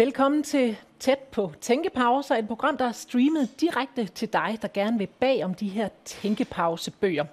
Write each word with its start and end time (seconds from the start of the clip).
Velkommen 0.00 0.42
til 0.42 0.76
Tæt 0.98 1.18
på 1.18 1.52
Tænkepauser, 1.60 2.36
et 2.36 2.48
program, 2.48 2.76
der 2.76 2.84
er 2.84 2.92
streamet 2.92 3.60
direkte 3.60 4.06
til 4.06 4.32
dig, 4.32 4.58
der 4.62 4.68
gerne 4.74 4.98
vil 4.98 5.06
bag 5.06 5.44
om 5.44 5.54
de 5.54 5.68
her 5.68 5.88
tænkepausebøger. 6.04 7.24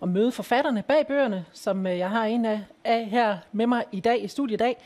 Og 0.00 0.08
møde 0.08 0.32
forfatterne 0.32 0.82
bag 0.82 1.06
bøgerne, 1.06 1.44
som 1.52 1.86
øh, 1.86 1.98
jeg 1.98 2.10
har 2.10 2.24
en 2.24 2.44
af, 2.44 2.60
af 2.84 3.04
her 3.06 3.38
med 3.52 3.66
mig 3.66 3.84
i 3.92 4.00
dag 4.00 4.24
i 4.24 4.28
studiet 4.28 4.54
i 4.54 4.58
dag. 4.58 4.76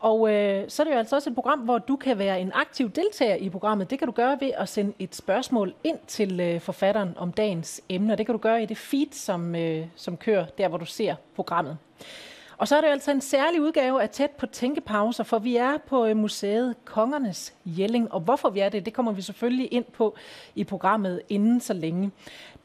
Og 0.00 0.32
øh, 0.32 0.64
så 0.68 0.82
er 0.82 0.84
det 0.84 0.92
jo 0.92 0.98
altså 0.98 1.16
også 1.16 1.30
et 1.30 1.34
program, 1.34 1.58
hvor 1.58 1.78
du 1.78 1.96
kan 1.96 2.18
være 2.18 2.40
en 2.40 2.52
aktiv 2.54 2.90
deltager 2.90 3.34
i 3.34 3.50
programmet. 3.50 3.90
Det 3.90 3.98
kan 3.98 4.08
du 4.08 4.12
gøre 4.12 4.38
ved 4.40 4.50
at 4.56 4.68
sende 4.68 4.92
et 4.98 5.14
spørgsmål 5.14 5.74
ind 5.84 5.98
til 6.06 6.40
øh, 6.40 6.60
forfatteren 6.60 7.14
om 7.16 7.32
dagens 7.32 7.80
emne. 7.88 8.16
Det 8.16 8.26
kan 8.26 8.32
du 8.32 8.38
gøre 8.38 8.62
i 8.62 8.66
det 8.66 8.76
feed, 8.76 9.12
som, 9.12 9.54
øh, 9.54 9.86
som 9.96 10.16
kører 10.16 10.46
der, 10.58 10.68
hvor 10.68 10.78
du 10.78 10.86
ser 10.86 11.14
programmet. 11.34 11.76
Og 12.62 12.68
så 12.68 12.76
er 12.76 12.80
det 12.80 12.88
altså 12.88 13.10
en 13.10 13.20
særlig 13.20 13.62
udgave 13.62 14.02
af 14.02 14.10
Tæt 14.10 14.30
på 14.30 14.46
Tænkepauser, 14.46 15.24
for 15.24 15.38
vi 15.38 15.56
er 15.56 15.78
på 15.78 16.06
øh, 16.06 16.16
museet 16.16 16.74
Kongernes 16.84 17.54
Jelling. 17.64 18.12
Og 18.12 18.20
hvorfor 18.20 18.50
vi 18.50 18.60
er 18.60 18.68
det, 18.68 18.84
det 18.84 18.94
kommer 18.94 19.12
vi 19.12 19.22
selvfølgelig 19.22 19.72
ind 19.72 19.84
på 19.84 20.16
i 20.54 20.64
programmet 20.64 21.22
inden 21.28 21.60
så 21.60 21.72
længe. 21.72 22.10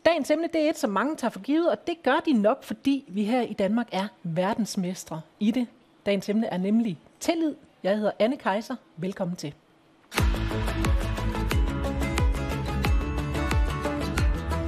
Dagens 0.05 0.31
emne 0.31 0.47
det 0.53 0.61
er 0.61 0.69
et, 0.69 0.77
som 0.77 0.89
mange 0.89 1.15
tager 1.15 1.31
for 1.31 1.39
givet, 1.39 1.69
og 1.69 1.87
det 1.87 2.03
gør 2.03 2.19
de 2.25 2.33
nok, 2.33 2.63
fordi 2.63 3.05
vi 3.07 3.23
her 3.23 3.41
i 3.41 3.53
Danmark 3.53 3.87
er 3.91 4.07
verdensmestre 4.23 5.21
i 5.39 5.51
det. 5.51 5.67
Dagens 6.05 6.29
emne 6.29 6.47
er 6.47 6.57
nemlig 6.57 6.97
tillid. 7.19 7.55
Jeg 7.83 7.97
hedder 7.97 8.11
Anne 8.19 8.37
Kejser. 8.37 8.75
Velkommen 8.97 9.35
til. 9.35 9.53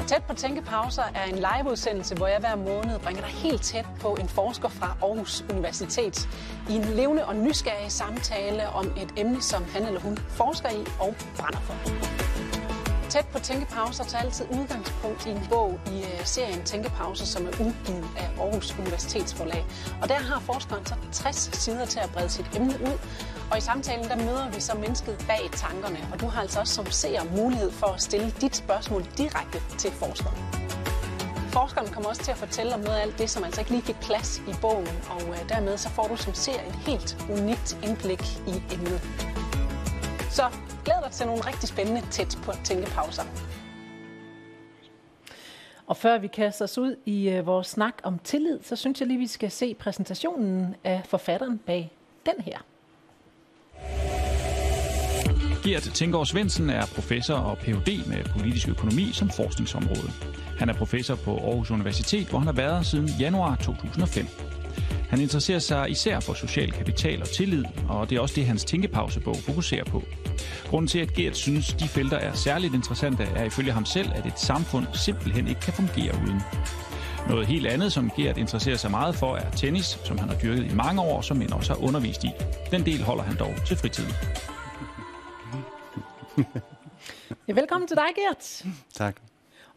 Tæt 0.10 0.24
på 0.24 0.34
Tænkepauser 0.34 1.04
er 1.16 1.24
en 1.24 1.36
liveudsendelse, 1.36 2.16
hvor 2.16 2.28
jeg 2.28 2.40
hver 2.40 2.56
måned 2.56 3.00
bringer 3.00 3.22
dig 3.22 3.32
helt 3.32 3.62
tæt 3.62 3.86
på 4.02 4.18
en 4.20 4.30
forsker 4.30 4.70
fra 4.70 4.98
Aarhus 5.02 5.46
Universitet 5.50 6.30
i 6.70 6.74
en 6.74 6.84
levende 6.84 7.26
og 7.26 7.36
nysgerrig 7.36 7.92
samtale 7.92 8.70
om 8.70 8.86
et 8.86 9.14
emne, 9.18 9.42
som 9.42 9.64
han 9.74 9.86
eller 9.86 10.00
hun 10.00 10.18
forsker 10.18 10.70
i 10.70 10.86
og 11.00 11.16
brænder 11.38 11.60
for. 11.60 12.59
Tæt 13.10 13.28
på 13.28 13.40
Tænkepauser 13.40 14.04
tager 14.04 14.24
altid 14.24 14.46
udgangspunkt 14.52 15.26
i 15.26 15.30
en 15.30 15.48
bog 15.50 15.80
i 15.88 16.00
øh, 16.00 16.26
serien 16.26 16.64
Tænkepauser, 16.64 17.26
som 17.26 17.46
er 17.46 17.50
udgivet 17.50 18.08
af 18.18 18.30
Aarhus 18.40 18.76
Universitetsforlag. 18.80 19.66
Og 20.02 20.10
der 20.10 20.16
har 20.16 20.40
forskeren 20.40 20.86
så 20.86 20.96
60 21.12 21.50
sider 21.54 21.86
til 21.86 22.00
at 22.00 22.10
brede 22.14 22.30
sit 22.30 22.46
emne 22.56 22.74
ud. 22.82 22.98
Og 23.52 23.58
i 23.58 23.62
samtalen 23.62 24.06
der 24.10 24.16
møder 24.16 24.50
vi 24.50 24.60
så 24.60 24.78
mennesket 24.78 25.26
bag 25.28 25.50
tankerne. 25.54 26.00
Og 26.14 26.20
du 26.20 26.28
har 26.28 26.42
altså 26.42 26.60
også 26.60 26.74
som 26.74 26.86
seer 26.86 27.24
mulighed 27.38 27.72
for 27.72 27.88
at 27.88 28.02
stille 28.02 28.34
dit 28.42 28.56
spørgsmål 28.56 29.06
direkte 29.18 29.60
til 29.78 29.92
forskeren. 29.92 30.38
Forskeren 31.50 31.88
kommer 31.88 32.10
også 32.10 32.24
til 32.24 32.32
at 32.32 32.38
fortælle 32.38 32.74
om 32.74 32.80
noget 32.80 32.98
af 32.98 33.02
alt 33.02 33.18
det, 33.18 33.30
som 33.30 33.44
altså 33.44 33.62
ikke 33.62 33.72
lige 33.72 33.84
fik 33.84 34.00
plads 34.02 34.42
i 34.48 34.54
bogen, 34.62 35.00
og 35.10 35.22
øh, 35.22 35.50
dermed 35.50 35.78
så 35.78 35.90
får 35.90 36.08
du 36.08 36.16
som 36.16 36.34
ser 36.34 36.60
et 36.68 36.76
helt 36.76 37.18
unikt 37.30 37.78
indblik 37.84 38.24
i 38.48 38.64
emnet. 38.74 39.02
Så 40.30 40.44
glæd 40.86 40.96
dig 41.04 41.12
til 41.12 41.26
nogle 41.26 41.42
rigtig 41.48 41.70
spændende 41.70 42.02
tæt 42.12 42.38
på 42.44 42.52
tænkepauser. 42.64 43.24
Og 45.88 45.98
før 45.98 46.18
vi 46.18 46.28
kaster 46.28 46.66
os 46.66 46.78
ud 46.78 46.96
i 47.06 47.38
uh, 47.40 47.46
vores 47.46 47.68
snak 47.68 47.94
om 48.04 48.20
tillid, 48.20 48.60
så 48.64 48.76
synes 48.76 49.00
jeg 49.00 49.08
lige, 49.08 49.20
vi 49.20 49.28
skal 49.28 49.52
se 49.52 49.74
præsentationen 49.74 50.76
af 50.84 51.02
forfatteren 51.06 51.58
bag 51.58 51.92
den 52.26 52.44
her. 52.44 52.58
Gert 55.64 55.82
Tængaard 55.82 56.26
Svendsen 56.26 56.70
er 56.70 56.86
professor 56.96 57.36
og 57.36 57.58
Ph.D. 57.58 58.08
med 58.08 58.24
politisk 58.38 58.70
økonomi 58.70 59.12
som 59.14 59.30
forskningsområde. 59.30 60.12
Han 60.58 60.70
er 60.70 60.74
professor 60.74 61.16
på 61.16 61.38
Aarhus 61.38 61.72
Universitet, 61.72 62.28
hvor 62.28 62.40
han 62.40 62.48
har 62.48 62.54
været 62.54 62.86
siden 62.86 63.08
januar 63.20 63.56
2005. 63.56 64.26
Han 65.10 65.22
interesserer 65.22 65.60
sig 65.60 65.90
især 65.90 66.20
for 66.20 66.34
social 66.34 66.72
kapital 66.72 67.22
og 67.22 67.30
tillid, 67.30 67.66
og 67.90 68.10
det 68.10 68.16
er 68.16 68.22
også 68.22 68.36
det, 68.36 68.46
hans 68.46 68.66
tænkepausebog 68.66 69.36
fokuserer 69.36 69.84
på. 69.84 70.04
Grunden 70.68 70.88
til, 70.88 71.00
at 71.00 71.14
Gert 71.14 71.38
synes, 71.38 71.74
de 71.74 71.88
felter 71.88 72.18
er 72.18 72.34
særligt 72.34 72.74
interessante, 72.74 73.24
er 73.24 73.44
ifølge 73.44 73.72
ham 73.72 73.86
selv, 73.86 74.12
at 74.16 74.26
et 74.26 74.40
samfund 74.40 74.86
simpelthen 74.94 75.48
ikke 75.48 75.62
kan 75.62 75.74
fungere 75.74 76.16
uden. 76.26 76.42
Noget 77.30 77.48
helt 77.48 77.68
andet, 77.68 77.94
som 77.94 78.12
Gert 78.18 78.38
interesserer 78.38 78.78
sig 78.78 78.92
meget 78.92 79.16
for, 79.16 79.36
er 79.36 79.52
tennis, 79.52 80.00
som 80.04 80.18
han 80.18 80.30
har 80.30 80.36
dyrket 80.40 80.72
i 80.72 80.76
mange 80.76 81.02
år, 81.02 81.22
som 81.22 81.42
han 81.42 81.54
også 81.54 81.74
har 81.74 81.84
undervist 81.84 82.24
i. 82.24 82.30
Den 82.72 82.86
del 82.86 83.04
holder 83.04 83.24
han 83.24 83.38
dog 83.38 83.54
til 83.68 83.78
fritiden. 83.78 84.14
Ja, 87.48 87.54
velkommen 87.54 87.88
til 87.88 87.98
dig, 87.98 88.06
Gert. 88.16 88.64
Tak. 88.94 89.16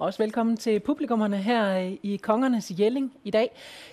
Også 0.02 0.22
velkommen 0.22 0.56
til 0.56 0.80
publikummerne 0.80 1.36
her 1.36 1.78
øh, 1.78 1.92
i 2.02 2.16
Kongernes 2.16 2.72
Jelling 2.78 3.12
i 3.24 3.30
dag. 3.30 3.50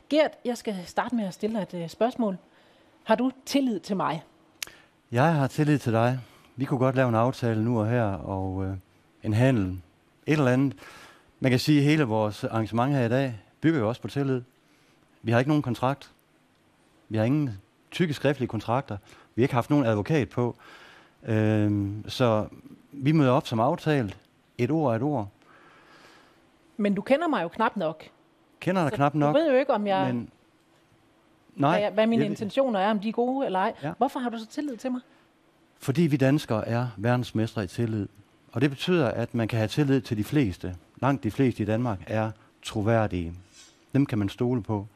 Gert, 0.09 0.31
jeg 0.45 0.57
skal 0.57 0.75
starte 0.85 1.15
med 1.15 1.25
at 1.25 1.33
stille 1.33 1.55
dig 1.55 1.61
et 1.61 1.83
øh, 1.83 1.89
spørgsmål. 1.89 2.37
Har 3.03 3.15
du 3.15 3.31
tillid 3.45 3.79
til 3.79 3.97
mig? 3.97 4.23
Jeg 5.11 5.33
har 5.33 5.47
tillid 5.47 5.79
til 5.79 5.93
dig. 5.93 6.19
Vi 6.55 6.65
kunne 6.65 6.79
godt 6.79 6.95
lave 6.95 7.09
en 7.09 7.15
aftale 7.15 7.63
nu 7.63 7.79
og 7.79 7.89
her, 7.89 8.03
og 8.03 8.65
øh, 8.65 8.77
en 9.23 9.33
handel, 9.33 9.81
et 10.25 10.33
eller 10.33 10.51
andet. 10.51 10.77
Man 11.39 11.51
kan 11.51 11.59
sige, 11.59 11.79
at 11.79 11.85
hele 11.85 12.03
vores 12.03 12.43
arrangement 12.43 12.93
her 12.93 13.05
i 13.05 13.09
dag 13.09 13.39
bygger 13.61 13.79
jo 13.79 13.87
også 13.87 14.01
på 14.01 14.07
tillid. 14.07 14.41
Vi 15.21 15.31
har 15.31 15.39
ikke 15.39 15.49
nogen 15.49 15.63
kontrakt. 15.63 16.11
Vi 17.09 17.17
har 17.17 17.25
ingen 17.25 17.49
tykke 17.91 18.13
skriftlige 18.13 18.47
kontrakter. 18.47 18.97
Vi 19.35 19.41
har 19.41 19.43
ikke 19.43 19.55
haft 19.55 19.69
nogen 19.69 19.85
advokat 19.85 20.29
på. 20.29 20.55
Øh, 21.23 21.89
så 22.07 22.47
vi 22.91 23.11
møder 23.11 23.31
op 23.31 23.47
som 23.47 23.59
aftalt. 23.59 24.17
Et 24.57 24.71
ord 24.71 24.91
er 24.91 24.95
et 24.95 25.03
ord. 25.03 25.29
Men 26.79 26.95
du 26.95 27.01
kender 27.01 27.27
mig 27.27 27.43
jo 27.43 27.47
knap 27.47 27.75
nok. 27.77 28.03
Kender 28.59 28.83
dig 28.83 28.91
knap 28.93 29.15
nok. 29.15 29.35
Du 29.35 29.39
ved 29.41 29.51
jo 29.51 29.57
ikke, 29.57 29.73
om 29.73 29.87
jeg, 29.87 30.13
Men, 30.13 30.29
nej, 31.55 31.79
hvad, 31.81 31.91
hvad 31.91 32.07
mine 32.07 32.21
jeg- 32.23 32.29
intentioner 32.31 32.79
er, 32.79 32.91
om 32.91 32.99
de 32.99 33.09
er 33.09 33.13
gode 33.13 33.45
eller 33.45 33.59
ej. 33.59 33.73
Ja. 33.83 33.91
Hvorfor 33.97 34.19
har 34.19 34.29
du 34.29 34.37
så 34.37 34.45
tillid 34.47 34.77
til 34.77 34.91
mig? 34.91 35.01
Fordi 35.79 36.01
vi 36.01 36.17
danskere 36.17 36.67
er 36.67 36.87
verdensmestre 36.97 37.63
i 37.63 37.67
tillid. 37.67 38.07
Og 38.51 38.61
det 38.61 38.69
betyder, 38.69 39.07
at 39.11 39.33
man 39.35 39.47
kan 39.47 39.57
have 39.57 39.67
tillid 39.67 40.01
til 40.01 40.17
de 40.17 40.23
fleste. 40.23 40.75
Langt 41.01 41.23
de 41.23 41.31
fleste 41.31 41.63
i 41.63 41.65
Danmark 41.65 41.99
er 42.07 42.31
troværdige. 42.63 43.33
Dem 43.93 44.05
kan 44.05 44.17
man 44.19 44.29
stole 44.29 44.63
på. 44.63 44.87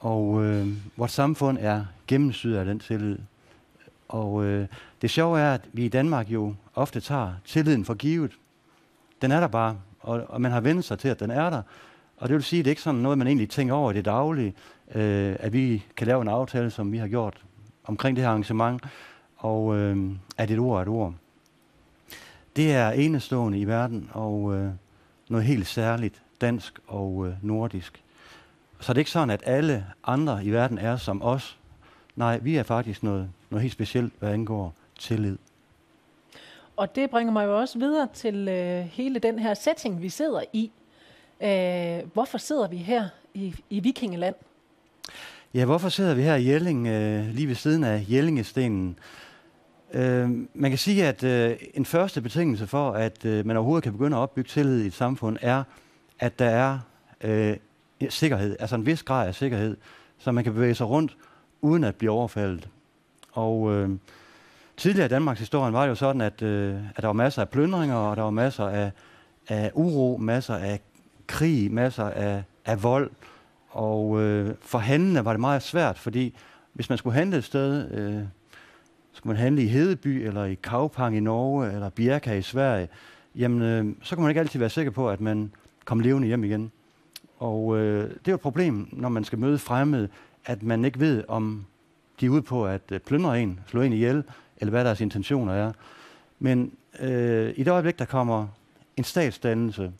Og 0.00 0.44
øh, 0.44 0.68
vores 0.96 1.12
samfund 1.12 1.58
er 1.60 1.84
gennemsyret 2.06 2.58
af 2.58 2.64
den 2.64 2.78
tillid. 2.80 3.18
Og 4.08 4.44
øh, 4.44 4.66
det 5.02 5.10
sjove 5.10 5.40
er, 5.40 5.54
at 5.54 5.60
vi 5.72 5.84
i 5.84 5.88
Danmark 5.88 6.28
jo 6.28 6.54
ofte 6.74 7.00
tager 7.00 7.32
tilliden 7.44 7.84
for 7.84 7.94
givet. 7.94 8.32
Den 9.22 9.32
er 9.32 9.40
der 9.40 9.46
bare, 9.48 9.76
og, 10.04 10.24
og 10.28 10.40
man 10.40 10.52
har 10.52 10.60
vendt 10.60 10.84
sig 10.84 10.98
til, 10.98 11.08
at 11.08 11.20
den 11.20 11.30
er 11.30 11.50
der. 11.50 11.62
Og 12.16 12.28
det 12.28 12.34
vil 12.34 12.42
sige, 12.42 12.60
at 12.60 12.64
det 12.64 12.70
er 12.70 12.72
ikke 12.72 12.82
sådan 12.82 13.00
noget, 13.00 13.18
man 13.18 13.26
egentlig 13.26 13.50
tænker 13.50 13.74
over 13.74 13.90
i 13.90 13.94
det 13.94 14.04
daglige, 14.04 14.54
øh, 14.94 15.36
at 15.40 15.52
vi 15.52 15.84
kan 15.96 16.06
lave 16.06 16.22
en 16.22 16.28
aftale, 16.28 16.70
som 16.70 16.92
vi 16.92 16.98
har 16.98 17.08
gjort 17.08 17.44
omkring 17.84 18.16
det 18.16 18.24
her 18.24 18.30
arrangement, 18.30 18.82
og 19.36 19.76
øh, 19.76 20.10
at 20.38 20.50
et 20.50 20.58
ord 20.58 20.78
er 20.78 20.82
et 20.82 20.88
ord. 20.88 21.14
Det 22.56 22.72
er 22.72 22.90
enestående 22.90 23.58
i 23.58 23.64
verden, 23.64 24.10
og 24.12 24.54
øh, 24.54 24.70
noget 25.28 25.46
helt 25.46 25.66
særligt 25.66 26.22
dansk 26.40 26.78
og 26.86 27.26
øh, 27.26 27.34
nordisk. 27.42 28.02
Så 28.80 28.92
det 28.92 28.96
er 28.96 29.00
ikke 29.00 29.10
sådan, 29.10 29.30
at 29.30 29.42
alle 29.46 29.86
andre 30.04 30.44
i 30.44 30.50
verden 30.50 30.78
er 30.78 30.96
som 30.96 31.22
os. 31.22 31.58
Nej, 32.16 32.38
vi 32.38 32.56
er 32.56 32.62
faktisk 32.62 33.02
noget, 33.02 33.30
noget 33.50 33.62
helt 33.62 33.72
specielt, 33.72 34.12
hvad 34.18 34.32
angår 34.32 34.74
tillid. 34.98 35.38
Og 36.76 36.96
det 36.96 37.10
bringer 37.10 37.32
mig 37.32 37.46
jo 37.46 37.58
også 37.58 37.78
videre 37.78 38.08
til 38.14 38.48
øh, 38.48 38.84
hele 38.84 39.18
den 39.18 39.38
her 39.38 39.54
setting, 39.54 40.02
vi 40.02 40.08
sidder 40.08 40.40
i. 40.52 40.70
Øh, 41.42 42.12
hvorfor 42.12 42.38
sidder 42.38 42.68
vi 42.68 42.76
her 42.76 43.08
i, 43.34 43.54
i 43.70 43.80
Vikingeland? 43.80 44.34
Ja, 45.54 45.64
hvorfor 45.64 45.88
sidder 45.88 46.14
vi 46.14 46.22
her 46.22 46.34
i 46.34 46.48
Jelling, 46.48 46.86
øh, 46.86 47.26
lige 47.26 47.48
ved 47.48 47.54
siden 47.54 47.84
af 47.84 48.04
Jellingestenen? 48.08 48.98
Øh, 49.92 50.30
man 50.54 50.70
kan 50.70 50.78
sige, 50.78 51.06
at 51.06 51.24
øh, 51.24 51.56
en 51.74 51.84
første 51.84 52.20
betingelse 52.20 52.66
for, 52.66 52.90
at 52.90 53.24
øh, 53.24 53.46
man 53.46 53.56
overhovedet 53.56 53.82
kan 53.82 53.92
begynde 53.92 54.16
at 54.16 54.20
opbygge 54.20 54.48
tillid 54.48 54.82
i 54.82 54.86
et 54.86 54.94
samfund, 54.94 55.36
er, 55.40 55.64
at 56.18 56.38
der 56.38 56.48
er 56.48 56.78
øh, 57.20 57.56
sikkerhed, 58.08 58.56
altså 58.60 58.76
en 58.76 58.86
vis 58.86 59.02
grad 59.02 59.28
af 59.28 59.34
sikkerhed, 59.34 59.76
så 60.18 60.32
man 60.32 60.44
kan 60.44 60.54
bevæge 60.54 60.74
sig 60.74 60.88
rundt 60.88 61.16
uden 61.60 61.84
at 61.84 61.96
blive 61.96 62.10
overfaldet. 62.10 62.68
Og 63.32 63.72
øh, 63.72 63.90
tidligere 64.76 65.06
i 65.06 65.08
Danmarks 65.08 65.40
historie 65.40 65.72
var 65.72 65.82
det 65.82 65.90
jo 65.90 65.94
sådan, 65.94 66.20
at, 66.20 66.42
øh, 66.42 66.76
at 66.96 67.02
der 67.02 67.06
var 67.06 67.12
masser 67.12 67.42
af 67.42 67.48
plyndringer, 67.48 67.96
og 67.96 68.16
der 68.16 68.22
var 68.22 68.30
masser 68.30 68.64
af, 68.64 68.90
af 69.48 69.70
uro, 69.74 70.16
masser 70.16 70.54
af 70.54 70.80
krig, 71.26 71.72
masser 71.72 72.04
af, 72.04 72.42
af 72.64 72.82
vold. 72.82 73.10
Og 73.70 74.20
øh, 74.20 74.54
for 74.60 74.78
handlende 74.78 75.24
var 75.24 75.32
det 75.32 75.40
meget 75.40 75.62
svært, 75.62 75.98
fordi 75.98 76.34
hvis 76.72 76.88
man 76.88 76.98
skulle 76.98 77.14
handle 77.14 77.36
et 77.36 77.44
sted, 77.44 77.90
øh, 77.90 78.22
skulle 79.12 79.34
man 79.34 79.42
handle 79.42 79.62
i 79.62 79.68
Hedeby, 79.68 80.26
eller 80.26 80.44
i 80.44 80.54
Kaupang 80.54 81.16
i 81.16 81.20
Norge, 81.20 81.72
eller 81.72 81.88
Birka 81.88 82.34
i 82.34 82.42
Sverige, 82.42 82.88
jamen 83.34 83.62
øh, 83.62 83.94
så 84.02 84.14
kunne 84.14 84.22
man 84.22 84.30
ikke 84.30 84.40
altid 84.40 84.60
være 84.60 84.70
sikker 84.70 84.92
på, 84.92 85.10
at 85.10 85.20
man 85.20 85.52
kom 85.84 86.00
levende 86.00 86.28
hjem 86.28 86.44
igen. 86.44 86.72
Og 87.38 87.76
øh, 87.78 88.02
det 88.02 88.28
er 88.28 88.32
jo 88.32 88.34
et 88.34 88.40
problem, 88.40 88.88
når 88.92 89.08
man 89.08 89.24
skal 89.24 89.38
møde 89.38 89.58
fremmede, 89.58 90.08
at 90.44 90.62
man 90.62 90.84
ikke 90.84 91.00
ved, 91.00 91.24
om 91.28 91.66
de 92.20 92.26
er 92.26 92.30
ude 92.30 92.42
på 92.42 92.66
at 92.66 92.82
øh, 92.92 93.00
plyndre 93.00 93.42
en, 93.42 93.60
slå 93.66 93.82
en 93.82 93.92
ihjel, 93.92 94.24
eller 94.64 94.70
hvad 94.70 94.84
deres 94.84 95.00
intentioner 95.00 95.52
er. 95.52 95.72
Men 96.38 96.72
øh, 97.00 97.54
i 97.56 97.62
det 97.62 97.68
øjeblik, 97.68 97.98
der 97.98 98.04
kommer 98.04 98.46
en 98.96 99.04
statsdannelse, 99.04 99.92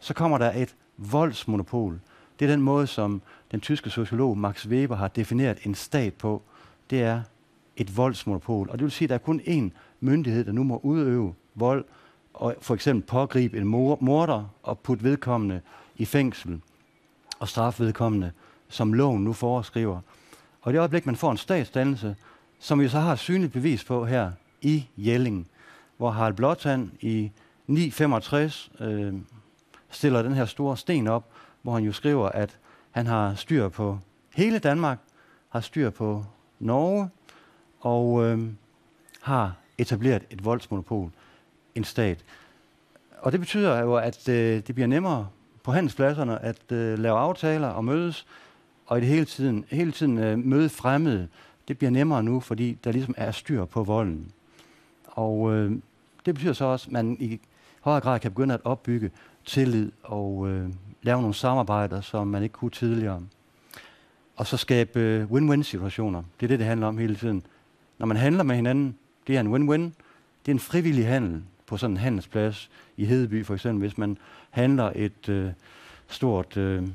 så 0.00 0.14
kommer 0.14 0.38
der 0.38 0.52
et 0.52 0.76
voldsmonopol. 0.96 2.00
Det 2.38 2.44
er 2.44 2.50
den 2.50 2.62
måde, 2.62 2.86
som 2.86 3.22
den 3.50 3.60
tyske 3.60 3.90
sociolog 3.90 4.38
Max 4.38 4.66
Weber 4.66 4.96
har 4.96 5.08
defineret 5.08 5.58
en 5.62 5.74
stat 5.74 6.14
på. 6.14 6.42
Det 6.90 7.02
er 7.02 7.22
et 7.76 7.96
voldsmonopol. 7.96 8.70
Og 8.70 8.78
det 8.78 8.84
vil 8.84 8.90
sige, 8.90 9.06
at 9.06 9.08
der 9.08 9.14
er 9.14 9.18
kun 9.18 9.40
én 9.40 9.78
myndighed, 10.00 10.44
der 10.44 10.52
nu 10.52 10.62
må 10.62 10.80
udøve 10.82 11.34
vold, 11.54 11.84
og 12.34 12.54
for 12.60 12.74
eksempel 12.74 13.06
pågribe 13.06 13.56
en 13.56 13.64
mor- 13.64 13.98
morder 14.00 14.44
og 14.62 14.78
putte 14.78 15.04
vedkommende 15.04 15.60
i 15.96 16.04
fængsel 16.04 16.60
og 17.38 17.48
straffe 17.48 17.84
vedkommende, 17.84 18.32
som 18.68 18.92
loven 18.92 19.24
nu 19.24 19.32
foreskriver. 19.32 20.00
Og 20.62 20.72
det 20.72 20.78
øjeblik, 20.78 21.06
man 21.06 21.16
får 21.16 21.30
en 21.30 21.36
statsdannelse, 21.36 22.16
som 22.58 22.80
vi 22.80 22.88
så 22.88 23.00
har 23.00 23.16
synligt 23.16 23.52
bevis 23.52 23.84
på 23.84 24.04
her 24.06 24.32
i 24.62 24.86
Jelling, 24.96 25.48
hvor 25.96 26.10
Harald 26.10 26.34
Blåtand 26.34 26.90
i 27.00 27.30
965 27.66 28.70
øh, 28.80 29.14
stiller 29.90 30.22
den 30.22 30.34
her 30.34 30.44
store 30.44 30.76
sten 30.76 31.06
op, 31.06 31.24
hvor 31.62 31.72
han 31.74 31.84
jo 31.84 31.92
skriver, 31.92 32.28
at 32.28 32.58
han 32.90 33.06
har 33.06 33.34
styr 33.34 33.68
på 33.68 33.98
hele 34.34 34.58
Danmark, 34.58 34.98
har 35.48 35.60
styr 35.60 35.90
på 35.90 36.24
Norge, 36.58 37.10
og 37.80 38.24
øh, 38.24 38.48
har 39.20 39.54
etableret 39.78 40.22
et 40.30 40.44
voldsmonopol, 40.44 41.10
en 41.74 41.84
stat. 41.84 42.24
Og 43.18 43.32
det 43.32 43.40
betyder 43.40 43.80
jo, 43.80 43.94
at 43.94 44.28
øh, 44.28 44.62
det 44.66 44.74
bliver 44.74 44.86
nemmere 44.86 45.28
på 45.62 45.72
handelspladserne 45.72 46.42
at 46.42 46.72
øh, 46.72 46.98
lave 46.98 47.18
aftaler 47.18 47.68
og 47.68 47.84
mødes, 47.84 48.26
og 48.86 48.98
i 48.98 49.00
det 49.00 49.08
hele 49.08 49.24
tiden, 49.24 49.64
hele 49.70 49.92
tiden 49.92 50.18
øh, 50.18 50.38
møde 50.38 50.68
fremmede. 50.68 51.28
Det 51.68 51.78
bliver 51.78 51.90
nemmere 51.90 52.22
nu, 52.22 52.40
fordi 52.40 52.78
der 52.84 52.92
ligesom 52.92 53.14
er 53.16 53.30
styr 53.30 53.64
på 53.64 53.84
volden. 53.84 54.32
Og 55.06 55.54
øh, 55.54 55.72
det 56.26 56.34
betyder 56.34 56.52
så 56.52 56.64
også, 56.64 56.86
at 56.86 56.92
man 56.92 57.16
i 57.20 57.40
højere 57.80 58.00
grad 58.00 58.20
kan 58.20 58.30
begynde 58.30 58.54
at 58.54 58.60
opbygge 58.64 59.10
tillid 59.44 59.92
og 60.02 60.48
øh, 60.48 60.68
lave 61.02 61.20
nogle 61.20 61.34
samarbejder, 61.34 62.00
som 62.00 62.26
man 62.26 62.42
ikke 62.42 62.52
kunne 62.52 62.70
tidligere. 62.70 63.22
Og 64.36 64.46
så 64.46 64.56
skabe 64.56 65.00
øh, 65.00 65.30
win-win 65.30 65.62
situationer. 65.62 66.22
Det 66.40 66.46
er 66.46 66.48
det, 66.48 66.58
det 66.58 66.66
handler 66.66 66.86
om 66.86 66.98
hele 66.98 67.16
tiden. 67.16 67.42
Når 67.98 68.06
man 68.06 68.16
handler 68.16 68.42
med 68.42 68.56
hinanden, 68.56 68.98
det 69.26 69.36
er 69.36 69.40
en 69.40 69.54
win-win. 69.54 69.82
Det 70.46 70.52
er 70.52 70.54
en 70.54 70.60
frivillig 70.60 71.06
handel 71.06 71.42
på 71.66 71.76
sådan 71.76 71.94
en 71.94 71.96
handelsplads 71.96 72.70
i 72.96 73.04
Hedeby 73.04 73.44
for 73.44 73.54
eksempel, 73.54 73.80
hvis 73.80 73.98
man 73.98 74.18
handler 74.50 74.92
et 74.94 75.28
øh, 75.28 75.50
stort 76.08 76.56
øh, 76.56 76.88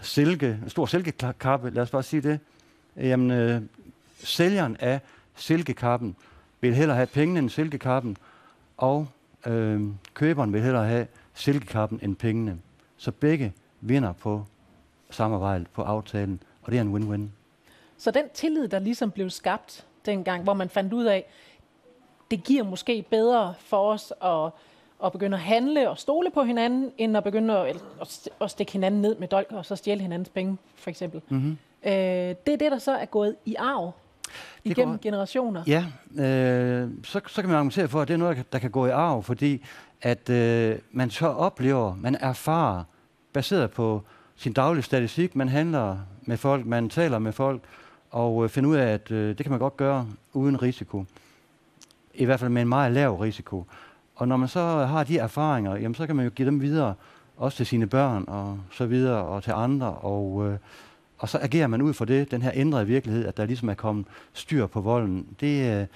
silke, 0.00 0.58
en 0.62 0.70
stor 0.70 0.86
silkekappe, 0.86 1.70
lad 1.70 1.82
os 1.82 1.90
bare 1.90 2.02
sige 2.02 2.20
det. 2.20 2.40
Jamen, 2.96 3.30
øh, 3.30 3.62
sælgeren 4.24 4.76
af 4.80 5.00
silkekappen 5.34 6.16
vil 6.60 6.74
hellere 6.74 6.96
have 6.96 7.06
pengene 7.06 7.38
end 7.38 7.50
silkekappen, 7.50 8.16
og 8.76 9.06
øh, 9.46 9.82
køberen 10.14 10.52
vil 10.52 10.62
hellere 10.62 10.86
have 10.86 11.06
silkekappen 11.34 12.00
end 12.02 12.16
pengene. 12.16 12.58
Så 12.96 13.12
begge 13.12 13.52
vinder 13.80 14.12
på 14.12 14.44
samarbejdet, 15.10 15.66
på 15.68 15.82
aftalen, 15.82 16.42
og 16.62 16.72
det 16.72 16.78
er 16.78 16.82
en 16.82 16.94
win-win. 16.94 17.28
Så 17.96 18.10
den 18.10 18.24
tillid, 18.34 18.68
der 18.68 18.78
ligesom 18.78 19.10
blev 19.10 19.30
skabt 19.30 19.86
dengang, 20.06 20.42
hvor 20.42 20.54
man 20.54 20.68
fandt 20.68 20.92
ud 20.92 21.04
af, 21.04 21.24
det 22.30 22.44
giver 22.44 22.64
måske 22.64 23.04
bedre 23.10 23.54
for 23.58 23.92
os 23.92 24.12
at, 24.24 24.50
at 25.04 25.12
begynde 25.12 25.36
at 25.36 25.42
handle 25.42 25.90
og 25.90 25.98
stole 25.98 26.30
på 26.30 26.42
hinanden, 26.42 26.92
end 26.98 27.16
at 27.16 27.24
begynde 27.24 27.58
at, 27.58 28.28
at 28.40 28.50
stikke 28.50 28.72
hinanden 28.72 29.00
ned 29.00 29.16
med 29.16 29.28
dolk 29.28 29.52
og 29.52 29.66
så 29.66 29.76
stjæle 29.76 30.00
hinandens 30.00 30.28
penge, 30.28 30.58
for 30.74 30.90
eksempel. 30.90 31.20
Mm-hmm. 31.28 31.58
Øh, 31.84 31.92
det 31.92 32.48
er 32.48 32.56
det, 32.56 32.72
der 32.72 32.78
så 32.78 32.92
er 32.92 33.04
gået 33.04 33.36
i 33.44 33.54
arv 33.54 33.92
igennem 34.64 34.94
går, 34.94 35.02
generationer. 35.02 35.62
Ja, 35.66 35.84
øh, 36.24 36.90
så, 37.04 37.20
så 37.26 37.40
kan 37.40 37.48
man 37.48 37.56
argumentere 37.56 37.88
for, 37.88 38.00
at 38.00 38.08
det 38.08 38.14
er 38.14 38.18
noget, 38.18 38.52
der 38.52 38.58
kan 38.58 38.70
gå 38.70 38.86
i 38.86 38.90
arv, 38.90 39.22
fordi 39.22 39.64
at 40.02 40.30
øh, 40.30 40.78
man 40.90 41.10
så 41.10 41.26
oplever, 41.26 41.94
man 41.94 42.16
erfarer, 42.20 42.84
baseret 43.32 43.70
på 43.70 44.02
sin 44.36 44.52
daglige 44.52 44.82
statistik, 44.82 45.36
man 45.36 45.48
handler 45.48 45.98
med 46.22 46.36
folk, 46.36 46.66
man 46.66 46.88
taler 46.88 47.18
med 47.18 47.32
folk, 47.32 47.62
og 48.10 48.44
øh, 48.44 48.50
finder 48.50 48.70
ud 48.70 48.76
af, 48.76 48.92
at 48.92 49.10
øh, 49.10 49.28
det 49.28 49.44
kan 49.44 49.50
man 49.50 49.58
godt 49.58 49.76
gøre 49.76 50.08
uden 50.32 50.62
risiko. 50.62 51.04
I 52.14 52.24
hvert 52.24 52.40
fald 52.40 52.50
med 52.50 52.62
en 52.62 52.68
meget 52.68 52.92
lav 52.92 53.16
risiko. 53.16 53.66
Og 54.16 54.28
når 54.28 54.36
man 54.36 54.48
så 54.48 54.60
har 54.86 55.04
de 55.04 55.18
erfaringer, 55.18 55.76
jamen, 55.76 55.94
så 55.94 56.06
kan 56.06 56.16
man 56.16 56.24
jo 56.24 56.30
give 56.30 56.46
dem 56.46 56.60
videre, 56.60 56.94
også 57.36 57.56
til 57.56 57.66
sine 57.66 57.86
børn 57.86 58.24
og 58.28 58.58
så 58.70 58.86
videre, 58.86 59.24
og 59.24 59.42
til 59.42 59.50
andre, 59.50 59.86
og, 59.86 60.46
øh, 60.46 60.58
og 61.24 61.28
så 61.28 61.38
agerer 61.42 61.66
man 61.66 61.82
ud 61.82 61.94
for 61.94 62.04
det, 62.04 62.30
den 62.30 62.42
her 62.42 62.50
ændrede 62.54 62.86
virkelighed, 62.86 63.26
at 63.26 63.36
der 63.36 63.46
ligesom 63.46 63.68
er 63.68 63.74
kommet 63.74 64.06
styr 64.32 64.66
på 64.66 64.80
volden. 64.80 65.26
Det 65.40 65.80
øh, 65.80 65.86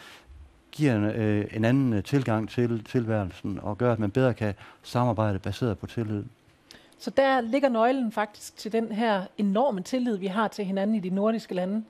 giver 0.73 0.95
en, 0.97 1.05
øh, 1.05 1.47
en 1.53 1.65
anden 1.65 1.93
øh, 1.93 2.03
tilgang 2.03 2.51
til 2.51 2.85
tilværelsen, 2.85 3.59
og 3.63 3.79
gør, 3.79 3.93
at 3.93 3.99
man 3.99 4.11
bedre 4.11 4.35
kan 4.35 4.55
samarbejde 4.83 5.39
baseret 5.39 5.79
på 5.79 5.87
tillid. 5.87 6.25
Så 6.99 7.11
der 7.11 7.41
ligger 7.41 7.69
nøglen 7.69 8.13
faktisk 8.13 8.57
til 8.57 8.73
den 8.73 8.93
her 8.93 9.23
enorme 9.39 9.83
tillid, 9.83 10.17
vi 10.17 10.27
har 10.27 10.49
til 10.49 10.65
hinanden 10.65 10.97
i 10.97 11.01
de 11.01 11.11
nordiske 11.11 11.55
lande? 11.55 11.85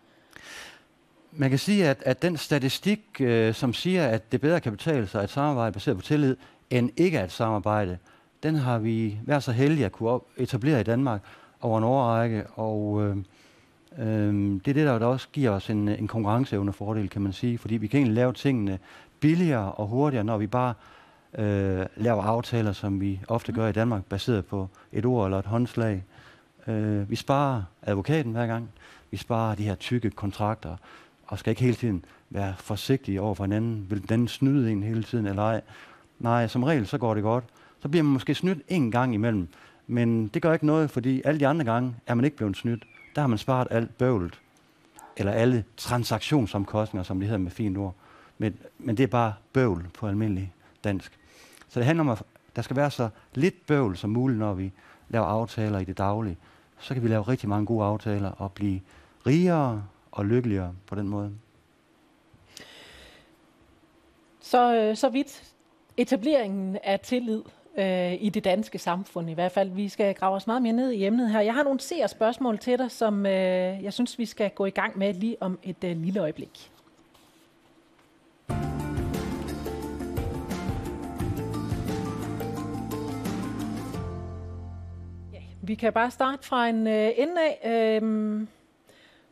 Man 1.32 1.50
kan 1.50 1.58
sige, 1.58 1.88
at, 1.88 2.02
at 2.02 2.22
den 2.22 2.36
statistik, 2.36 3.00
øh, 3.20 3.54
som 3.54 3.72
siger, 3.72 4.06
at 4.06 4.32
det 4.32 4.40
bedre 4.40 4.60
kan 4.60 4.72
betale 4.72 5.06
sig 5.06 5.22
at 5.22 5.30
samarbejde 5.30 5.72
baseret 5.72 5.96
på 5.96 6.02
tillid, 6.02 6.36
end 6.70 6.90
ikke 6.96 7.20
at 7.20 7.32
samarbejde, 7.32 7.98
den 8.42 8.54
har 8.54 8.78
vi 8.78 9.18
været 9.26 9.42
så 9.42 9.52
heldige 9.52 9.86
at 9.86 9.92
kunne 9.92 10.20
etablere 10.36 10.80
i 10.80 10.84
Danmark 10.84 11.20
over 11.60 11.78
en 11.78 11.84
årrække, 11.84 12.46
og 12.46 13.02
øh, 13.02 13.16
øh, 13.98 14.34
det 14.64 14.68
er 14.68 14.74
det, 14.74 14.86
der 14.86 15.06
også 15.06 15.28
giver 15.32 15.50
os 15.50 15.70
en, 15.70 15.88
en 15.88 16.08
konkurrenceevne 16.08 16.72
fordel, 16.72 17.08
kan 17.08 17.22
man 17.22 17.32
sige, 17.32 17.58
fordi 17.58 17.76
vi 17.76 17.86
kan 17.86 17.98
egentlig 17.98 18.14
lave 18.14 18.32
tingene 18.32 18.78
billigere 19.20 19.72
og 19.72 19.86
hurtigere, 19.86 20.24
når 20.24 20.38
vi 20.38 20.46
bare 20.46 20.74
øh, 21.38 21.86
laver 21.96 22.22
aftaler, 22.22 22.72
som 22.72 23.00
vi 23.00 23.20
ofte 23.28 23.52
gør 23.52 23.68
i 23.68 23.72
Danmark, 23.72 24.04
baseret 24.04 24.46
på 24.46 24.68
et 24.92 25.04
ord 25.04 25.26
eller 25.26 25.38
et 25.38 25.46
håndslag. 25.46 26.04
Øh, 26.66 27.10
vi 27.10 27.16
sparer 27.16 27.62
advokaten 27.82 28.32
hver 28.32 28.46
gang, 28.46 28.70
vi 29.10 29.16
sparer 29.16 29.54
de 29.54 29.62
her 29.62 29.74
tykke 29.74 30.10
kontrakter, 30.10 30.76
og 31.26 31.38
skal 31.38 31.50
ikke 31.50 31.62
hele 31.62 31.74
tiden 31.74 32.04
være 32.30 32.54
forsigtige 32.58 33.20
over 33.20 33.34
for 33.34 33.44
hinanden. 33.44 33.86
Vil 33.90 34.08
den 34.08 34.28
snyde 34.28 34.72
en 34.72 34.82
hele 34.82 35.02
tiden 35.02 35.26
eller 35.26 35.42
ej? 35.42 35.60
Nej, 36.18 36.46
som 36.46 36.62
regel 36.62 36.86
så 36.86 36.98
går 36.98 37.14
det 37.14 37.22
godt. 37.22 37.44
Så 37.82 37.88
bliver 37.88 38.02
man 38.02 38.12
måske 38.12 38.34
snydt 38.34 38.58
en 38.68 38.90
gang 38.90 39.14
imellem, 39.14 39.48
men 39.90 40.28
det 40.28 40.42
gør 40.42 40.52
ikke 40.52 40.66
noget, 40.66 40.90
fordi 40.90 41.22
alle 41.24 41.40
de 41.40 41.46
andre 41.46 41.64
gange 41.64 41.96
er 42.06 42.14
man 42.14 42.24
ikke 42.24 42.36
blevet 42.36 42.56
snydt. 42.56 42.84
Der 43.14 43.20
har 43.20 43.28
man 43.28 43.38
sparet 43.38 43.68
alt 43.70 43.98
bøvlet, 43.98 44.40
eller 45.16 45.32
alle 45.32 45.64
transaktionsomkostninger, 45.76 47.04
som 47.04 47.18
det 47.18 47.28
hedder 47.28 47.38
med 47.38 47.50
fint 47.50 47.78
ord. 47.78 47.94
Men, 48.38 48.58
men 48.78 48.96
det 48.96 49.02
er 49.02 49.06
bare 49.06 49.34
bøvl 49.52 49.88
på 49.94 50.06
almindelig 50.06 50.52
dansk. 50.84 51.18
Så 51.68 51.80
det 51.80 51.86
handler 51.86 52.00
om, 52.04 52.08
at 52.08 52.22
der 52.56 52.62
skal 52.62 52.76
være 52.76 52.90
så 52.90 53.08
lidt 53.34 53.66
bøvl 53.66 53.96
som 53.96 54.10
muligt, 54.10 54.38
når 54.38 54.54
vi 54.54 54.72
laver 55.08 55.26
aftaler 55.26 55.78
i 55.78 55.84
det 55.84 55.98
daglige. 55.98 56.36
Så 56.78 56.94
kan 56.94 57.02
vi 57.02 57.08
lave 57.08 57.22
rigtig 57.22 57.48
mange 57.48 57.66
gode 57.66 57.84
aftaler 57.84 58.30
og 58.30 58.52
blive 58.52 58.80
rigere 59.26 59.84
og 60.12 60.26
lykkeligere 60.26 60.74
på 60.86 60.94
den 60.94 61.08
måde. 61.08 61.32
Så, 64.40 64.74
øh, 64.74 64.96
så 64.96 65.08
vidt 65.08 65.54
etableringen 65.96 66.78
af 66.84 67.00
tillid 67.00 67.42
øh, 67.78 68.22
i 68.22 68.28
det 68.28 68.44
danske 68.44 68.78
samfund 68.78 69.30
i 69.30 69.32
hvert 69.32 69.52
fald. 69.52 69.70
Vi 69.70 69.88
skal 69.88 70.14
grave 70.14 70.36
os 70.36 70.46
meget 70.46 70.62
mere 70.62 70.72
ned 70.72 70.90
i 70.90 71.06
emnet 71.06 71.30
her. 71.30 71.40
Jeg 71.40 71.54
har 71.54 71.62
nogle 71.62 71.80
seere 71.80 72.08
spørgsmål 72.08 72.58
til 72.58 72.78
dig, 72.78 72.90
som 72.90 73.26
øh, 73.26 73.84
jeg 73.84 73.92
synes, 73.92 74.18
vi 74.18 74.26
skal 74.26 74.50
gå 74.50 74.64
i 74.64 74.70
gang 74.70 74.98
med 74.98 75.14
lige 75.14 75.36
om 75.40 75.58
et 75.62 75.84
øh, 75.84 75.96
lille 75.96 76.20
øjeblik. 76.20 76.70
Ja, 85.32 85.40
vi 85.62 85.74
kan 85.74 85.92
bare 85.92 86.10
starte 86.10 86.46
fra 86.46 86.68
en 86.68 86.86
øh, 86.86 87.10
ende 87.16 87.34
af. 87.40 88.00
Øh, 88.02 88.46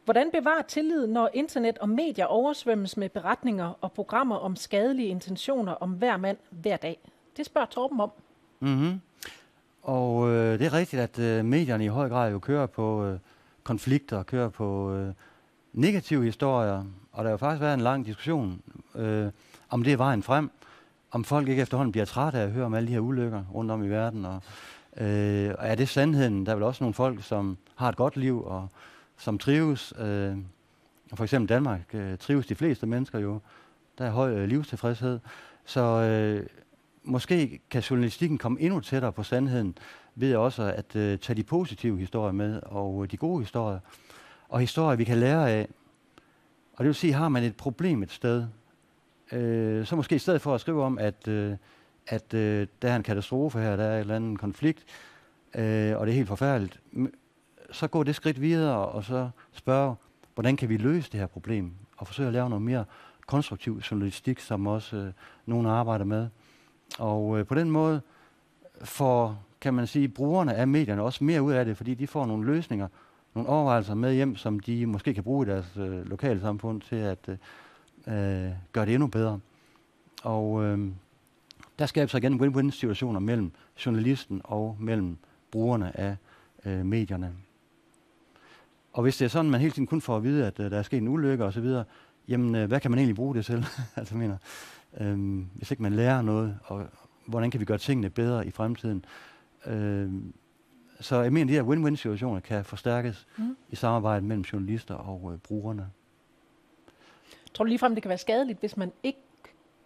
Hvordan 0.05 0.31
bevarer 0.31 0.63
tillid, 0.63 1.07
når 1.07 1.31
internet 1.35 1.79
og 1.79 1.89
medier 1.89 2.27
oversvømmes 2.27 2.97
med 2.97 3.09
beretninger 3.09 3.79
og 3.81 3.93
programmer 3.93 4.37
om 4.37 4.57
skadelige 4.57 5.09
intentioner 5.09 5.73
om 5.73 5.91
hver 5.91 6.17
mand 6.17 6.37
hver 6.51 6.77
dag? 6.77 6.99
Det 7.37 7.47
spørger 7.47 7.67
Torben 7.67 8.01
om. 8.01 8.13
Mm-hmm. 8.67 9.01
Og 9.83 10.29
øh, 10.29 10.59
det 10.59 10.67
er 10.67 10.73
rigtigt, 10.73 11.03
at 11.03 11.19
øh, 11.19 11.45
medierne 11.45 11.85
i 11.85 11.89
høj 11.89 12.09
grad 12.09 12.33
jo 12.33 12.39
kører 12.39 12.67
på 12.67 13.05
øh, 13.05 13.19
konflikter, 13.63 14.23
kører 14.23 14.49
på 14.49 14.93
øh, 14.93 15.13
negative 15.73 16.25
historier, 16.25 16.85
og 17.13 17.25
der 17.25 17.31
har 17.31 17.31
jo 17.31 17.37
faktisk 17.37 17.61
været 17.61 17.75
en 17.75 17.81
lang 17.81 18.07
diskussion 18.07 18.61
øh, 18.95 19.29
om 19.71 19.83
det 19.83 19.93
er 19.93 19.97
vejen 19.97 20.23
frem, 20.23 20.51
om 21.11 21.25
folk 21.25 21.49
ikke 21.49 21.63
efterhånden 21.63 21.93
bliver 21.93 22.05
trætte 22.05 22.39
af 22.39 22.43
at 22.43 22.51
høre 22.51 22.65
om 22.65 22.75
alle 22.75 22.89
de 22.89 22.93
her 22.93 23.01
ulykker 23.01 23.45
rundt 23.55 23.71
om 23.71 23.85
i 23.85 23.89
verden, 23.89 24.25
og, 24.25 24.43
øh, 24.97 25.55
og 25.59 25.67
er 25.67 25.75
det 25.75 25.89
sandheden? 25.89 26.47
Der 26.47 26.53
er 26.53 26.57
vel 26.57 26.65
også 26.65 26.85
nogle 26.85 26.95
folk, 26.95 27.23
som 27.25 27.57
har 27.75 27.89
et 27.89 27.97
godt 27.97 28.17
liv, 28.17 28.45
og 28.45 28.69
som 29.17 29.39
trives. 29.39 29.93
Øh, 29.99 30.37
for 31.15 31.25
eksempel 31.25 31.49
Danmark 31.49 31.95
øh, 31.95 32.19
trives 32.19 32.47
de 32.47 32.55
fleste 32.55 32.87
mennesker 32.87 33.19
jo. 33.19 33.41
Der 33.99 34.05
er 34.05 34.11
høj 34.11 34.33
øh, 34.33 34.49
livstilfredshed. 34.49 35.19
Så 35.65 35.81
øh, 35.81 36.47
måske 37.07 37.61
kan 37.71 37.83
journalistikken 37.83 38.39
komme 38.39 38.61
endnu 38.61 38.81
tættere 38.81 39.13
på 39.13 39.23
sandheden 39.23 39.79
ved 40.15 40.35
også 40.35 40.63
at 40.63 40.97
øh, 40.97 41.19
tage 41.19 41.37
de 41.37 41.43
positive 41.43 41.99
historier 41.99 42.33
med, 42.33 42.61
og 42.63 43.03
øh, 43.03 43.11
de 43.11 43.17
gode 43.17 43.41
historier. 43.41 43.79
Og 44.49 44.61
historier, 44.61 44.97
vi 44.97 45.05
kan 45.05 45.19
lære 45.19 45.51
af. 45.51 45.69
Og 46.73 46.79
det 46.79 46.87
vil 46.87 46.95
sige, 46.95 47.13
har 47.13 47.29
man 47.29 47.43
et 47.43 47.57
problem 47.57 48.03
et 48.03 48.11
sted, 48.11 48.47
øh, 49.33 49.87
så 49.87 49.97
måske 49.97 50.15
i 50.15 50.19
stedet 50.19 50.41
for 50.41 50.55
at 50.55 50.61
skrive 50.61 50.83
om, 50.83 50.99
at, 50.99 51.29
øh, 51.29 51.57
at 52.07 52.35
øh, 52.35 52.67
der 52.83 52.91
er 52.91 52.97
en 52.97 53.03
katastrofe 53.03 53.59
her, 53.59 53.77
der 53.77 53.85
er 53.85 53.95
en 53.95 54.01
eller 54.01 54.17
anden 54.17 54.37
konflikt, 54.37 54.85
øh, 55.55 55.97
og 55.97 56.07
det 56.07 56.13
er 56.13 56.17
helt 56.17 56.29
forfærdeligt, 56.29 56.81
så 57.71 57.87
gå 57.87 58.03
det 58.03 58.15
skridt 58.15 58.41
videre 58.41 58.89
og 58.89 59.05
så 59.05 59.31
spørge, 59.53 59.95
hvordan 60.35 60.57
kan 60.57 60.69
vi 60.69 60.77
løse 60.77 61.13
det 61.13 61.21
her 61.21 61.27
problem? 61.27 61.73
og 61.97 62.07
forsøge 62.07 62.27
at 62.27 62.33
lave 62.33 62.49
noget 62.49 62.63
mere 62.63 62.85
konstruktiv 63.27 63.81
journalistik, 63.91 64.41
som 64.41 64.67
også 64.67 64.97
øh, 64.97 65.13
nogen 65.47 65.67
arbejder 65.67 66.05
med. 66.05 66.29
Og 66.99 67.39
øh, 67.39 67.47
på 67.47 67.55
den 67.55 67.71
måde 67.71 68.01
får, 68.85 69.45
kan 69.61 69.75
man 69.75 69.87
sige, 69.87 70.09
brugerne 70.09 70.55
af 70.55 70.69
medierne 70.69 71.03
også 71.03 71.25
mere 71.25 71.43
ud 71.43 71.53
af 71.53 71.65
det, 71.65 71.77
fordi 71.77 71.95
de 71.95 72.07
får 72.07 72.27
nogle 72.27 72.47
løsninger, 72.47 72.89
nogle 73.35 73.51
overvejelser 73.51 73.95
med 73.95 74.15
hjem, 74.15 74.37
som 74.37 74.61
de 74.61 74.87
måske 74.87 75.15
kan 75.15 75.25
bruge 75.25 75.47
i 75.47 75.51
deres 75.51 75.77
øh, 75.77 76.11
lokale 76.11 76.41
samfund 76.41 76.81
til 76.81 76.97
at 76.97 77.29
øh, 77.29 77.37
øh, 78.07 78.53
gøre 78.73 78.87
det 78.87 78.95
endnu 78.95 79.07
bedre. 79.07 79.41
Og 80.23 80.65
øh, 80.65 80.89
der 81.79 81.87
skabes 81.87 82.11
så 82.11 82.19
igen 82.19 82.41
win-win 82.41 82.71
situationer 82.71 83.21
mellem 83.21 83.53
journalisten 83.87 84.41
og 84.45 84.77
mellem 84.81 85.19
brugerne 85.51 86.01
af 86.01 86.17
øh, 86.65 86.87
medierne. 86.87 87.33
Og 88.93 89.03
hvis 89.03 89.17
det 89.17 89.25
er 89.25 89.29
sådan, 89.29 89.51
man 89.51 89.61
hele 89.61 89.73
tiden 89.73 89.87
kun 89.87 90.01
får 90.01 90.17
at 90.17 90.23
vide, 90.23 90.47
at 90.47 90.61
øh, 90.61 90.71
der 90.71 90.79
er 90.79 90.83
sket 90.83 90.99
en 90.99 91.09
ulykke 91.09 91.45
osv., 91.45 91.75
jamen 92.29 92.55
øh, 92.55 92.69
hvad 92.69 92.81
kan 92.81 92.91
man 92.91 92.99
egentlig 92.99 93.17
bruge 93.17 93.35
det 93.35 93.45
til? 93.45 93.67
altså 93.97 94.17
mener, 94.17 94.37
øh, 95.01 95.39
hvis 95.55 95.71
ikke 95.71 95.83
man 95.83 95.93
lærer 95.93 96.23
noget, 96.23 96.59
og 96.65 96.87
hvordan 97.27 97.51
kan 97.51 97.61
vi 97.61 97.65
gøre 97.65 97.79
tingene 97.79 98.11
bedre 98.11 98.47
i 98.47 98.51
fremtiden? 98.51 99.05
Øh, 99.67 100.11
så 101.01 101.23
jeg 101.23 101.33
mener, 101.33 101.45
at 101.45 101.49
de 101.49 101.55
her 101.55 101.63
win-win 101.63 101.97
situationer 101.97 102.41
kan 102.41 102.65
forstærkes 102.65 103.27
mm. 103.39 103.57
i 103.71 103.77
samarbejde 103.77 104.25
mellem 104.25 104.43
journalister 104.43 104.95
og 104.95 105.33
øh, 105.33 105.39
brugerne. 105.39 105.87
Tror 107.55 107.65
du 107.65 107.69
ligefrem, 107.69 107.95
det 107.95 108.03
kan 108.03 108.09
være 108.09 108.19
skadeligt, 108.19 108.61
hvis 108.61 108.77
man 108.77 108.93
ikke 109.03 109.19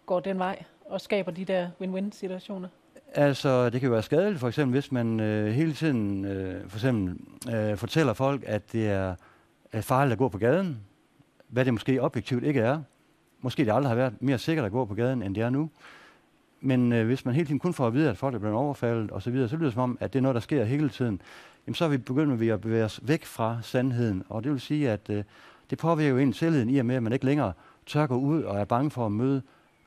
går 0.05 0.19
den 0.19 0.39
vej 0.39 0.63
og 0.85 1.01
skaber 1.01 1.31
de 1.31 1.45
der 1.45 1.69
win-win 1.81 2.11
situationer? 2.11 2.67
Altså, 3.13 3.69
det 3.69 3.81
kan 3.81 3.91
være 3.91 4.03
skadeligt, 4.03 4.39
for 4.39 4.47
eksempel, 4.47 4.71
hvis 4.71 4.91
man 4.91 5.19
øh, 5.19 5.51
hele 5.51 5.73
tiden 5.73 6.25
øh, 6.25 6.69
for 6.69 6.77
eksempel, 6.77 7.17
øh, 7.53 7.77
fortæller 7.77 8.13
folk, 8.13 8.43
at 8.45 8.71
det 8.71 8.89
er 8.89 9.15
øh, 9.73 9.81
farligt 9.81 10.11
at 10.11 10.17
gå 10.17 10.29
på 10.29 10.37
gaden, 10.37 10.79
hvad 11.47 11.65
det 11.65 11.73
måske 11.73 12.01
objektivt 12.01 12.43
ikke 12.43 12.59
er. 12.59 12.81
Måske 13.41 13.65
det 13.65 13.71
aldrig 13.73 13.89
har 13.89 13.95
været 13.95 14.21
mere 14.21 14.37
sikkert 14.37 14.65
at 14.65 14.71
gå 14.71 14.85
på 14.85 14.93
gaden, 14.93 15.23
end 15.23 15.35
det 15.35 15.43
er 15.43 15.49
nu. 15.49 15.69
Men 16.61 16.93
øh, 16.93 17.05
hvis 17.05 17.25
man 17.25 17.35
hele 17.35 17.47
tiden 17.47 17.59
kun 17.59 17.73
får 17.73 17.87
at 17.87 17.93
vide, 17.93 18.09
at 18.09 18.17
folk 18.17 18.35
er 18.35 18.39
blevet 18.39 18.55
overfaldet 18.55 19.11
osv., 19.11 19.21
så, 19.21 19.29
videre, 19.31 19.49
så 19.49 19.55
lyder 19.55 19.65
det 19.65 19.73
som 19.73 19.83
om, 19.83 19.97
at 19.99 20.13
det 20.13 20.19
er 20.19 20.23
noget, 20.23 20.35
der 20.35 20.41
sker 20.41 20.63
hele 20.63 20.89
tiden. 20.89 21.21
Jamen, 21.67 21.75
så 21.75 21.85
er 21.85 21.89
vi 21.89 21.97
begyndt 21.97 22.39
med 22.39 22.47
at 22.47 22.61
bevæge 22.61 22.85
os 22.85 22.99
væk 23.03 23.25
fra 23.25 23.57
sandheden. 23.61 24.23
Og 24.29 24.43
det 24.43 24.51
vil 24.51 24.61
sige, 24.61 24.89
at 24.89 25.09
øh, 25.09 25.23
det 25.69 25.77
påvirker 25.77 26.11
jo 26.11 26.17
ens 26.17 26.37
selvheden 26.37 26.69
i 26.69 26.77
og 26.77 26.85
med, 26.85 26.95
at 26.95 27.03
man 27.03 27.13
ikke 27.13 27.25
længere 27.25 27.53
tør 27.85 28.07
gå 28.07 28.15
ud 28.15 28.43
og 28.43 28.59
er 28.59 28.65
bange 28.65 28.91
for 28.91 29.05
at 29.05 29.11
møde 29.11 29.41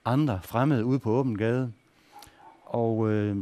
andre 0.04 0.40
fremmede 0.42 0.84
ude 0.84 0.98
på 0.98 1.10
åben 1.10 1.38
gade. 1.38 1.72
Og 2.64 3.10
øh, 3.10 3.36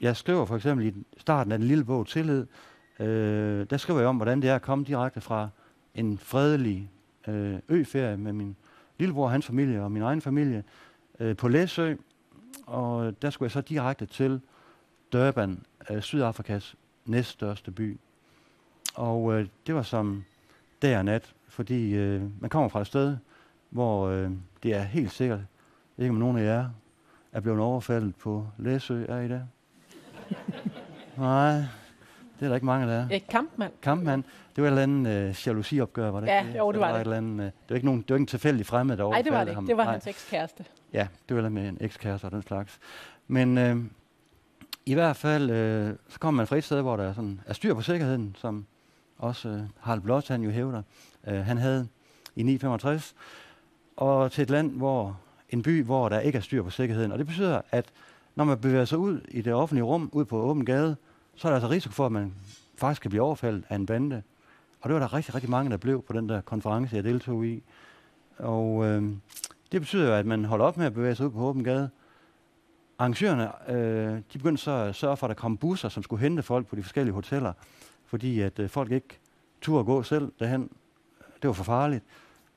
jeg 0.00 0.16
skriver 0.16 0.44
for 0.44 0.56
eksempel 0.56 0.86
i 0.86 0.94
starten 1.16 1.52
af 1.52 1.58
den 1.58 1.68
lille 1.68 1.84
bog 1.84 2.06
Tillid, 2.06 2.46
øh, 3.00 3.66
der 3.70 3.76
skriver 3.76 4.00
jeg 4.00 4.08
om, 4.08 4.16
hvordan 4.16 4.42
det 4.42 4.50
er 4.50 4.54
at 4.54 4.62
komme 4.62 4.84
direkte 4.84 5.20
fra 5.20 5.48
en 5.94 6.18
fredelig 6.18 6.90
øh, 7.28 7.54
øferie 7.68 8.16
med 8.16 8.32
min 8.32 8.56
lillebror 8.98 9.24
og 9.24 9.30
hans 9.30 9.46
familie 9.46 9.82
og 9.82 9.92
min 9.92 10.02
egen 10.02 10.20
familie 10.20 10.64
øh, 11.20 11.36
på 11.36 11.48
Læsø. 11.48 11.94
Og 12.66 13.22
der 13.22 13.30
skulle 13.30 13.46
jeg 13.46 13.52
så 13.52 13.60
direkte 13.60 14.06
til 14.06 14.40
Durban, 15.12 15.62
øh, 15.90 16.02
Sydafrikas 16.02 16.76
næststørste 17.04 17.70
by. 17.70 17.98
Og 18.94 19.32
øh, 19.32 19.46
det 19.66 19.74
var 19.74 19.82
som 19.82 20.24
dag 20.82 20.98
og 20.98 21.04
nat, 21.04 21.34
fordi 21.48 21.94
øh, 21.94 22.22
man 22.40 22.50
kommer 22.50 22.68
fra 22.68 22.80
et 22.80 22.86
sted, 22.86 23.16
hvor 23.70 24.08
øh, 24.08 24.30
det 24.62 24.74
er 24.74 24.82
helt 24.82 25.12
sikkert, 25.12 25.40
ikke 25.98 26.10
om 26.10 26.16
nogen 26.16 26.38
af 26.38 26.44
jer 26.44 26.68
er 27.32 27.40
blevet 27.40 27.60
overfaldet 27.60 28.16
på 28.16 28.46
Læsø, 28.58 29.04
er 29.08 29.20
I 29.20 29.28
det? 29.28 29.48
Nej, 31.16 31.62
det 32.40 32.44
er 32.44 32.48
der 32.48 32.54
ikke 32.54 32.66
mange, 32.66 32.86
der 32.86 32.92
er. 32.92 33.08
Et 33.10 33.26
kampmand. 33.28 33.72
Kampmand. 33.82 34.24
Det 34.56 34.62
var 34.62 34.68
et 34.68 34.72
eller 34.72 34.82
andet 34.82 35.28
øh, 35.28 35.46
jalousiopgør, 35.46 36.10
var 36.10 36.20
det 36.20 36.26
ja, 36.26 36.46
ikke 36.46 36.58
jo, 36.58 36.72
det, 36.72 36.80
var, 36.80 36.86
var 36.86 36.92
det. 36.92 37.00
Et 37.00 37.04
eller 37.04 37.16
andet, 37.16 37.44
øh, 37.44 37.44
det 37.44 37.52
var 37.68 37.74
ikke 37.74 37.86
nogen, 37.86 38.00
det 38.00 38.10
var 38.10 38.16
ikke 38.16 38.22
en 38.22 38.26
tilfældig 38.26 38.66
fremmed, 38.66 38.96
der 38.96 39.10
Nej, 39.10 39.22
det 39.22 39.32
var 39.32 39.44
det 39.44 39.50
ikke. 39.50 39.66
Det 39.66 39.76
var 39.76 39.84
Nej. 39.84 39.92
hans 39.92 40.06
ekskæreste. 40.06 40.64
Ja, 40.92 41.08
det 41.28 41.36
var 41.36 41.48
med 41.48 41.68
en 41.68 41.78
ekskæreste 41.80 42.24
og 42.24 42.30
den 42.30 42.42
slags. 42.42 42.78
Men 43.28 43.58
øh, 43.58 43.76
i 44.86 44.94
hvert 44.94 45.16
fald, 45.16 45.50
øh, 45.50 45.94
så 46.08 46.18
kommer 46.18 46.36
man 46.36 46.46
fra 46.46 46.56
et 46.56 46.64
sted, 46.64 46.80
hvor 46.80 46.96
der 46.96 47.04
er, 47.04 47.12
sådan, 47.12 47.40
er 47.46 47.52
styr 47.52 47.74
på 47.74 47.82
sikkerheden, 47.82 48.36
som 48.38 48.66
også 49.18 49.48
øh, 49.48 49.60
Harald 49.80 50.00
Blås, 50.00 50.28
han 50.28 50.42
jo 50.42 50.50
hævder, 50.50 50.82
øh, 51.26 51.44
han 51.44 51.58
havde 51.58 51.88
i 52.36 52.42
965, 52.42 53.14
og 53.96 54.32
til 54.32 54.42
et 54.42 54.50
land, 54.50 54.76
hvor 54.76 55.20
en 55.50 55.62
by, 55.62 55.84
hvor 55.84 56.08
der 56.08 56.20
ikke 56.20 56.38
er 56.38 56.42
styr 56.42 56.62
på 56.62 56.70
sikkerheden. 56.70 57.12
Og 57.12 57.18
det 57.18 57.26
betyder, 57.26 57.60
at 57.70 57.84
når 58.34 58.44
man 58.44 58.58
bevæger 58.58 58.84
sig 58.84 58.98
ud 58.98 59.20
i 59.28 59.42
det 59.42 59.54
offentlige 59.54 59.84
rum, 59.84 60.10
ud 60.12 60.24
på 60.24 60.36
åben 60.36 60.64
gade, 60.64 60.96
så 61.36 61.48
er 61.48 61.50
der 61.50 61.56
altså 61.56 61.70
risiko 61.70 61.92
for, 61.92 62.06
at 62.06 62.12
man 62.12 62.34
faktisk 62.76 63.02
kan 63.02 63.10
blive 63.10 63.22
overfaldet 63.22 63.64
af 63.68 63.74
en 63.74 63.86
bande. 63.86 64.22
Og 64.80 64.88
det 64.88 64.94
var 64.94 65.00
der 65.00 65.14
rigtig, 65.14 65.34
rigtig 65.34 65.50
mange, 65.50 65.70
der 65.70 65.76
blev 65.76 66.02
på 66.02 66.12
den 66.12 66.28
der 66.28 66.40
konference, 66.40 66.96
jeg 66.96 67.04
deltog 67.04 67.46
i. 67.46 67.62
Og 68.38 68.84
øh, 68.84 69.02
det 69.72 69.80
betyder 69.80 70.08
jo, 70.08 70.14
at 70.14 70.26
man 70.26 70.44
holder 70.44 70.64
op 70.64 70.76
med 70.76 70.86
at 70.86 70.94
bevæge 70.94 71.14
sig 71.14 71.26
ud 71.26 71.30
på 71.30 71.38
åben 71.38 71.64
gade. 71.64 71.90
Arrangørerne, 72.98 73.70
øh, 73.70 74.22
de 74.32 74.38
begyndte 74.38 74.62
så 74.62 74.70
at 74.70 74.94
sørge 74.94 75.16
for, 75.16 75.26
at 75.26 75.28
der 75.28 75.34
kom 75.34 75.56
busser, 75.56 75.88
som 75.88 76.02
skulle 76.02 76.22
hente 76.22 76.42
folk 76.42 76.66
på 76.66 76.76
de 76.76 76.82
forskellige 76.82 77.14
hoteller, 77.14 77.52
fordi 78.06 78.40
at 78.40 78.58
øh, 78.58 78.68
folk 78.68 78.92
ikke 78.92 79.18
turde 79.60 79.84
gå 79.84 80.02
selv 80.02 80.32
derhen. 80.38 80.70
Det 81.42 81.48
var 81.48 81.52
for 81.52 81.64
farligt. 81.64 82.04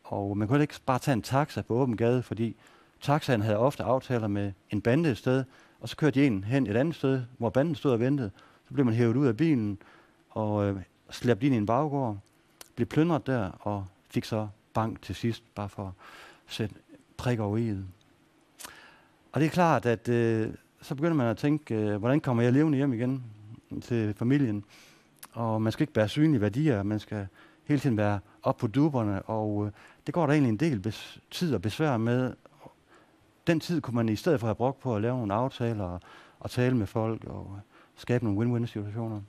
Og 0.04 0.38
man 0.38 0.48
kunne 0.48 0.62
ikke 0.62 0.80
bare 0.86 1.00
tage 1.00 1.14
en 1.14 1.22
taxa 1.22 1.62
på 1.62 1.74
åben 1.74 1.98
gade, 1.98 2.24
fordi 2.24 2.56
taxaen 3.02 3.42
havde 3.42 3.58
ofte 3.58 3.84
aftaler 3.84 4.28
med 4.28 4.52
en 4.70 4.82
bande 4.82 5.10
et 5.12 5.18
sted, 5.18 5.44
og 5.80 5.90
så 5.90 5.96
kørte 5.98 6.20
de 6.20 6.26
en 6.26 6.44
hen 6.44 6.68
et 6.68 6.78
andet 6.78 6.96
sted, 6.96 7.22
hvor 7.38 7.50
banden 7.50 7.76
stod 7.76 7.92
og 7.92 8.00
ventede. 8.00 8.32
Så 8.70 8.74
blev 8.74 8.86
man 8.86 8.94
hævet 8.94 9.16
ud 9.16 9.28
af 9.28 9.38
bilen 9.38 9.78
og 10.30 10.66
øh, 10.66 10.82
slæbt 11.10 11.44
ind 11.44 11.54
i 11.56 11.58
en 11.58 11.66
baggård, 11.66 12.18
blev 12.76 12.88
plyndret 12.88 13.28
der 13.28 13.52
og 13.60 13.86
fik 14.10 14.26
så 14.26 14.48
bank 14.74 15.02
til 15.02 15.16
sidst, 15.16 15.44
bare 15.56 15.70
for 15.70 15.88
at 15.88 15.94
sætte 16.48 16.76
prik 17.18 17.40
over 17.40 17.58
i 17.58 17.78
Og 19.32 19.40
det 19.40 19.46
er 19.46 19.50
klart, 19.50 19.86
at 19.86 20.10
øh, 20.10 20.54
så 20.82 20.96
begynder 20.96 21.14
man 21.14 21.28
at 21.28 21.38
tænke, 21.38 21.76
øh, 21.76 21.98
hvordan 21.98 22.20
kommer 22.20 22.44
jeg 22.44 22.54
levende 22.54 22.78
hjem 22.78 22.94
igen 22.94 23.24
til 23.82 24.14
familien? 24.14 24.64
Og 25.34 25.62
man 25.62 25.72
skal 25.72 25.84
ikke 25.84 25.94
bære 25.94 26.08
synlige 26.08 26.42
værdier, 26.42 26.84
man 26.84 27.00
skal 27.00 27.28
hele 27.66 27.80
tiden 27.80 27.98
være 27.98 28.20
op 28.44 28.58
på 28.58 28.68
duberne, 28.68 29.22
og 29.22 29.66
øh, 29.66 29.72
det 30.06 30.14
går 30.14 30.26
der 30.26 30.34
egentlig 30.34 30.50
en 30.50 30.58
del 30.58 30.88
bes- 30.88 31.20
tid 31.32 31.56
og 31.56 31.62
besvær 31.62 31.98
med. 31.98 32.34
Den 33.48 33.60
tid 33.60 33.82
kunne 33.82 33.96
man 33.96 34.10
i 34.10 34.16
stedet 34.16 34.40
for 34.40 34.48
have 34.48 34.56
brugt 34.56 34.80
på 34.80 34.96
at 34.96 35.02
lave 35.02 35.18
nogle 35.18 35.34
aftaler 35.34 35.84
og, 35.84 36.02
og 36.40 36.52
tale 36.52 36.78
med 36.78 36.88
folk 36.88 37.24
og 37.24 37.60
skabe 38.00 38.26
nogle 38.26 38.40
win-win 38.40 38.68
situationer. 38.68 39.22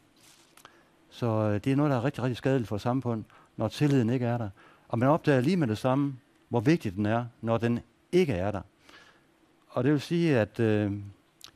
Så 1.10 1.26
øh, 1.26 1.60
det 1.64 1.72
er 1.72 1.76
noget, 1.76 1.90
der 1.90 1.96
er 1.96 2.04
rigtig, 2.04 2.22
rigtig 2.22 2.36
skadeligt 2.36 2.68
for 2.68 2.78
samfundet, 2.78 3.26
når 3.56 3.68
tilliden 3.68 4.10
ikke 4.10 4.26
er 4.26 4.38
der. 4.38 4.48
Og 4.88 4.98
man 4.98 5.08
opdager 5.08 5.40
lige 5.40 5.56
med 5.56 5.68
det 5.68 5.78
samme, 5.78 6.16
hvor 6.48 6.60
vigtig 6.60 6.94
den 6.96 7.06
er, 7.06 7.24
når 7.40 7.58
den 7.58 7.80
ikke 8.12 8.32
er 8.32 8.50
der. 8.50 8.62
Og 9.68 9.84
det 9.84 9.92
vil 9.92 10.00
sige, 10.00 10.38
at 10.38 10.60
øh, 10.60 10.92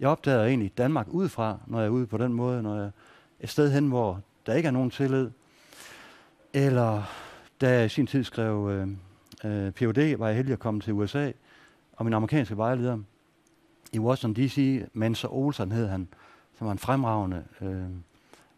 jeg 0.01 0.09
opdager 0.09 0.45
egentlig 0.45 0.79
Danmark 0.79 1.09
udefra, 1.09 1.59
når 1.67 1.79
jeg 1.79 1.87
er 1.87 1.91
ude 1.91 2.07
på 2.07 2.19
den 2.19 2.33
måde, 2.33 2.63
når 2.63 2.77
jeg 2.77 2.85
er 2.85 2.91
et 3.41 3.49
sted 3.49 3.73
hen, 3.73 3.89
hvor 3.89 4.21
der 4.47 4.55
ikke 4.55 4.67
er 4.67 4.71
nogen 4.71 4.91
tillid. 4.91 5.31
Eller 6.53 7.03
da 7.61 7.71
jeg 7.71 7.87
i 7.87 7.89
sin 7.89 8.07
tid 8.07 8.25
skrev 8.25 8.71
øh, 8.71 8.89
øh, 9.45 9.73
Ph.D., 9.73 10.19
var 10.19 10.27
jeg 10.27 10.37
heldig 10.37 10.53
at 10.53 10.59
komme 10.59 10.81
til 10.81 10.93
USA, 10.93 11.33
og 11.93 12.05
min 12.05 12.15
amerikanske 12.15 12.57
vejleder 12.57 12.99
i 13.93 13.99
Washington 13.99 14.45
D.C., 14.45 14.85
Mensa 14.93 15.27
Olsen 15.31 15.73
hed 15.73 15.89
han, 15.89 16.09
som 16.59 16.67
var 16.67 16.73
en 16.73 16.79
fremragende 16.79 17.45
øh, 17.61 17.87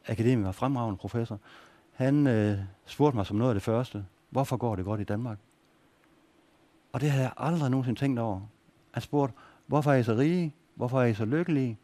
akademiker, 0.06 0.52
fremragende 0.52 0.98
professor, 0.98 1.38
han 1.92 2.26
øh, 2.26 2.58
spurgte 2.86 3.16
mig 3.16 3.26
som 3.26 3.36
noget 3.36 3.50
af 3.50 3.54
det 3.54 3.62
første, 3.62 4.04
hvorfor 4.30 4.56
går 4.56 4.76
det 4.76 4.84
godt 4.84 5.00
i 5.00 5.04
Danmark? 5.04 5.38
Og 6.92 7.00
det 7.00 7.10
havde 7.10 7.24
jeg 7.24 7.32
aldrig 7.36 7.70
nogensinde 7.70 8.00
tænkt 8.00 8.18
over. 8.18 8.40
Han 8.90 9.02
spurgte, 9.02 9.34
hvorfor 9.66 9.92
er 9.92 9.96
I 9.96 10.02
så 10.02 10.14
rige? 10.14 10.54
Hvorfor 10.74 11.00
er 11.00 11.06
I 11.06 11.14
så 11.14 11.24
lykkelige? 11.24 11.78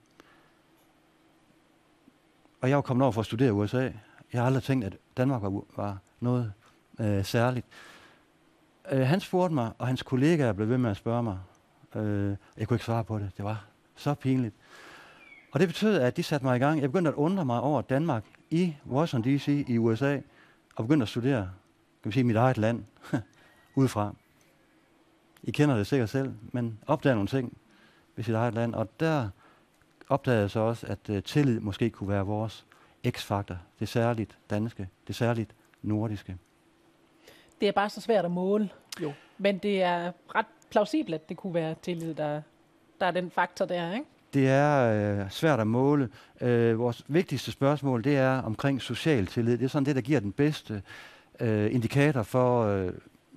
Og 2.60 2.68
jeg 2.68 2.76
var 2.76 2.82
kommet 2.82 3.04
over 3.04 3.12
for 3.12 3.20
at 3.20 3.26
studere 3.26 3.48
i 3.48 3.50
USA. 3.50 3.90
Jeg 4.32 4.40
har 4.40 4.46
aldrig 4.46 4.62
tænkt, 4.62 4.84
at 4.84 4.96
Danmark 5.16 5.42
var, 5.42 5.62
var 5.76 5.98
noget 6.20 6.52
øh, 7.00 7.24
særligt. 7.24 7.66
Øh, 8.92 9.06
han 9.06 9.20
spurgte 9.20 9.54
mig, 9.54 9.72
og 9.78 9.86
hans 9.86 10.02
kollegaer 10.02 10.52
blev 10.52 10.68
ved 10.68 10.78
med 10.78 10.90
at 10.90 10.96
spørge 10.96 11.22
mig. 11.22 11.38
Øh, 11.94 12.36
jeg 12.56 12.68
kunne 12.68 12.74
ikke 12.74 12.84
svare 12.84 13.04
på 13.04 13.18
det. 13.18 13.30
Det 13.36 13.44
var 13.44 13.66
så 13.94 14.14
pinligt. 14.14 14.54
Og 15.52 15.60
det 15.60 15.68
betød, 15.68 16.00
at 16.00 16.16
de 16.16 16.22
satte 16.22 16.46
mig 16.46 16.56
i 16.56 16.58
gang. 16.58 16.80
Jeg 16.80 16.92
begyndte 16.92 17.08
at 17.08 17.14
undre 17.14 17.44
mig 17.44 17.60
over 17.60 17.82
Danmark 17.82 18.24
i 18.50 18.76
Washington 18.90 19.34
D.C. 19.34 19.64
i 19.68 19.78
USA, 19.78 20.18
og 20.76 20.84
begyndte 20.84 21.02
at 21.04 21.08
studere, 21.08 21.50
kan 22.02 22.10
vi 22.10 22.12
sige, 22.12 22.24
mit 22.24 22.36
eget 22.36 22.58
land 22.58 22.84
udefra. 23.76 24.14
I 25.42 25.50
kender 25.50 25.76
det 25.76 25.86
sikkert 25.86 26.08
selv, 26.08 26.34
men 26.52 26.78
opdager 26.86 27.14
nogle 27.14 27.28
ting 27.28 27.56
ved 28.16 28.24
sit 28.24 28.34
eget 28.34 28.54
land, 28.54 28.74
og 28.74 29.00
der 29.00 29.28
opdagede 30.08 30.40
jeg 30.40 30.50
så 30.50 30.60
også, 30.60 30.86
at 30.86 31.08
uh, 31.08 31.22
tillid 31.22 31.60
måske 31.60 31.90
kunne 31.90 32.08
være 32.08 32.26
vores 32.26 32.66
x-faktor. 33.08 33.58
Det 33.80 33.88
særligt 33.88 34.38
danske, 34.50 34.88
det 35.06 35.16
særligt 35.16 35.54
nordiske. 35.82 36.36
Det 37.60 37.68
er 37.68 37.72
bare 37.72 37.90
så 37.90 38.00
svært 38.00 38.24
at 38.24 38.30
måle, 38.30 38.70
jo. 39.02 39.12
Men 39.38 39.58
det 39.58 39.82
er 39.82 40.12
ret 40.34 40.46
plausibelt, 40.70 41.14
at 41.14 41.28
det 41.28 41.36
kunne 41.36 41.54
være 41.54 41.74
tillid, 41.82 42.14
der, 42.14 42.42
der 43.00 43.06
er 43.06 43.10
den 43.10 43.30
faktor 43.30 43.64
der, 43.64 43.92
ikke? 43.92 44.06
Det 44.34 44.48
er 44.48 45.20
øh, 45.20 45.30
svært 45.30 45.60
at 45.60 45.66
måle. 45.66 46.08
Øh, 46.40 46.78
vores 46.78 47.04
vigtigste 47.08 47.52
spørgsmål, 47.52 48.04
det 48.04 48.16
er 48.16 48.42
omkring 48.42 48.82
social 48.82 49.26
tillid. 49.26 49.58
Det 49.58 49.64
er 49.64 49.68
sådan 49.68 49.86
det, 49.86 49.96
der 49.96 50.02
giver 50.02 50.20
den 50.20 50.32
bedste 50.32 50.82
øh, 51.40 51.74
indikator 51.74 52.22
for 52.22 52.64
øh, 52.64 52.92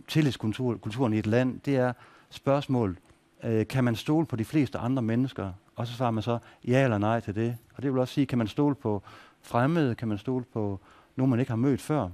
tillidskulturen 0.08 1.14
i 1.14 1.20
et 1.20 1.28
land, 1.28 1.60
det 1.60 1.76
er 1.76 1.94
spørgsmål, 2.30 2.98
øh, 3.44 3.68
kan 3.68 3.84
man 3.84 3.96
stole 3.96 4.26
på 4.26 4.36
de 4.36 4.46
fleste 4.46 4.78
andre 4.78 5.02
mennesker? 5.02 5.52
Og 5.76 5.88
så 5.88 5.94
svarer 5.94 6.12
man 6.12 6.24
så 6.24 6.38
ja 6.68 6.84
eller 6.84 6.98
nej 6.98 7.20
til 7.20 7.36
det. 7.36 7.58
Og 7.76 7.84
det 7.84 7.94
vil 7.94 8.00
også 8.00 8.14
sige, 8.14 8.26
kan 8.26 8.38
man 8.38 8.48
stole 8.48 8.76
på 8.76 9.04
fremmede, 9.42 9.96
kan 9.96 10.08
man 10.08 10.18
stole 10.18 10.46
på 10.54 10.80
nogen, 11.16 11.30
man 11.30 11.40
ikke 11.40 11.52
har 11.52 11.58
mødt 11.58 11.82
før? 11.82 12.10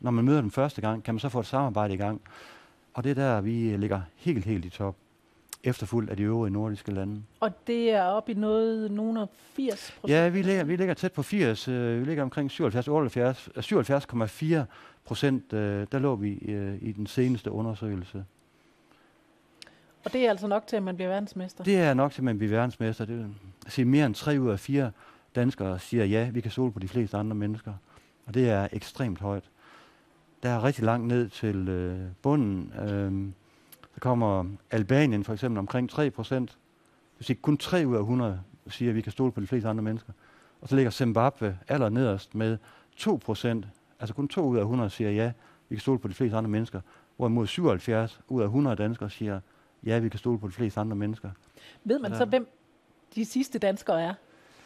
Når 0.00 0.10
man 0.10 0.24
møder 0.24 0.40
dem 0.40 0.50
første 0.50 0.80
gang, 0.80 1.04
kan 1.04 1.14
man 1.14 1.20
så 1.20 1.28
få 1.28 1.40
et 1.40 1.46
samarbejde 1.46 1.94
i 1.94 1.96
gang? 1.96 2.20
Og 2.94 3.04
det 3.04 3.10
er 3.10 3.14
der, 3.14 3.40
vi 3.40 3.76
ligger 3.76 4.00
helt, 4.16 4.44
helt 4.44 4.64
i 4.64 4.70
top 4.70 4.96
efterfulgt 5.64 6.10
af 6.10 6.16
de 6.16 6.22
øvrige 6.22 6.52
nordiske 6.52 6.92
lande. 6.92 7.22
Og 7.40 7.66
det 7.66 7.90
er 7.90 8.02
op 8.02 8.28
i 8.28 8.34
noget, 8.34 8.90
nogen 8.90 9.16
af 9.16 9.26
80 9.32 9.94
procent? 10.00 10.16
Ja, 10.16 10.28
vi 10.28 10.42
ligger, 10.42 10.64
vi 10.64 10.76
ligger 10.76 10.94
tæt 10.94 11.12
på 11.12 11.22
80. 11.22 11.68
Øh, 11.68 12.00
vi 12.00 12.04
ligger 12.04 12.22
omkring 12.22 12.50
77, 12.50 13.48
77,4 13.56 14.64
procent. 15.04 15.52
Øh, 15.52 15.86
der 15.92 15.98
lå 15.98 16.14
vi 16.14 16.32
øh, 16.32 16.78
i 16.80 16.92
den 16.92 17.06
seneste 17.06 17.50
undersøgelse. 17.50 18.24
Og 20.04 20.12
det 20.12 20.26
er 20.26 20.30
altså 20.30 20.46
nok 20.46 20.66
til, 20.66 20.76
at 20.76 20.82
man 20.82 20.96
bliver 20.96 21.08
verdensmester? 21.08 21.64
Det 21.64 21.76
er 21.76 21.94
nok 21.94 22.12
til, 22.12 22.20
at 22.20 22.24
man 22.24 22.38
bliver 22.38 22.50
verdensmester. 22.50 23.04
Det 23.04 23.16
vil 23.18 23.34
sige, 23.68 23.84
mere 23.84 24.06
end 24.06 24.14
3 24.14 24.40
ud 24.40 24.50
af 24.50 24.60
4 24.60 24.90
danskere 25.34 25.78
siger 25.78 26.04
ja, 26.04 26.30
vi 26.30 26.40
kan 26.40 26.50
stole 26.50 26.72
på 26.72 26.78
de 26.78 26.88
fleste 26.88 27.16
andre 27.16 27.34
mennesker. 27.34 27.72
Og 28.26 28.34
det 28.34 28.50
er 28.50 28.68
ekstremt 28.72 29.20
højt. 29.20 29.44
Der 30.42 30.48
er 30.48 30.64
rigtig 30.64 30.84
langt 30.84 31.06
ned 31.06 31.28
til 31.28 31.68
øh, 31.68 32.00
bunden. 32.22 32.72
Øh, 32.72 33.32
så 34.00 34.02
kommer 34.02 34.44
Albanien 34.70 35.24
for 35.24 35.32
eksempel 35.32 35.58
omkring 35.58 35.90
3 35.90 36.10
procent. 36.10 36.58
Det 37.18 37.28
vil 37.28 37.36
kun 37.36 37.56
3 37.56 37.86
ud 37.86 37.96
af 37.96 38.00
100 38.00 38.40
siger, 38.68 38.90
at 38.90 38.96
vi 38.96 39.00
kan 39.00 39.12
stole 39.12 39.32
på 39.32 39.40
de 39.40 39.46
fleste 39.46 39.68
andre 39.68 39.82
mennesker. 39.82 40.12
Og 40.60 40.68
så 40.68 40.76
ligger 40.76 40.90
Zimbabwe 40.90 41.58
aller 41.68 41.88
nederst 41.88 42.34
med 42.34 42.58
2 42.96 43.16
procent. 43.24 43.66
Altså 44.00 44.14
kun 44.14 44.28
2 44.28 44.44
ud 44.44 44.56
af 44.56 44.60
100 44.60 44.90
siger 44.90 45.10
ja, 45.10 45.32
vi 45.68 45.76
kan 45.76 45.80
stole 45.80 45.98
på 45.98 46.08
de 46.08 46.14
fleste 46.14 46.36
andre 46.36 46.50
mennesker. 46.50 46.80
Hvorimod 47.16 47.46
77 47.46 48.20
ud 48.28 48.42
af 48.42 48.46
100 48.46 48.76
danskere 48.76 49.10
siger, 49.10 49.40
ja, 49.84 49.98
vi 49.98 50.08
kan 50.08 50.18
stole 50.18 50.38
på 50.38 50.46
de 50.46 50.52
fleste 50.52 50.80
andre 50.80 50.96
mennesker. 50.96 51.30
Ved 51.84 51.98
man 51.98 52.16
så, 52.16 52.24
hvem 52.24 52.48
de 53.14 53.24
sidste 53.24 53.58
danskere 53.58 54.02
er? 54.02 54.14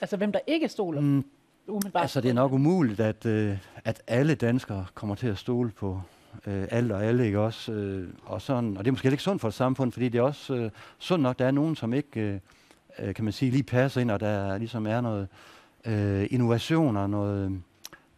Altså 0.00 0.16
hvem 0.16 0.32
der 0.32 0.40
ikke 0.46 0.68
stoler? 0.68 1.00
Mm, 1.00 1.24
umiddelbart. 1.66 2.02
Altså 2.02 2.20
det 2.20 2.28
er 2.28 2.34
nok 2.34 2.52
umuligt, 2.52 3.00
at, 3.00 3.26
øh, 3.26 3.58
at 3.84 4.02
alle 4.06 4.34
danskere 4.34 4.86
kommer 4.94 5.14
til 5.14 5.26
at 5.26 5.38
stole 5.38 5.70
på 5.70 6.00
øh, 6.46 6.68
alt 6.70 6.92
og 6.92 7.04
alle, 7.04 7.26
ikke 7.26 7.40
også? 7.40 7.72
Øh, 7.72 8.08
og, 8.24 8.42
sådan, 8.42 8.76
og 8.76 8.84
det 8.84 8.90
er 8.90 8.92
måske 8.92 9.10
ikke 9.10 9.22
sundt 9.22 9.40
for 9.40 9.48
et 9.48 9.54
samfund, 9.54 9.92
fordi 9.92 10.08
det 10.08 10.18
er 10.18 10.22
også 10.22 10.54
øh, 10.54 10.70
sundt 10.98 11.22
nok, 11.22 11.38
der 11.38 11.46
er 11.46 11.50
nogen, 11.50 11.76
som 11.76 11.92
ikke, 11.92 12.20
øh, 12.20 12.38
øh 12.98 13.14
kan 13.14 13.24
man 13.24 13.32
sige, 13.32 13.50
lige 13.50 13.62
passer 13.62 14.00
ind, 14.00 14.10
og 14.10 14.20
der 14.20 14.58
ligesom 14.58 14.86
er 14.86 15.00
noget 15.00 15.28
øh, 15.84 16.26
innovation 16.30 16.96
og 16.96 17.10
noget 17.10 17.62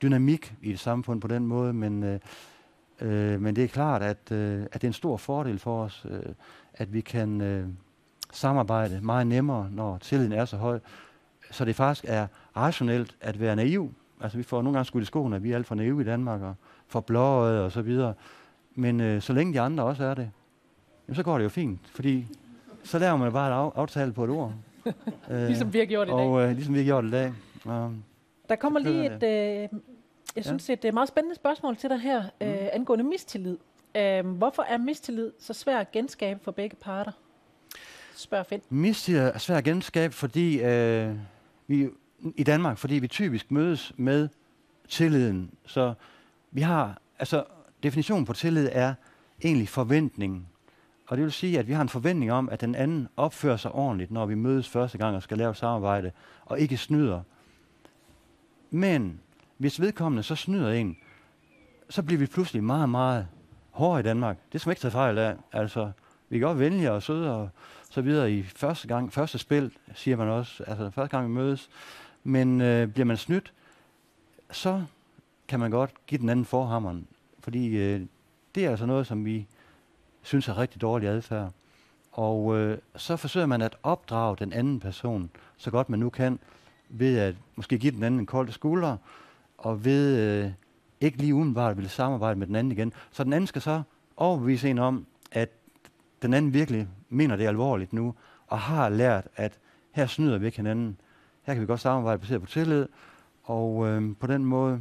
dynamik 0.02 0.54
i 0.62 0.70
et 0.70 0.80
samfund 0.80 1.20
på 1.20 1.28
den 1.28 1.46
måde, 1.46 1.72
men, 1.72 2.02
øh, 2.02 2.20
øh, 3.00 3.40
men 3.40 3.56
det 3.56 3.64
er 3.64 3.68
klart, 3.68 4.02
at, 4.02 4.32
øh, 4.32 4.62
at 4.62 4.72
det 4.72 4.84
er 4.84 4.88
en 4.88 4.92
stor 4.92 5.16
fordel 5.16 5.58
for 5.58 5.84
os, 5.84 6.06
øh, 6.10 6.22
at 6.74 6.92
vi 6.92 7.00
kan 7.00 7.40
øh, 7.40 7.68
samarbejde 8.32 9.00
meget 9.02 9.26
nemmere, 9.26 9.68
når 9.70 9.98
tilliden 9.98 10.32
er 10.32 10.44
så 10.44 10.56
høj, 10.56 10.78
så 11.50 11.64
det 11.64 11.76
faktisk 11.76 12.04
er 12.08 12.26
rationelt 12.56 13.16
at 13.20 13.40
være 13.40 13.56
naiv. 13.56 13.94
Altså 14.20 14.38
vi 14.38 14.42
får 14.42 14.62
nogle 14.62 14.76
gange 14.76 14.84
skudt 14.84 15.02
i 15.02 15.06
skoene, 15.06 15.36
at 15.36 15.42
vi 15.42 15.52
er 15.52 15.56
alt 15.56 15.66
for 15.66 15.74
naive 15.74 16.00
i 16.00 16.04
Danmark, 16.04 16.40
og 16.42 16.54
for 16.88 17.00
blåøjet 17.00 17.60
og 17.60 17.72
så 17.72 17.82
videre. 17.82 18.14
Men 18.74 19.00
øh, 19.00 19.22
så 19.22 19.32
længe 19.32 19.52
de 19.52 19.60
andre 19.60 19.84
også 19.84 20.04
er 20.04 20.14
det, 20.14 20.30
jamen, 21.08 21.16
så 21.16 21.22
går 21.22 21.38
det 21.38 21.44
jo 21.44 21.48
fint, 21.48 21.80
fordi 21.94 22.26
så 22.84 22.98
laver 22.98 23.16
man 23.16 23.32
bare 23.32 23.50
et 23.50 23.54
af, 23.54 23.80
aftale 23.80 24.12
på 24.12 24.24
et 24.24 24.30
ord. 24.30 24.52
øh, 25.30 25.46
ligesom 25.46 25.72
vi 25.72 25.78
har 25.78 25.86
gjort 25.86 26.08
i 26.08 26.10
dag. 26.10 26.20
Og 26.20 26.42
øh, 26.42 26.50
ligesom 26.54 26.74
vi 26.74 26.78
har 26.78 26.84
gjort 26.84 27.04
i 27.04 27.10
dag. 27.10 27.32
Um, 27.64 28.04
Der 28.48 28.56
kommer 28.56 28.80
lige 28.80 29.06
et, 29.06 29.22
øh, 29.22 29.80
jeg 30.36 30.44
synes, 30.44 30.68
ja. 30.68 30.72
et, 30.74 30.84
et 30.84 30.94
meget 30.94 31.08
spændende 31.08 31.36
spørgsmål 31.36 31.76
til 31.76 31.90
dig 31.90 32.00
her, 32.00 32.22
mm. 32.22 32.46
øh, 32.46 32.68
angående 32.72 33.04
mistillid. 33.04 33.56
Øh, 33.96 34.26
hvorfor 34.26 34.62
er 34.62 34.78
mistillid 34.78 35.32
så 35.38 35.52
svær 35.52 35.78
at 35.78 35.92
genskabe 35.92 36.40
for 36.42 36.50
begge 36.52 36.76
parter? 36.76 37.12
Spørg 38.16 38.46
Finn. 38.46 38.62
Mistillid 38.70 39.20
er 39.20 39.38
svær 39.38 39.56
at 39.56 39.64
genskabe, 39.64 40.14
fordi 40.14 40.62
øh, 40.62 41.14
vi 41.66 41.88
i 42.36 42.42
Danmark, 42.42 42.78
fordi 42.78 42.94
vi 42.94 43.08
typisk 43.08 43.50
mødes 43.50 43.92
med 43.96 44.28
tilliden. 44.88 45.50
Så 45.66 45.94
vi 46.56 46.60
har, 46.60 46.98
altså 47.18 47.44
definitionen 47.82 48.24
på 48.24 48.32
tillid 48.32 48.68
er 48.72 48.94
egentlig 49.44 49.68
forventningen. 49.68 50.46
Og 51.06 51.16
det 51.16 51.24
vil 51.24 51.32
sige, 51.32 51.58
at 51.58 51.68
vi 51.68 51.72
har 51.72 51.82
en 51.82 51.88
forventning 51.88 52.32
om, 52.32 52.48
at 52.48 52.60
den 52.60 52.74
anden 52.74 53.08
opfører 53.16 53.56
sig 53.56 53.72
ordentligt, 53.72 54.10
når 54.10 54.26
vi 54.26 54.34
mødes 54.34 54.68
første 54.68 54.98
gang 54.98 55.16
og 55.16 55.22
skal 55.22 55.38
lave 55.38 55.54
samarbejde, 55.54 56.12
og 56.44 56.60
ikke 56.60 56.76
snyder. 56.76 57.22
Men 58.70 59.20
hvis 59.58 59.80
vedkommende 59.80 60.22
så 60.22 60.34
snyder 60.34 60.72
en, 60.72 60.96
så 61.90 62.02
bliver 62.02 62.18
vi 62.18 62.26
pludselig 62.26 62.64
meget, 62.64 62.88
meget 62.88 63.26
hårde 63.70 64.00
i 64.00 64.02
Danmark. 64.02 64.36
Det 64.52 64.60
skal 64.60 64.68
man 64.68 64.72
ikke 64.72 64.80
tage 64.80 64.92
fejl 64.92 65.18
af. 65.18 65.36
Altså, 65.52 65.90
vi 66.28 66.38
kan 66.38 66.46
godt 66.46 66.58
venlige 66.58 66.92
og 66.92 67.02
søde 67.02 67.34
og 67.34 67.48
så 67.90 68.00
videre 68.00 68.32
i 68.32 68.42
første 68.42 68.88
gang, 68.88 69.12
første 69.12 69.38
spil, 69.38 69.72
siger 69.94 70.16
man 70.16 70.28
også, 70.28 70.64
altså 70.66 70.90
første 70.90 71.16
gang 71.16 71.28
vi 71.28 71.34
mødes. 71.34 71.70
Men 72.24 72.60
øh, 72.60 72.88
bliver 72.88 73.06
man 73.06 73.16
snydt, 73.16 73.52
så 74.50 74.84
kan 75.48 75.60
man 75.60 75.70
godt 75.70 76.06
give 76.06 76.20
den 76.20 76.28
anden 76.28 76.44
forhammeren. 76.44 77.06
Fordi 77.40 77.76
øh, 77.76 78.00
det 78.54 78.64
er 78.64 78.70
altså 78.70 78.86
noget, 78.86 79.06
som 79.06 79.24
vi 79.24 79.46
synes 80.22 80.48
er 80.48 80.58
rigtig 80.58 80.80
dårlig 80.80 81.08
adfærd. 81.08 81.52
Og 82.12 82.56
øh, 82.56 82.78
så 82.96 83.16
forsøger 83.16 83.46
man 83.46 83.62
at 83.62 83.76
opdrage 83.82 84.36
den 84.36 84.52
anden 84.52 84.80
person, 84.80 85.30
så 85.56 85.70
godt 85.70 85.88
man 85.88 85.98
nu 85.98 86.10
kan, 86.10 86.38
ved 86.88 87.18
at 87.18 87.34
måske 87.56 87.78
give 87.78 87.92
den 87.92 88.02
anden 88.02 88.20
en 88.20 88.26
kold 88.26 88.50
skulder, 88.50 88.96
og 89.58 89.84
ved 89.84 90.18
øh, 90.18 90.50
ikke 91.00 91.18
lige 91.18 91.34
udenbart 91.34 91.76
vil 91.76 91.90
samarbejde 91.90 92.38
med 92.38 92.46
den 92.46 92.56
anden 92.56 92.72
igen. 92.72 92.92
Så 93.10 93.24
den 93.24 93.32
anden 93.32 93.46
skal 93.46 93.62
så 93.62 93.82
overbevise 94.16 94.70
en 94.70 94.78
om, 94.78 95.06
at 95.32 95.48
den 96.22 96.34
anden 96.34 96.52
virkelig 96.52 96.88
mener 97.08 97.36
det 97.36 97.46
alvorligt 97.46 97.92
nu, 97.92 98.14
og 98.46 98.58
har 98.58 98.88
lært, 98.88 99.28
at 99.36 99.58
her 99.92 100.06
snyder 100.06 100.38
vi 100.38 100.46
ikke 100.46 100.56
hinanden. 100.56 101.00
Her 101.42 101.54
kan 101.54 101.60
vi 101.60 101.66
godt 101.66 101.80
samarbejde 101.80 102.18
baseret 102.18 102.40
på 102.42 102.46
tillid, 102.46 102.86
og 103.44 103.86
øh, 103.86 104.16
på 104.20 104.26
den 104.26 104.44
måde 104.44 104.80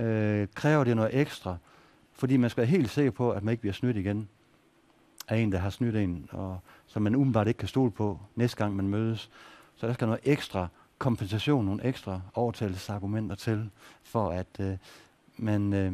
øh, 0.00 0.48
kræver 0.54 0.84
det 0.84 0.96
noget 0.96 1.20
ekstra, 1.20 1.56
fordi 2.12 2.36
man 2.36 2.50
skal 2.50 2.60
være 2.60 2.70
helt 2.70 2.90
sikker 2.90 3.10
på, 3.10 3.30
at 3.30 3.42
man 3.42 3.52
ikke 3.52 3.60
bliver 3.60 3.74
snydt 3.74 3.96
igen 3.96 4.28
af 5.28 5.36
en, 5.36 5.52
der 5.52 5.58
har 5.58 5.70
snydt 5.70 5.96
en, 5.96 6.28
og 6.30 6.58
som 6.86 7.02
man 7.02 7.14
umiddelbart 7.14 7.48
ikke 7.48 7.58
kan 7.58 7.68
stole 7.68 7.90
på 7.90 8.18
næste 8.34 8.56
gang, 8.56 8.76
man 8.76 8.88
mødes. 8.88 9.30
Så 9.76 9.86
der 9.86 9.92
skal 9.92 10.06
noget 10.06 10.20
ekstra 10.24 10.68
kompensation, 10.98 11.64
nogle 11.64 11.84
ekstra 11.84 12.20
overtagelsesargumenter 12.34 13.34
til, 13.34 13.70
for 14.02 14.30
at 14.30 14.46
øh, 14.60 14.76
man 15.36 15.72
øh, 15.72 15.92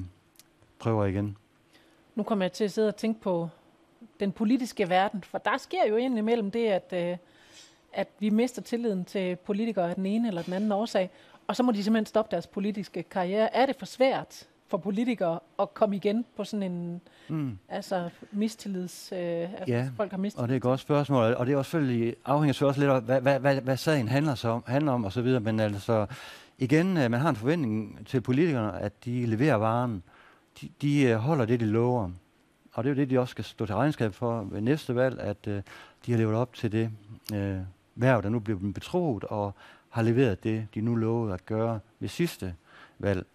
prøver 0.78 1.04
igen. 1.04 1.36
Nu 2.14 2.22
kommer 2.22 2.44
jeg 2.44 2.52
til 2.52 2.64
at 2.64 2.72
sidde 2.72 2.88
og 2.88 2.96
tænke 2.96 3.20
på 3.20 3.48
den 4.20 4.32
politiske 4.32 4.88
verden, 4.88 5.22
for 5.22 5.38
der 5.38 5.58
sker 5.58 5.88
jo 5.88 5.96
indimellem 5.96 6.50
det, 6.50 6.66
at, 6.66 6.92
øh, 6.92 7.16
at 7.92 8.08
vi 8.18 8.30
mister 8.30 8.62
tilliden 8.62 9.04
til 9.04 9.36
politikere 9.36 9.88
af 9.88 9.94
den 9.94 10.06
ene 10.06 10.28
eller 10.28 10.42
den 10.42 10.52
anden 10.52 10.72
årsag, 10.72 11.10
og 11.46 11.56
så 11.56 11.62
må 11.62 11.72
de 11.72 11.82
simpelthen 11.82 12.06
stoppe 12.06 12.30
deres 12.30 12.46
politiske 12.46 13.02
karriere. 13.02 13.56
Er 13.56 13.66
det 13.66 13.76
for 13.78 13.86
svært 13.86 14.46
for 14.68 14.76
politikere 14.76 15.40
at 15.58 15.74
komme 15.74 15.96
igen 15.96 16.24
på 16.36 16.44
sådan 16.44 16.72
en 16.72 17.00
mm. 17.28 17.58
altså 17.68 18.10
mistillids... 18.32 19.12
Øh, 19.12 19.18
altså 19.18 19.64
ja, 19.66 19.88
folk 19.96 20.10
har 20.10 20.18
mistillid. 20.18 20.42
og 20.42 20.48
det 20.48 20.54
er 20.54 20.56
et 20.56 20.62
godt 20.62 20.80
spørgsmål, 20.80 21.34
og 21.34 21.46
det 21.46 21.52
er 21.52 21.56
også 21.56 21.70
selvfølgelig 21.70 22.14
afhænger 22.24 22.52
så 22.52 22.66
også 22.66 22.80
lidt 22.80 22.90
af, 22.90 23.02
hvad, 23.02 23.20
hvad, 23.20 23.40
hvad, 23.40 23.60
hvad 23.60 23.76
sagen 23.76 24.08
handler, 24.08 24.34
så 24.34 24.48
om, 24.48 24.64
handler 24.66 24.92
om, 24.92 25.04
og 25.04 25.12
så 25.12 25.22
videre, 25.22 25.40
men 25.40 25.60
altså 25.60 26.06
igen, 26.58 26.96
øh, 26.96 27.10
man 27.10 27.20
har 27.20 27.28
en 27.28 27.36
forventning 27.36 28.06
til 28.06 28.20
politikerne, 28.20 28.78
at 28.78 29.04
de 29.04 29.26
leverer 29.26 29.56
varen. 29.56 30.02
De, 30.60 30.68
de 30.82 31.02
øh, 31.02 31.16
holder 31.16 31.44
det, 31.44 31.60
de 31.60 31.66
lover. 31.66 32.10
Og 32.72 32.84
det 32.84 32.90
er 32.90 32.94
jo 32.94 33.00
det, 33.00 33.10
de 33.10 33.20
også 33.20 33.30
skal 33.30 33.44
stå 33.44 33.66
til 33.66 33.74
regnskab 33.74 34.14
for 34.14 34.46
ved 34.50 34.60
næste 34.60 34.94
valg, 34.94 35.20
at 35.20 35.46
øh, 35.46 35.62
de 36.06 36.12
har 36.12 36.18
levet 36.18 36.34
op 36.34 36.54
til 36.54 36.72
det 36.72 36.90
øh, 37.34 37.58
værv, 37.94 38.22
der 38.22 38.28
nu 38.28 38.38
bliver 38.38 38.72
betroet, 38.74 39.24
og 39.24 39.54
har 39.96 40.02
leveret 40.02 40.44
det, 40.44 40.66
de 40.74 40.80
nu 40.80 40.94
lovede 40.94 41.34
at 41.34 41.46
gøre 41.46 41.80
ved 42.00 42.08
sidste 42.08 42.54
valg. 42.98 43.26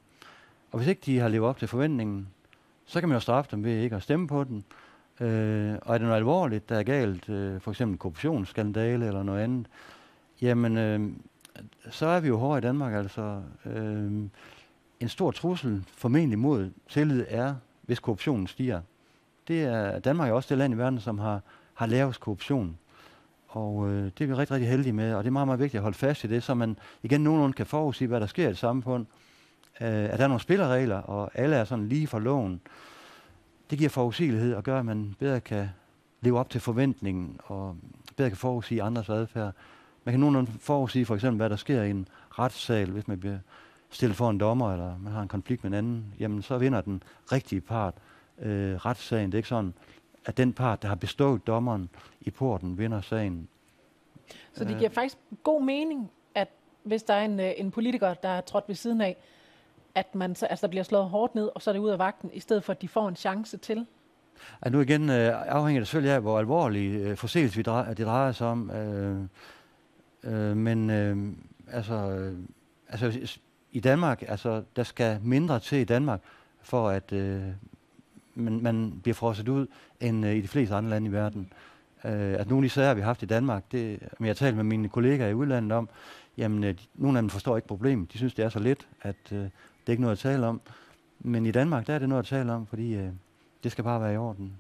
Og 0.71 0.77
hvis 0.77 0.87
ikke 0.87 1.01
de 1.05 1.19
har 1.19 1.27
levet 1.27 1.49
op 1.49 1.57
til 1.57 1.67
forventningen, 1.67 2.27
så 2.85 2.99
kan 2.99 3.09
man 3.09 3.15
jo 3.15 3.19
straffe 3.19 3.51
dem 3.51 3.63
ved 3.63 3.77
ikke 3.77 3.95
at 3.95 4.03
stemme 4.03 4.27
på 4.27 4.43
den. 4.43 4.63
Øh, 5.19 5.75
og 5.81 5.93
er 5.93 5.97
det 5.97 6.01
noget 6.01 6.17
alvorligt, 6.17 6.69
der 6.69 6.79
er 6.79 6.83
galt, 6.83 7.29
øh, 7.29 7.61
for 7.61 7.71
eksempel 7.71 7.97
korruptionsskandale 7.97 9.07
eller 9.07 9.23
noget 9.23 9.41
andet, 9.41 9.67
jamen, 10.41 10.77
øh, 10.77 11.09
så 11.89 12.05
er 12.05 12.19
vi 12.19 12.27
jo 12.27 12.37
hårde 12.37 12.57
i 12.57 12.61
Danmark. 12.61 12.93
Altså, 12.93 13.41
øh, 13.65 14.11
en 14.99 15.09
stor 15.09 15.31
trussel 15.31 15.83
formentlig 15.87 16.39
mod 16.39 16.71
tillid 16.89 17.25
er, 17.27 17.55
hvis 17.81 17.99
korruptionen 17.99 18.47
stiger. 18.47 18.81
Det 19.47 19.63
er, 19.63 19.99
Danmark 19.99 20.29
er 20.29 20.33
også 20.33 20.49
det 20.49 20.57
land 20.57 20.73
i 20.73 20.77
verden, 20.77 20.99
som 20.99 21.19
har, 21.19 21.41
har 21.73 21.85
lavest 21.85 22.19
korruption. 22.19 22.77
Og 23.51 23.89
øh, 23.89 24.03
det 24.03 24.21
er 24.21 24.27
vi 24.27 24.33
rigtig, 24.33 24.55
rigtig 24.55 24.69
heldige 24.69 24.93
med, 24.93 25.13
og 25.13 25.23
det 25.23 25.27
er 25.27 25.31
meget, 25.31 25.47
meget 25.47 25.59
vigtigt 25.59 25.79
at 25.79 25.83
holde 25.83 25.97
fast 25.97 26.23
i 26.23 26.27
det, 26.27 26.43
så 26.43 26.53
man 26.53 26.77
igen 27.03 27.21
nogenlunde 27.21 27.53
kan 27.53 27.65
forudsige, 27.65 28.07
hvad 28.07 28.19
der 28.19 28.27
sker 28.27 28.47
i 28.47 28.51
et 28.51 28.57
samfund. 28.57 29.05
Øh, 29.81 29.87
at 29.87 30.17
der 30.17 30.23
er 30.23 30.27
nogle 30.27 30.41
spilleregler, 30.41 30.97
og 30.97 31.31
alle 31.33 31.55
er 31.55 31.63
sådan 31.63 31.87
lige 31.87 32.07
for 32.07 32.19
loven. 32.19 32.61
Det 33.69 33.77
giver 33.77 33.89
forudsigelighed 33.89 34.55
og 34.55 34.63
gør, 34.63 34.79
at 34.79 34.85
man 34.85 35.15
bedre 35.19 35.39
kan 35.39 35.69
leve 36.21 36.39
op 36.39 36.49
til 36.49 36.61
forventningen, 36.61 37.39
og 37.43 37.77
bedre 38.17 38.29
kan 38.29 38.37
forudsige 38.37 38.83
andres 38.83 39.09
adfærd. 39.09 39.53
Man 40.03 40.13
kan 40.13 40.19
nogenlunde 40.19 40.51
forudsige 40.59 41.05
for 41.05 41.15
eksempel, 41.15 41.37
hvad 41.37 41.49
der 41.49 41.55
sker 41.55 41.83
i 41.83 41.89
en 41.89 42.07
retssal, 42.29 42.91
hvis 42.91 43.07
man 43.07 43.19
bliver 43.19 43.37
stillet 43.89 44.17
for 44.17 44.29
en 44.29 44.39
dommer, 44.39 44.71
eller 44.71 44.97
man 44.97 45.13
har 45.13 45.21
en 45.21 45.27
konflikt 45.27 45.63
med 45.63 45.71
en 45.71 45.77
anden. 45.77 46.13
Jamen, 46.19 46.41
så 46.41 46.57
vinder 46.57 46.81
den 46.81 47.03
rigtige 47.31 47.61
part 47.61 47.93
øh, 48.41 48.75
retssagen. 48.75 49.25
Det 49.25 49.33
er 49.33 49.39
ikke 49.39 49.49
sådan, 49.49 49.73
at 50.25 50.37
den 50.37 50.53
part, 50.53 50.81
der 50.81 50.87
har 50.87 50.95
bestået 50.95 51.47
dommeren 51.47 51.89
i 52.21 52.29
porten, 52.31 52.77
vinder 52.77 53.01
sagen. 53.01 53.47
Så 54.53 54.63
det 54.63 54.77
giver 54.77 54.89
faktisk 54.89 55.17
god 55.43 55.63
mening, 55.63 56.11
at 56.35 56.47
hvis 56.83 57.03
der 57.03 57.13
er 57.13 57.25
en, 57.25 57.39
øh, 57.39 57.51
en 57.57 57.71
politiker, 57.71 58.13
der 58.13 58.29
er 58.29 58.41
trådt 58.41 58.63
ved 58.67 58.75
siden 58.75 59.01
af, 59.01 59.17
at 59.95 60.15
man 60.15 60.35
så, 60.35 60.45
altså, 60.45 60.67
der 60.67 60.69
bliver 60.69 60.83
slået 60.83 61.09
hårdt 61.09 61.35
ned, 61.35 61.49
og 61.55 61.61
så 61.61 61.71
er 61.71 61.73
det 61.73 61.79
ud 61.79 61.89
af 61.89 61.99
vagten, 61.99 62.29
i 62.33 62.39
stedet 62.39 62.63
for, 62.63 62.73
at 62.73 62.81
de 62.81 62.87
får 62.87 63.07
en 63.07 63.15
chance 63.15 63.57
til? 63.57 63.85
Altså 64.61 64.77
nu 64.77 64.81
igen 64.81 65.09
øh, 65.09 65.33
afhænger 65.47 65.79
det 65.79 65.87
selvfølgelig 65.87 66.15
af, 66.15 66.21
hvor 66.21 66.39
alvorlig 66.39 66.95
øh, 66.95 67.17
forseelse 67.17 67.57
vi 67.57 67.63
drejer, 67.63 67.93
det 67.93 68.05
drejer 68.05 68.31
sig 68.31 68.47
om. 68.47 68.71
Øh, 68.71 69.21
øh, 70.23 70.57
men 70.57 70.89
øh, 70.89 71.17
altså, 71.71 71.93
øh, 71.93 72.37
altså 72.89 73.37
i 73.71 73.79
Danmark, 73.79 74.23
altså 74.27 74.63
der 74.75 74.83
skal 74.83 75.19
mindre 75.23 75.59
til 75.59 75.77
i 75.77 75.83
Danmark, 75.83 76.21
for 76.61 76.89
at 76.89 77.11
øh, 77.11 77.41
man, 78.35 78.59
man 78.61 78.99
bliver 79.03 79.15
frosset 79.15 79.47
ud, 79.47 79.67
end 79.99 80.25
øh, 80.25 80.35
i 80.35 80.41
de 80.41 80.47
fleste 80.47 80.75
andre 80.75 80.89
lande 80.89 81.09
i 81.09 81.11
verden. 81.11 81.53
Øh, 82.05 82.11
at 82.11 82.49
nogle 82.49 82.65
af 82.65 82.69
de 82.69 82.69
sager, 82.69 82.93
vi 82.93 83.01
har 83.01 83.05
haft 83.05 83.23
i 83.23 83.25
Danmark, 83.25 83.63
det, 83.71 83.99
jeg 84.19 84.27
har 84.27 84.33
talt 84.33 84.55
med 84.55 84.63
mine 84.63 84.89
kollegaer 84.89 85.29
i 85.29 85.33
udlandet 85.33 85.71
om, 85.71 85.89
jamen 86.37 86.63
øh, 86.63 86.75
nogle 86.95 87.17
af 87.17 87.21
dem 87.21 87.29
forstår 87.29 87.55
ikke 87.55 87.67
problemet. 87.67 88.13
De 88.13 88.17
synes, 88.17 88.33
det 88.33 88.45
er 88.45 88.49
så 88.49 88.59
lidt, 88.59 88.87
at 89.01 89.15
øh, 89.31 89.39
det 89.39 89.51
er 89.87 89.91
ikke 89.91 90.01
noget 90.01 90.15
at 90.15 90.19
tale 90.19 90.47
om. 90.47 90.61
Men 91.19 91.45
i 91.45 91.51
Danmark, 91.51 91.87
der 91.87 91.93
er 91.93 91.99
det 91.99 92.09
noget 92.09 92.23
at 92.23 92.27
tale 92.27 92.51
om, 92.51 92.67
fordi 92.67 92.95
øh, 92.95 93.09
det 93.63 93.71
skal 93.71 93.83
bare 93.83 94.01
være 94.01 94.13
i 94.13 94.17
orden. 94.17 94.57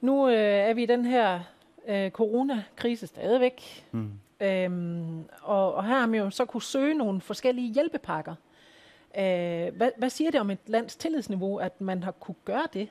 Nu 0.00 0.28
øh, 0.28 0.34
er 0.34 0.74
vi 0.74 0.82
i 0.82 0.86
den 0.86 1.04
her 1.04 1.40
øh, 1.88 2.10
coronakrise 2.10 3.06
stadigvæk. 3.06 3.86
Mm. 3.92 4.10
Øhm, 4.40 5.24
og, 5.42 5.74
og 5.74 5.84
her 5.84 5.98
har 5.98 6.06
man 6.06 6.20
jo 6.20 6.30
så 6.30 6.44
kunne 6.44 6.62
søge 6.62 6.94
nogle 6.94 7.20
forskellige 7.20 7.72
hjælpepakker. 7.72 8.34
Øh, 9.18 9.76
hvad, 9.76 9.90
hvad 9.98 10.10
siger 10.10 10.30
det 10.30 10.40
om 10.40 10.50
et 10.50 10.58
lands 10.66 10.96
tillidsniveau, 10.96 11.56
at 11.56 11.80
man 11.80 12.02
har 12.02 12.10
kunne 12.10 12.34
gøre 12.44 12.66
det? 12.72 12.88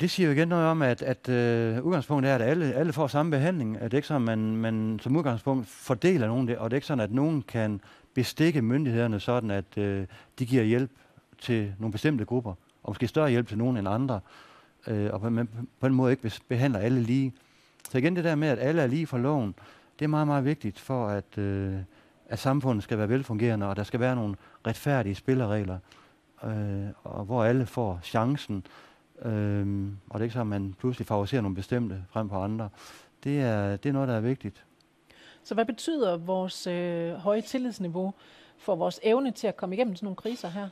Det 0.00 0.10
siger 0.10 0.26
jo 0.26 0.32
igen 0.32 0.48
noget 0.48 0.66
om, 0.66 0.82
at, 0.82 1.02
at 1.02 1.28
øh, 1.28 1.84
udgangspunktet 1.84 2.30
er, 2.30 2.34
at 2.34 2.42
alle, 2.42 2.74
alle 2.74 2.92
får 2.92 3.06
samme 3.06 3.30
behandling. 3.30 3.76
At 3.80 3.90
det 3.90 3.98
ikke 3.98 4.08
sådan, 4.08 4.28
at 4.28 4.38
man, 4.38 4.56
man 4.56 4.98
som 5.02 5.16
udgangspunkt 5.16 5.66
fordeler 5.66 6.26
nogen 6.26 6.48
det, 6.48 6.58
og 6.58 6.70
det 6.70 6.74
er 6.74 6.76
ikke 6.76 6.86
sådan, 6.86 7.04
at 7.04 7.12
nogen 7.12 7.42
kan 7.42 7.80
bestikke 8.14 8.62
myndighederne 8.62 9.20
sådan, 9.20 9.50
at 9.50 9.78
øh, 9.78 10.06
de 10.38 10.46
giver 10.46 10.62
hjælp 10.62 10.90
til 11.38 11.74
nogle 11.78 11.92
bestemte 11.92 12.24
grupper, 12.24 12.54
og 12.82 12.90
måske 12.90 13.08
større 13.08 13.30
hjælp 13.30 13.48
til 13.48 13.58
nogen 13.58 13.76
end 13.76 13.88
andre, 13.88 14.20
øh, 14.86 15.10
og 15.12 15.32
man 15.32 15.48
på 15.80 15.88
den 15.88 15.96
måde 15.96 16.12
ikke 16.12 16.32
behandler 16.48 16.80
alle 16.80 17.00
lige. 17.00 17.32
Så 17.90 17.98
igen 17.98 18.16
det 18.16 18.24
der 18.24 18.34
med, 18.34 18.48
at 18.48 18.58
alle 18.58 18.82
er 18.82 18.86
lige 18.86 19.06
for 19.06 19.18
loven, 19.18 19.54
det 19.98 20.04
er 20.04 20.08
meget, 20.08 20.26
meget 20.26 20.44
vigtigt 20.44 20.80
for, 20.80 21.08
at, 21.08 21.38
øh, 21.38 21.74
at 22.28 22.38
samfundet 22.38 22.84
skal 22.84 22.98
være 22.98 23.08
velfungerende, 23.08 23.66
og 23.66 23.76
der 23.76 23.82
skal 23.82 24.00
være 24.00 24.16
nogle 24.16 24.36
retfærdige 24.66 25.14
spilleregler, 25.14 25.78
uh, 26.42 26.50
og 27.04 27.24
hvor 27.24 27.44
alle 27.44 27.66
får 27.66 28.00
chancen, 28.02 28.64
Øhm, 29.22 29.96
og 30.10 30.14
det 30.14 30.20
er 30.20 30.24
ikke 30.24 30.32
så, 30.32 30.40
at 30.40 30.46
man 30.46 30.74
pludselig 30.78 31.06
favoriserer 31.06 31.42
nogle 31.42 31.54
bestemte 31.54 32.04
frem 32.10 32.28
på 32.28 32.36
andre. 32.36 32.68
Det 33.24 33.40
er, 33.40 33.76
det 33.76 33.88
er 33.88 33.92
noget, 33.92 34.08
der 34.08 34.14
er 34.14 34.20
vigtigt. 34.20 34.64
Så 35.44 35.54
hvad 35.54 35.64
betyder 35.64 36.16
vores 36.16 36.66
øh, 36.66 37.12
høje 37.12 37.40
tillidsniveau 37.40 38.14
for 38.58 38.74
vores 38.76 39.00
evne 39.02 39.30
til 39.30 39.46
at 39.46 39.56
komme 39.56 39.74
igennem 39.74 39.96
sådan 39.96 40.06
nogle 40.06 40.16
kriser 40.16 40.48
her? 40.48 40.68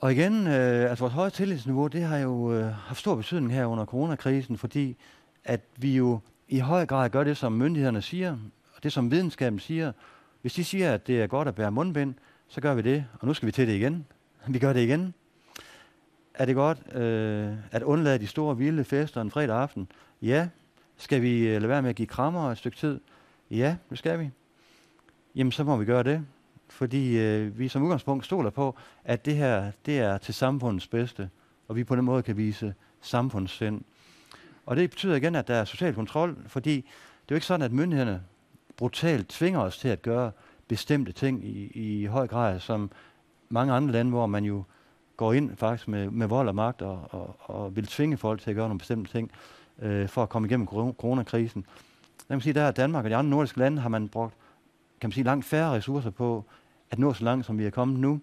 Og 0.00 0.12
igen, 0.12 0.46
øh, 0.46 0.90
altså 0.90 1.02
vores 1.02 1.14
høje 1.14 1.30
tillidsniveau, 1.30 1.86
det 1.86 2.02
har 2.02 2.18
jo 2.18 2.52
øh, 2.52 2.64
haft 2.64 3.00
stor 3.00 3.14
betydning 3.14 3.52
her 3.52 3.66
under 3.66 3.84
coronakrisen, 3.84 4.58
fordi 4.58 4.96
at 5.44 5.60
vi 5.76 5.96
jo 5.96 6.20
i 6.48 6.58
høj 6.58 6.86
grad 6.86 7.10
gør 7.10 7.24
det, 7.24 7.36
som 7.36 7.52
myndighederne 7.52 8.02
siger, 8.02 8.36
og 8.76 8.82
det, 8.82 8.92
som 8.92 9.10
videnskaben 9.10 9.58
siger. 9.58 9.92
Hvis 10.46 10.54
de 10.54 10.64
siger, 10.64 10.94
at 10.94 11.06
det 11.06 11.22
er 11.22 11.26
godt 11.26 11.48
at 11.48 11.54
bære 11.54 11.72
mundbind, 11.72 12.14
så 12.48 12.60
gør 12.60 12.74
vi 12.74 12.82
det, 12.82 13.04
og 13.20 13.26
nu 13.26 13.34
skal 13.34 13.46
vi 13.46 13.52
til 13.52 13.68
det 13.68 13.74
igen. 13.74 14.06
Vi 14.48 14.58
gør 14.58 14.72
det 14.72 14.80
igen 14.80 15.14
er 16.38 16.44
det 16.44 16.54
godt 16.54 16.96
øh, 16.96 17.52
at 17.70 17.82
undlade 17.82 18.18
de 18.18 18.26
store 18.26 18.56
vilde 18.56 18.84
fester 18.84 19.20
en 19.20 19.30
fredag 19.30 19.56
aften? 19.56 19.88
Ja. 20.22 20.48
Skal 20.96 21.22
vi 21.22 21.48
øh, 21.48 21.52
lade 21.52 21.68
være 21.68 21.82
med 21.82 21.90
at 21.90 21.96
give 21.96 22.08
krammer 22.08 22.50
et 22.50 22.58
stykke 22.58 22.76
tid? 22.76 23.00
Ja, 23.50 23.76
det 23.90 23.98
skal 23.98 24.18
vi. 24.18 24.30
Jamen, 25.34 25.52
så 25.52 25.64
må 25.64 25.76
vi 25.76 25.84
gøre 25.84 26.02
det. 26.02 26.26
Fordi 26.68 27.18
øh, 27.18 27.58
vi 27.58 27.68
som 27.68 27.82
udgangspunkt 27.82 28.24
stoler 28.24 28.50
på, 28.50 28.76
at 29.04 29.26
det 29.26 29.36
her 29.36 29.70
det 29.86 29.98
er 29.98 30.18
til 30.18 30.34
samfundets 30.34 30.86
bedste, 30.86 31.30
og 31.68 31.76
vi 31.76 31.84
på 31.84 31.96
den 31.96 32.04
måde 32.04 32.22
kan 32.22 32.36
vise 32.36 32.74
samfundssind. 33.00 33.80
Og 34.66 34.76
det 34.76 34.90
betyder 34.90 35.14
igen, 35.14 35.34
at 35.34 35.48
der 35.48 35.54
er 35.54 35.64
social 35.64 35.94
kontrol, 35.94 36.36
fordi 36.46 36.74
det 36.76 36.84
er 37.28 37.30
jo 37.30 37.34
ikke 37.34 37.46
sådan, 37.46 37.64
at 37.64 37.72
myndighederne 37.72 38.22
brutalt 38.76 39.28
tvinger 39.28 39.60
os 39.60 39.78
til 39.78 39.88
at 39.88 40.02
gøre 40.02 40.30
bestemte 40.68 41.12
ting 41.12 41.44
i, 41.44 41.70
i 41.74 42.06
høj 42.06 42.26
grad, 42.26 42.60
som 42.60 42.90
mange 43.48 43.72
andre 43.72 43.92
lande, 43.92 44.10
hvor 44.10 44.26
man 44.26 44.44
jo 44.44 44.64
går 45.16 45.32
ind 45.32 45.56
faktisk 45.56 45.88
med, 45.88 46.10
med 46.10 46.26
vold 46.26 46.48
og 46.48 46.54
magt 46.54 46.82
og, 46.82 47.08
og, 47.10 47.36
og 47.40 47.76
vil 47.76 47.86
tvinge 47.86 48.16
folk 48.16 48.40
til 48.40 48.50
at 48.50 48.56
gøre 48.56 48.68
nogle 48.68 48.78
bestemte 48.78 49.12
ting 49.12 49.30
øh, 49.78 50.08
for 50.08 50.22
at 50.22 50.28
komme 50.28 50.48
igennem 50.48 50.66
coronakrisen. 50.66 51.66
Jeg 52.28 52.34
kan 52.34 52.40
sige, 52.40 52.52
der 52.52 52.62
er 52.62 52.70
Danmark 52.70 53.04
og 53.04 53.10
de 53.10 53.16
andre 53.16 53.30
nordiske 53.30 53.58
lande 53.58 53.82
har 53.82 53.88
man 53.88 54.08
brugt 54.08 54.34
kan 55.00 55.08
man 55.08 55.12
sige, 55.12 55.24
langt 55.24 55.44
færre 55.44 55.72
ressourcer 55.72 56.10
på 56.10 56.44
at 56.90 56.98
nå 56.98 57.12
så 57.12 57.24
langt, 57.24 57.46
som 57.46 57.58
vi 57.58 57.66
er 57.66 57.70
kommet 57.70 58.00
nu, 58.00 58.20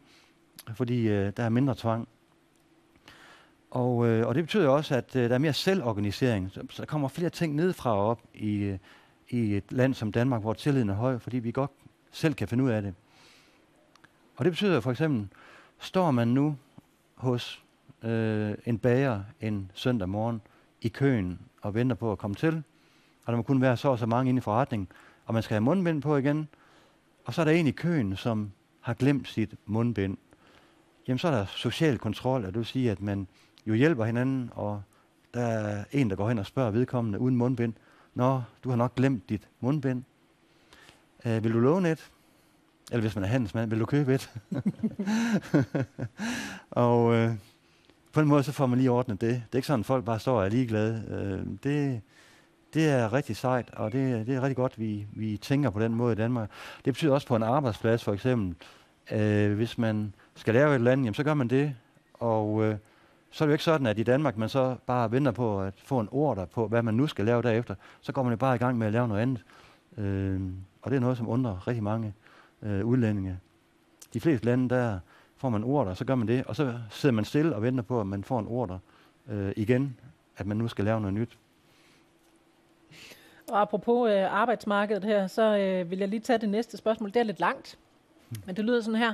fordi 0.76 1.08
øh, 1.08 1.34
der 1.38 1.44
er 1.44 1.50
mindre 1.50 1.76
tvang. 1.78 2.08
Og, 3.72 4.08
øh, 4.08 4.28
og 4.28 4.36
det 4.36 4.44
betyder 4.44 4.70
også, 4.70 4.96
at 4.96 5.16
øh, 5.16 5.30
der 5.30 5.36
er 5.36 5.40
mere 5.40 5.54
selvorganisering. 5.54 6.52
Så, 6.52 6.62
så 6.70 6.82
der 6.82 6.86
kommer 6.86 7.08
flere 7.08 7.30
ting 7.30 7.56
nedefra 7.56 7.96
og 7.96 8.08
op 8.08 8.22
i, 8.34 8.56
øh, 8.56 8.78
i 9.34 9.58
et 9.58 9.72
land 9.72 9.94
som 9.94 10.12
Danmark, 10.12 10.42
hvor 10.42 10.54
tilliden 10.54 10.90
er 10.90 10.94
høj, 10.94 11.18
fordi 11.18 11.40
vi 11.40 11.52
godt 11.52 11.72
selv 12.12 12.34
kan 12.34 12.48
finde 12.48 12.64
ud 12.64 12.70
af 12.70 12.82
det. 12.82 12.94
Og 14.36 14.46
det 14.46 14.52
betyder 14.52 14.80
for 14.80 14.92
eksempel, 14.92 15.28
står 15.80 16.12
man 16.12 16.28
nu 16.28 16.58
hos 17.16 17.64
øh, 18.04 18.54
en 18.66 18.80
bager 18.80 19.24
en 19.42 19.72
søndag 19.74 20.10
morgen 20.10 20.42
i 20.82 20.88
køen 20.88 21.40
og 21.62 21.74
venter 21.74 21.96
på 21.96 22.12
at 22.12 22.18
komme 22.18 22.36
til. 22.36 22.64
Og 23.26 23.32
der 23.32 23.36
må 23.38 23.44
kun 23.44 23.62
være 23.62 23.78
så 23.78 23.90
og 23.90 24.00
så 24.00 24.06
mange 24.06 24.30
inde 24.30 24.38
i 24.38 24.42
forretningen, 24.42 24.88
og 25.26 25.34
man 25.34 25.44
skal 25.44 25.56
have 25.56 25.62
mundbind 25.62 26.02
på 26.02 26.18
igen. 26.18 26.48
Og 27.26 27.34
så 27.34 27.42
er 27.42 27.46
der 27.46 27.52
en 27.52 27.68
i 27.68 27.72
køen, 27.72 28.16
som 28.16 28.52
har 28.82 28.94
glemt 28.94 29.28
sit 29.28 29.56
mundbind. 29.66 30.18
Jamen 31.08 31.20
så 31.20 31.28
er 31.28 31.32
der 31.32 31.46
social 31.46 31.98
kontrol, 31.98 32.46
og 32.46 32.48
det 32.48 32.58
vil 32.58 32.66
sige, 32.66 32.92
at 32.92 33.02
man 33.02 33.28
jo 33.66 33.74
hjælper 33.74 34.06
hinanden, 34.06 34.50
og 34.54 34.82
der 35.34 35.42
er 35.42 35.84
en, 35.92 36.10
der 36.10 36.16
går 36.16 36.28
hen 36.30 36.40
og 36.40 36.46
spørger 36.46 36.72
vedkommende 36.72 37.20
uden 37.20 37.36
mundbind. 37.36 37.74
Nå, 38.16 38.42
du 38.64 38.70
har 38.70 38.76
nok 38.76 38.96
glemt 38.96 39.30
dit 39.30 39.48
mundbind. 39.60 40.04
Øh, 41.26 41.44
vil 41.44 41.54
du 41.54 41.60
låne 41.60 41.92
et? 41.92 42.12
Eller 42.92 43.02
hvis 43.02 43.16
man 43.16 43.24
er 43.24 43.28
handelsmand, 43.28 43.70
vil 43.70 43.80
du 43.80 43.86
købe 43.86 44.16
et? 44.16 44.30
og 46.72 47.14
øh, 47.14 47.32
på 48.12 48.20
en 48.20 48.28
måde, 48.28 48.44
så 48.44 48.52
får 48.52 48.66
man 48.66 48.80
lige 48.80 48.92
ordnet 48.92 49.22
det. 49.22 49.30
Det 49.30 49.50
er 49.52 49.58
ikke 49.58 49.68
sådan, 49.68 49.80
at 49.80 49.86
folk 49.86 50.06
bare 50.06 50.20
står 50.20 50.40
og 50.40 50.46
er 50.46 50.50
ligeglade. 50.50 51.04
Øh, 51.10 51.58
det, 51.64 52.02
det 52.74 52.90
er 52.90 53.14
rigtig 53.14 53.38
sejt, 53.38 53.70
og 53.74 53.92
det, 53.92 54.28
det 54.28 54.36
er 54.36 54.42
rigtig 54.42 54.56
godt, 54.56 54.80
vi, 54.80 55.08
vi 55.14 55.38
tænker 55.38 55.70
på 55.70 55.80
den 55.80 55.96
måde 55.96 56.14
i 56.14 56.16
Danmark. 56.16 56.50
Det 56.86 56.94
betyder 56.94 57.14
også 57.14 57.28
på 57.28 57.36
en 57.36 57.44
arbejdsplads, 57.44 58.04
for 58.04 58.14
eksempel, 58.14 58.56
øh, 59.12 59.54
hvis 59.54 59.78
man 59.78 60.14
skal 60.36 60.54
lave 60.54 60.70
et 60.70 60.76
eller 60.76 60.92
andet, 60.92 61.06
jamen, 61.06 61.14
så 61.14 61.24
gør 61.24 61.34
man 61.34 61.48
det. 61.48 61.76
Og 62.14 62.64
øh, 62.64 62.76
så 63.34 63.44
er 63.44 63.46
det 63.46 63.52
jo 63.52 63.54
ikke 63.54 63.64
sådan, 63.64 63.88
at 63.88 64.00
i 64.00 64.04
Danmark 64.04 64.38
man 64.38 64.50
så 64.50 64.76
bare 64.86 65.12
venter 65.12 65.32
på 65.32 65.62
at 65.62 65.74
få 65.78 66.00
en 66.00 66.08
order 66.12 66.46
på, 66.46 66.68
hvad 66.68 66.84
man 66.84 66.94
nu 66.94 67.08
skal 67.08 67.26
lave 67.26 67.42
derefter. 67.42 67.76
Så 68.02 68.12
går 68.12 68.24
man 68.24 68.32
jo 68.32 68.38
bare 68.38 68.56
i 68.56 68.58
gang 68.58 68.78
med 68.78 68.88
at 68.88 68.94
lave 68.94 69.08
noget 69.08 69.22
andet. 69.22 69.44
Øh, 69.98 70.42
og 70.82 70.92
det 70.92 70.98
er 70.98 71.02
noget, 71.02 71.18
som 71.18 71.30
undrer 71.30 71.68
rigtig 71.68 71.84
mange 71.84 72.14
øh, 72.62 72.86
udlændinge. 72.86 73.40
De 74.14 74.20
fleste 74.20 74.46
lande, 74.46 74.70
der 74.76 75.00
får 75.38 75.50
man 75.50 75.64
order, 75.64 75.94
så 75.94 76.06
gør 76.06 76.16
man 76.16 76.28
det, 76.28 76.44
og 76.46 76.56
så 76.56 76.80
sidder 76.90 77.16
man 77.16 77.26
stille 77.26 77.56
og 77.56 77.62
venter 77.62 77.84
på, 77.84 78.02
at 78.02 78.08
man 78.08 78.24
får 78.24 78.40
en 78.40 78.48
order 78.48 78.80
øh, 79.30 79.54
igen, 79.56 80.00
at 80.38 80.46
man 80.46 80.58
nu 80.58 80.68
skal 80.68 80.86
lave 80.86 81.02
noget 81.02 81.14
nyt. 81.14 81.38
Og 83.52 83.62
apropos 83.62 84.10
øh, 84.12 84.34
arbejdsmarkedet 84.34 85.04
her, 85.04 85.28
så 85.28 85.58
øh, 85.58 85.92
vil 85.92 86.00
jeg 86.00 86.08
lige 86.08 86.20
tage 86.20 86.40
det 86.40 86.50
næste 86.50 86.78
spørgsmål. 86.78 87.10
Det 87.10 87.20
er 87.20 87.24
lidt 87.24 87.40
langt, 87.40 87.78
hmm. 88.30 88.42
men 88.46 88.56
det 88.56 88.66
lyder 88.66 88.82
sådan 88.82 89.00
her. 89.00 89.14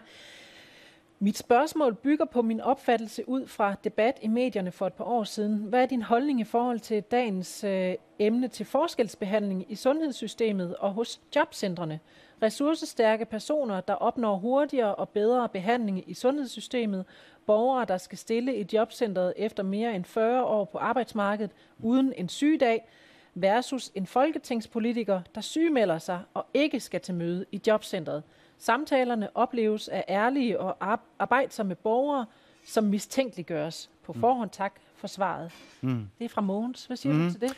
Mit 1.22 1.38
spørgsmål 1.38 1.96
bygger 1.96 2.26
på 2.26 2.42
min 2.42 2.62
opfattelse 2.62 3.30
ud 3.30 3.48
fra 3.48 3.76
debat 3.84 4.20
i 4.22 4.28
medierne 4.28 4.72
for 4.72 4.88
et 4.88 4.94
par 4.94 5.04
år 5.04 5.24
siden. 5.24 5.58
Hvad 5.58 5.82
er 5.82 5.86
din 5.86 6.02
holdning 6.02 6.40
i 6.40 6.44
forhold 6.44 6.80
til 6.80 7.04
dagens 7.04 7.64
øh, 7.64 7.96
emne 8.20 8.48
til 8.48 8.66
forskelsbehandling 8.66 9.72
i 9.72 9.76
sundhedssystemet 9.76 10.76
og 10.76 10.92
hos 10.92 11.22
jobcentrene? 11.36 12.00
Ressourcestærke 12.42 13.26
personer, 13.26 13.82
der 13.82 13.94
opnår 13.94 14.36
hurtigere 14.36 14.96
og 14.96 15.10
bedre 15.10 15.50
behandling 15.50 16.10
i 16.10 16.14
sundhedssystemet, 16.14 17.06
borgere, 17.46 17.86
der 17.86 17.98
skal 17.98 18.18
stille 18.18 18.56
i 18.56 18.66
jobcentret 18.74 19.34
efter 19.38 19.64
mere 19.64 19.96
end 19.96 20.06
40 20.06 20.46
år 20.46 20.66
på 20.66 20.78
arbejdsmarkedet 20.78 21.52
uden 21.80 22.14
en 22.18 22.30
sygedag, 22.30 22.90
versus 23.34 23.92
en 23.96 24.08
folketingspolitiker, 24.08 25.22
der 25.36 25.42
sygemelder 25.42 25.98
sig 25.98 26.20
og 26.34 26.46
ikke 26.54 26.80
skal 26.80 27.02
til 27.02 27.14
møde 27.16 27.46
i 27.52 27.62
jobcentret. 27.68 28.24
Samtalerne 28.60 29.30
opleves 29.36 29.88
af 29.88 30.06
ærlige 30.10 30.60
og 30.60 31.00
arbejdsomme 31.19 31.76
borgere, 31.76 32.26
som 32.65 32.84
mistænkeliggøres. 32.84 33.89
På 34.06 34.13
mm. 34.13 34.19
forhånd 34.19 34.50
tak 34.50 34.74
for 34.95 35.08
svaret. 35.08 35.52
Mm. 35.82 36.08
Det 36.19 36.26
er 36.26 36.30
fra 36.30 36.41
Mogens. 36.41 36.86
Hvad 36.86 36.98
siger 36.98 37.13
mm. 37.13 37.26
du 37.28 37.32
til 37.32 37.41
det? 37.41 37.54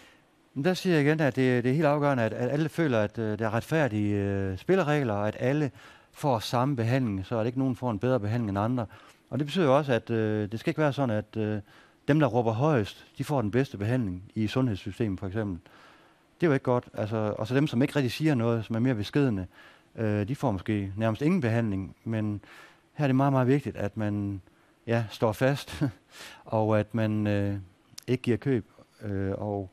Der 0.63 0.73
siger 0.73 0.95
jeg 0.95 1.05
igen, 1.05 1.19
at 1.19 1.35
det, 1.35 1.63
det 1.63 1.69
er 1.69 1.75
helt 1.75 1.87
afgørende, 1.87 2.23
at, 2.23 2.33
at 2.33 2.49
alle 2.49 2.69
føler, 2.69 2.99
at 2.99 3.17
uh, 3.17 3.23
der 3.23 3.45
er 3.45 3.53
retfærdige 3.53 4.49
uh, 4.51 4.57
spilleregler, 4.57 5.13
og 5.13 5.27
at 5.27 5.35
alle 5.39 5.71
får 6.11 6.39
samme 6.39 6.75
behandling, 6.75 7.25
så 7.25 7.39
at 7.39 7.45
ikke 7.45 7.59
nogen 7.59 7.75
får 7.75 7.91
en 7.91 7.99
bedre 7.99 8.19
behandling 8.19 8.49
end 8.49 8.59
andre. 8.59 8.85
Og 9.29 9.39
det 9.39 9.47
betyder 9.47 9.65
jo 9.65 9.77
også, 9.77 9.93
at 9.93 10.09
øh, 10.09 10.51
det 10.51 10.59
skal 10.59 10.71
ikke 10.71 10.81
være 10.81 10.93
sådan, 10.93 11.15
at 11.17 11.37
øh, 11.37 11.61
dem, 12.07 12.19
der 12.19 12.27
råber 12.27 12.51
højest, 12.51 13.05
de 13.17 13.23
får 13.23 13.41
den 13.41 13.51
bedste 13.51 13.77
behandling 13.77 14.23
i 14.35 14.47
sundhedssystemet 14.47 15.19
for 15.19 15.27
eksempel. 15.27 15.59
Det 16.41 16.47
er 16.47 16.49
jo 16.49 16.53
ikke 16.53 16.63
godt. 16.63 16.89
Altså, 16.93 17.35
og 17.37 17.47
så 17.47 17.55
dem, 17.55 17.67
som 17.67 17.81
ikke 17.81 17.95
rigtig 17.95 18.11
siger 18.11 18.35
noget, 18.35 18.65
som 18.65 18.75
er 18.75 18.79
mere 18.79 18.95
beskedende, 18.95 19.47
øh, 19.95 20.27
de 20.27 20.35
får 20.35 20.51
måske 20.51 20.93
nærmest 20.97 21.21
ingen 21.21 21.41
behandling. 21.41 21.95
Men 22.03 22.41
her 22.93 23.03
er 23.03 23.07
det 23.07 23.15
meget, 23.15 23.33
meget 23.33 23.47
vigtigt, 23.47 23.77
at 23.77 23.97
man 23.97 24.41
ja, 24.87 25.05
står 25.09 25.31
fast, 25.31 25.83
og 26.45 26.79
at 26.79 26.95
man 26.95 27.27
øh, 27.27 27.55
ikke 28.07 28.23
giver 28.23 28.37
køb, 28.37 28.71
øh, 29.03 29.31
og 29.31 29.69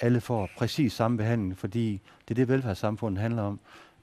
alle 0.00 0.20
får 0.20 0.48
præcis 0.58 0.92
samme 0.92 1.16
behandling, 1.16 1.58
fordi 1.58 2.00
det 2.28 2.34
er 2.34 2.34
det, 2.34 2.48
velfærdssamfundet 2.48 3.20
handler 3.22 3.42
om. 3.42 3.60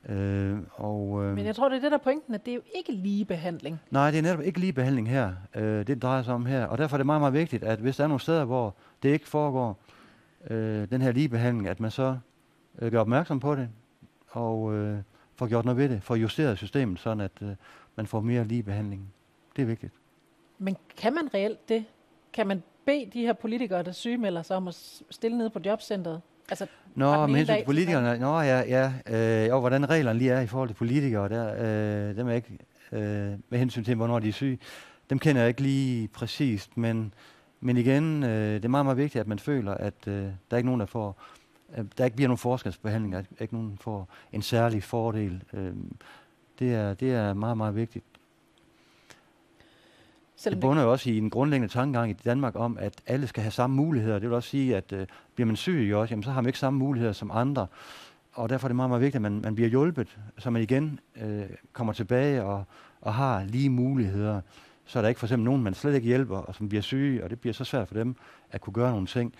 Øh, 0.10 0.58
og, 0.74 1.24
øh, 1.24 1.36
Men 1.36 1.46
jeg 1.46 1.56
tror, 1.56 1.70
det 1.70 1.78
er 1.78 1.82
det 1.82 1.92
der 1.92 1.98
pointen, 1.98 2.34
at 2.34 2.46
det 2.46 2.52
er 2.52 2.56
jo 2.56 2.62
ikke 2.76 2.92
lige 2.92 3.26
behandling. 3.26 3.80
Nej, 3.92 4.12
det 4.12 4.18
er 4.18 4.22
netop 4.22 4.42
ikke 4.42 4.60
lige 4.60 4.74
behandling 4.74 5.10
her, 5.10 5.34
øh, 5.56 5.88
det 5.88 6.02
drejer 6.02 6.24
sig 6.24 6.34
om 6.34 6.46
her. 6.46 6.66
Og 6.66 6.78
derfor 6.78 6.96
er 6.96 6.98
det 6.98 7.06
meget, 7.06 7.22
meget 7.22 7.34
vigtigt, 7.34 7.64
at 7.64 7.80
hvis 7.80 7.96
der 7.96 8.04
er 8.04 8.08
nogle 8.08 8.22
steder, 8.22 8.46
hvor 8.46 8.76
det 9.04 9.10
ikke 9.10 9.28
foregår, 9.28 9.80
øh, 10.50 10.90
den 10.90 11.02
her 11.02 11.12
lige 11.12 11.30
behandling, 11.30 11.68
at 11.68 11.80
man 11.80 11.92
så 11.92 12.18
øh, 12.80 12.92
gør 12.92 13.00
opmærksom 13.00 13.40
på 13.40 13.56
det, 13.56 13.70
og 14.32 14.74
øh, 14.74 14.98
får 15.38 15.48
gjort 15.48 15.66
noget 15.66 15.78
ved 15.78 15.90
det, 15.90 16.04
får 16.04 16.16
justeret 16.16 16.58
systemet, 16.58 17.00
sådan 17.00 17.22
at 17.22 17.32
øh, 17.42 17.50
man 17.96 18.08
får 18.08 18.22
mere 18.22 18.44
lige 18.44 18.64
behandling. 18.64 19.14
Det 19.56 19.62
er 19.62 19.66
vigtigt. 19.66 19.94
Men 20.58 20.78
kan 20.98 21.14
man 21.14 21.34
reelt 21.34 21.70
det? 21.70 21.86
Kan 22.34 22.48
man 22.48 22.64
bede 22.86 23.10
de 23.14 23.22
her 23.22 23.34
politikere, 23.34 23.84
der 23.84 23.92
sygemelder 23.92 24.42
sig 24.42 24.58
om 24.58 24.68
at 24.68 25.02
stille 25.10 25.38
ned 25.38 25.50
på 25.50 25.60
jobcentret? 25.66 26.22
Altså, 26.50 26.68
Nå, 26.96 27.28
med 27.28 27.36
hensyn 27.36 27.56
til 27.56 27.66
politikerne, 27.66 28.20
nå 28.20 28.40
ja, 28.40 28.60
ja 28.60 28.94
øh, 29.48 29.54
og 29.54 29.60
hvordan 29.60 29.90
reglerne 29.90 30.20
lige 30.20 30.32
er 30.32 30.42
i 30.42 30.48
forhold 30.48 30.70
til 30.70 30.76
politikere, 30.76 31.30
der, 31.30 31.54
øh, 31.54 32.18
dem 32.18 32.28
er 32.28 32.34
ikke, 32.34 32.58
øh, 32.92 33.00
med 33.50 33.60
hensyn 33.60 33.84
til, 33.84 33.96
hvornår 33.96 34.20
de 34.20 34.28
er 34.30 34.34
syge, 34.34 34.60
dem 35.10 35.20
kender 35.20 35.42
jeg 35.42 35.50
ikke 35.50 35.62
lige 35.62 36.08
præcist, 36.08 36.78
men, 36.78 37.14
men 37.60 37.78
igen, 37.78 38.24
øh, 38.24 38.54
det 38.54 38.66
er 38.66 38.70
meget, 38.70 38.86
meget 38.86 38.98
vigtigt, 38.98 39.22
at 39.22 39.28
man 39.28 39.40
føler, 39.40 39.74
at 39.74 40.08
øh, 40.08 40.14
der 40.14 40.32
er 40.52 40.58
ikke 40.58 40.68
nogen, 40.68 40.80
der 40.80 40.86
får, 40.86 41.22
øh, 41.78 41.86
der 41.98 42.06
ikke 42.06 42.16
bliver 42.16 42.28
nogen 42.28 42.38
forskelsbehandling, 42.38 43.16
at 43.16 43.26
ikke 43.40 43.54
nogen 43.54 43.78
får 43.82 44.10
en 44.32 44.42
særlig 44.42 44.84
fordel. 44.84 45.44
Øh, 45.54 45.74
det, 46.60 46.74
er, 46.74 46.94
det 46.94 47.12
er 47.12 47.34
meget, 47.34 47.58
meget 47.58 47.76
vigtigt. 47.76 48.06
Selvom 50.36 50.58
det 50.58 50.62
bunder 50.62 50.84
jo 50.84 50.92
også 50.92 51.10
i 51.10 51.18
en 51.18 51.30
grundlæggende 51.30 51.74
tankegang 51.74 52.10
i 52.10 52.14
Danmark 52.14 52.56
om, 52.56 52.78
at 52.78 52.94
alle 53.08 53.28
skal 53.28 53.44
have 53.44 53.52
samme 53.52 53.76
muligheder. 53.76 54.20
Det 54.20 54.30
vil 54.30 54.36
også 54.36 54.50
sige, 54.50 54.78
at 54.78 54.92
øh, 54.92 55.08
bliver 55.36 55.48
man 55.48 55.56
syg 55.56 55.92
også, 55.96 56.12
jamen, 56.12 56.24
så 56.24 56.32
har 56.32 56.42
man 56.42 56.50
ikke 56.50 56.60
samme 56.60 56.80
muligheder 56.80 57.14
som 57.14 57.32
andre. 57.32 57.68
Og 58.34 58.50
derfor 58.50 58.68
er 58.68 58.70
det 58.70 58.76
meget, 58.76 58.90
meget 58.90 59.02
vigtigt, 59.02 59.16
at 59.16 59.22
man, 59.22 59.42
man 59.42 59.56
bliver 59.56 59.70
hjulpet, 59.70 60.18
så 60.38 60.50
man 60.50 60.62
igen 60.62 61.00
øh, 61.22 61.44
kommer 61.74 61.94
tilbage 61.94 62.44
og, 62.44 62.64
og 63.02 63.14
har 63.14 63.44
lige 63.44 63.70
muligheder. 63.70 64.42
Så 64.86 65.00
er 65.00 65.02
der 65.02 65.10
ikke 65.10 65.20
for 65.20 65.28
eksempel 65.28 65.46
nogen, 65.46 65.64
man 65.64 65.74
slet 65.74 65.96
ikke 65.96 66.08
hjælper, 66.08 66.38
og 66.38 66.56
som 66.56 66.70
bliver 66.70 66.82
syge, 66.82 67.24
og 67.24 67.30
det 67.30 67.40
bliver 67.40 67.54
så 67.54 67.64
svært 67.64 67.88
for 67.88 67.96
dem 67.96 68.16
at 68.52 68.62
kunne 68.62 68.74
gøre 68.74 68.92
nogle 68.92 69.08
ting. 69.08 69.34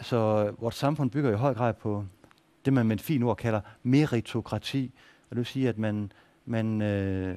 Så 0.00 0.50
vores 0.58 0.74
samfund 0.74 1.10
bygger 1.10 1.30
i 1.30 1.34
høj 1.34 1.54
grad 1.54 1.74
på 1.74 2.04
det, 2.64 2.72
man 2.72 2.86
med 2.86 2.96
et 2.96 3.02
fint 3.02 3.24
ord 3.24 3.36
kalder 3.36 3.60
meritokrati. 3.82 4.92
Og 5.30 5.30
det 5.30 5.36
vil 5.36 5.46
sige, 5.46 5.68
at 5.68 5.78
man, 5.78 6.12
man 6.46 6.82
øh, 6.82 7.36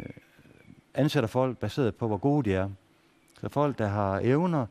ansætter 0.93 1.27
folk 1.27 1.57
baseret 1.57 1.95
på, 1.95 2.07
hvor 2.07 2.17
gode 2.17 2.49
de 2.49 2.55
er. 2.55 2.69
Så 3.41 3.49
folk, 3.49 3.77
der 3.77 3.87
har 3.87 4.19
evner, 4.23 4.65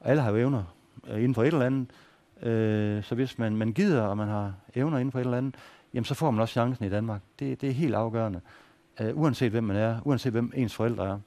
og 0.00 0.10
alle 0.10 0.22
har 0.22 0.32
evner 0.32 0.64
øh, 1.08 1.16
inden 1.16 1.34
for 1.34 1.42
et 1.42 1.46
eller 1.46 1.66
andet, 1.66 1.90
øh, 2.42 3.04
så 3.04 3.14
hvis 3.14 3.38
man, 3.38 3.56
man 3.56 3.72
gider, 3.72 4.02
og 4.02 4.16
man 4.16 4.28
har 4.28 4.54
evner 4.74 4.98
inden 4.98 5.12
for 5.12 5.18
et 5.18 5.24
eller 5.24 5.38
andet, 5.38 5.54
jamen 5.94 6.04
så 6.04 6.14
får 6.14 6.30
man 6.30 6.40
også 6.40 6.52
chancen 6.52 6.84
i 6.84 6.88
Danmark. 6.88 7.20
Det, 7.38 7.60
det 7.60 7.68
er 7.68 7.72
helt 7.72 7.94
afgørende. 7.94 8.40
Øh, 9.00 9.18
uanset 9.18 9.50
hvem 9.50 9.64
man 9.64 9.76
er, 9.76 10.00
uanset 10.04 10.32
hvem 10.32 10.52
ens 10.54 10.74
forældre 10.74 11.06
er. 11.08 11.18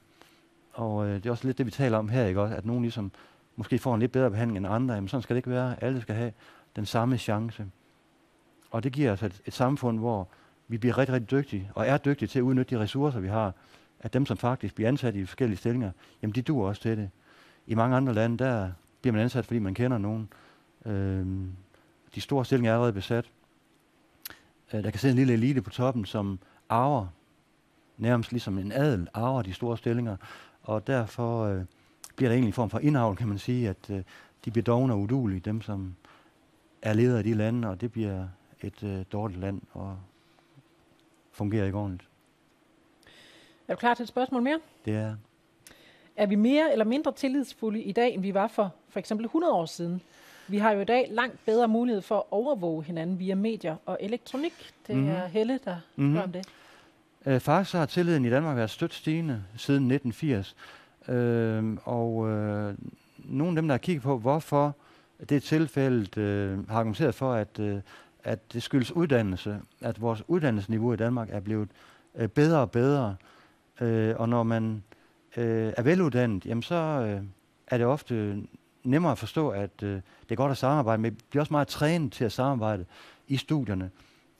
Og 0.72 1.06
øh, 1.06 1.14
det 1.14 1.26
er 1.26 1.30
også 1.30 1.46
lidt 1.46 1.58
det, 1.58 1.66
vi 1.66 1.70
taler 1.70 1.98
om 1.98 2.08
her, 2.08 2.26
ikke 2.26 2.40
også? 2.40 2.54
At 2.54 2.66
nogen 2.66 2.82
ligesom 2.82 3.12
måske 3.56 3.78
får 3.78 3.94
en 3.94 4.00
lidt 4.00 4.12
bedre 4.12 4.30
behandling 4.30 4.56
end 4.56 4.74
andre. 4.74 4.94
Jamen 4.94 5.08
sådan 5.08 5.22
skal 5.22 5.34
det 5.34 5.38
ikke 5.38 5.50
være. 5.50 5.84
Alle 5.84 6.00
skal 6.00 6.14
have 6.14 6.32
den 6.76 6.86
samme 6.86 7.18
chance. 7.18 7.66
Og 8.70 8.84
det 8.84 8.92
giver 8.92 9.12
os 9.12 9.22
et, 9.22 9.40
et 9.46 9.52
samfund, 9.52 9.98
hvor 9.98 10.28
vi 10.68 10.78
bliver 10.78 10.98
rigtig, 10.98 11.14
rigtig 11.14 11.30
dygtige, 11.30 11.70
og 11.74 11.86
er 11.86 11.96
dygtige 11.96 12.28
til 12.28 12.38
at 12.38 12.42
udnytte 12.42 12.76
de 12.76 12.80
ressourcer, 12.80 13.20
vi 13.20 13.28
har 13.28 13.52
at 14.02 14.12
dem, 14.12 14.26
som 14.26 14.36
faktisk 14.36 14.74
bliver 14.74 14.88
ansat 14.88 15.14
i 15.14 15.24
forskellige 15.24 15.58
stillinger, 15.58 15.90
jamen 16.22 16.34
de 16.34 16.42
duer 16.42 16.68
også 16.68 16.82
til 16.82 16.96
det. 16.96 17.10
I 17.66 17.74
mange 17.74 17.96
andre 17.96 18.14
lande, 18.14 18.44
der 18.44 18.72
bliver 19.00 19.12
man 19.12 19.22
ansat, 19.22 19.46
fordi 19.46 19.58
man 19.58 19.74
kender 19.74 19.98
nogen. 19.98 20.28
Øhm, 20.86 21.52
de 22.14 22.20
store 22.20 22.44
stillinger 22.44 22.70
er 22.70 22.74
allerede 22.74 22.92
besat. 22.92 23.30
Øh, 24.72 24.84
der 24.84 24.90
kan 24.90 25.00
sidde 25.00 25.12
en 25.12 25.18
lille 25.18 25.32
elite 25.32 25.62
på 25.62 25.70
toppen, 25.70 26.04
som 26.04 26.38
arver, 26.68 27.06
nærmest 27.98 28.32
ligesom 28.32 28.58
en 28.58 28.72
adel, 28.72 29.08
arver 29.14 29.42
de 29.42 29.52
store 29.52 29.76
stillinger. 29.76 30.16
Og 30.62 30.86
derfor 30.86 31.44
øh, 31.44 31.64
bliver 32.16 32.28
der 32.28 32.34
egentlig 32.34 32.48
en 32.48 32.52
form 32.52 32.70
for 32.70 32.78
indhavl, 32.78 33.16
kan 33.16 33.28
man 33.28 33.38
sige, 33.38 33.68
at 33.68 33.90
øh, 33.90 34.02
de 34.44 34.50
bliver 34.50 34.64
dogne 34.64 34.92
og 34.92 35.00
udulige, 35.00 35.40
dem 35.40 35.62
som 35.62 35.94
er 36.82 36.92
ledere 36.92 37.18
af 37.18 37.24
de 37.24 37.34
lande, 37.34 37.68
og 37.68 37.80
det 37.80 37.92
bliver 37.92 38.26
et 38.60 38.82
øh, 38.82 39.04
dårligt 39.12 39.40
land 39.40 39.60
og 39.72 39.98
fungerer 41.32 41.66
ikke 41.66 41.78
ordentligt. 41.78 42.08
Er 43.68 43.74
du 43.74 43.78
klar 43.78 43.94
til 43.94 44.02
et 44.02 44.08
spørgsmål 44.08 44.42
mere? 44.42 44.60
Det 44.84 44.94
er 44.94 45.16
Er 46.16 46.26
vi 46.26 46.34
mere 46.34 46.72
eller 46.72 46.84
mindre 46.84 47.12
tillidsfulde 47.12 47.82
i 47.82 47.92
dag, 47.92 48.14
end 48.14 48.22
vi 48.22 48.34
var 48.34 48.48
for 48.48 48.74
for 48.88 48.98
eksempel 48.98 49.24
100 49.24 49.52
år 49.52 49.66
siden? 49.66 50.00
Vi 50.48 50.58
har 50.58 50.72
jo 50.72 50.80
i 50.80 50.84
dag 50.84 51.08
langt 51.10 51.44
bedre 51.46 51.68
mulighed 51.68 52.02
for 52.02 52.16
at 52.16 52.22
overvåge 52.30 52.84
hinanden 52.84 53.18
via 53.18 53.34
medier 53.34 53.76
og 53.86 53.98
elektronik. 54.00 54.72
Det 54.86 54.96
mm-hmm. 54.96 55.10
er 55.10 55.26
Helle, 55.26 55.60
der 55.64 55.76
mm-hmm. 55.96 56.16
om 56.16 56.32
det. 56.32 56.46
Øh, 57.26 57.40
faktisk 57.40 57.74
har 57.74 57.86
tilliden 57.86 58.24
i 58.24 58.30
Danmark 58.30 58.56
været 58.56 58.70
stødt 58.70 58.94
stigende 58.94 59.44
siden 59.56 59.90
1980. 59.90 60.56
Øh, 61.08 61.76
og 61.84 62.28
øh, 62.30 62.74
nogle 63.18 63.50
af 63.50 63.56
dem, 63.56 63.68
der 63.68 63.72
har 63.72 63.78
kigget 63.78 64.02
på, 64.02 64.18
hvorfor 64.18 64.76
det 65.28 65.42
tilfælde 65.42 66.20
øh, 66.20 66.68
har 66.68 66.78
argumenteret 66.78 67.14
for, 67.14 67.32
at, 67.32 67.58
øh, 67.58 67.80
at 68.24 68.52
det 68.52 68.62
skyldes 68.62 68.92
uddannelse, 68.92 69.60
at 69.80 70.00
vores 70.00 70.22
uddannelsesniveau 70.28 70.92
i 70.92 70.96
Danmark 70.96 71.28
er 71.30 71.40
blevet 71.40 71.68
øh, 72.14 72.28
bedre 72.28 72.60
og 72.60 72.70
bedre. 72.70 73.16
Øh, 73.80 74.14
og 74.18 74.28
når 74.28 74.42
man 74.42 74.82
øh, 75.36 75.72
er 75.76 75.82
veluddannet, 75.82 76.46
jamen 76.46 76.62
så 76.62 76.74
øh, 76.74 77.22
er 77.66 77.78
det 77.78 77.86
ofte 77.86 78.42
nemmere 78.84 79.12
at 79.12 79.18
forstå, 79.18 79.48
at 79.48 79.82
øh, 79.82 79.94
det 80.22 80.30
er 80.30 80.34
godt 80.34 80.50
at 80.50 80.58
samarbejde, 80.58 81.02
men 81.02 81.12
vi 81.12 81.16
bliver 81.30 81.42
også 81.42 81.52
meget 81.52 81.68
trænet 81.68 82.12
til 82.12 82.24
at 82.24 82.32
samarbejde 82.32 82.84
i 83.28 83.36
studierne, 83.36 83.90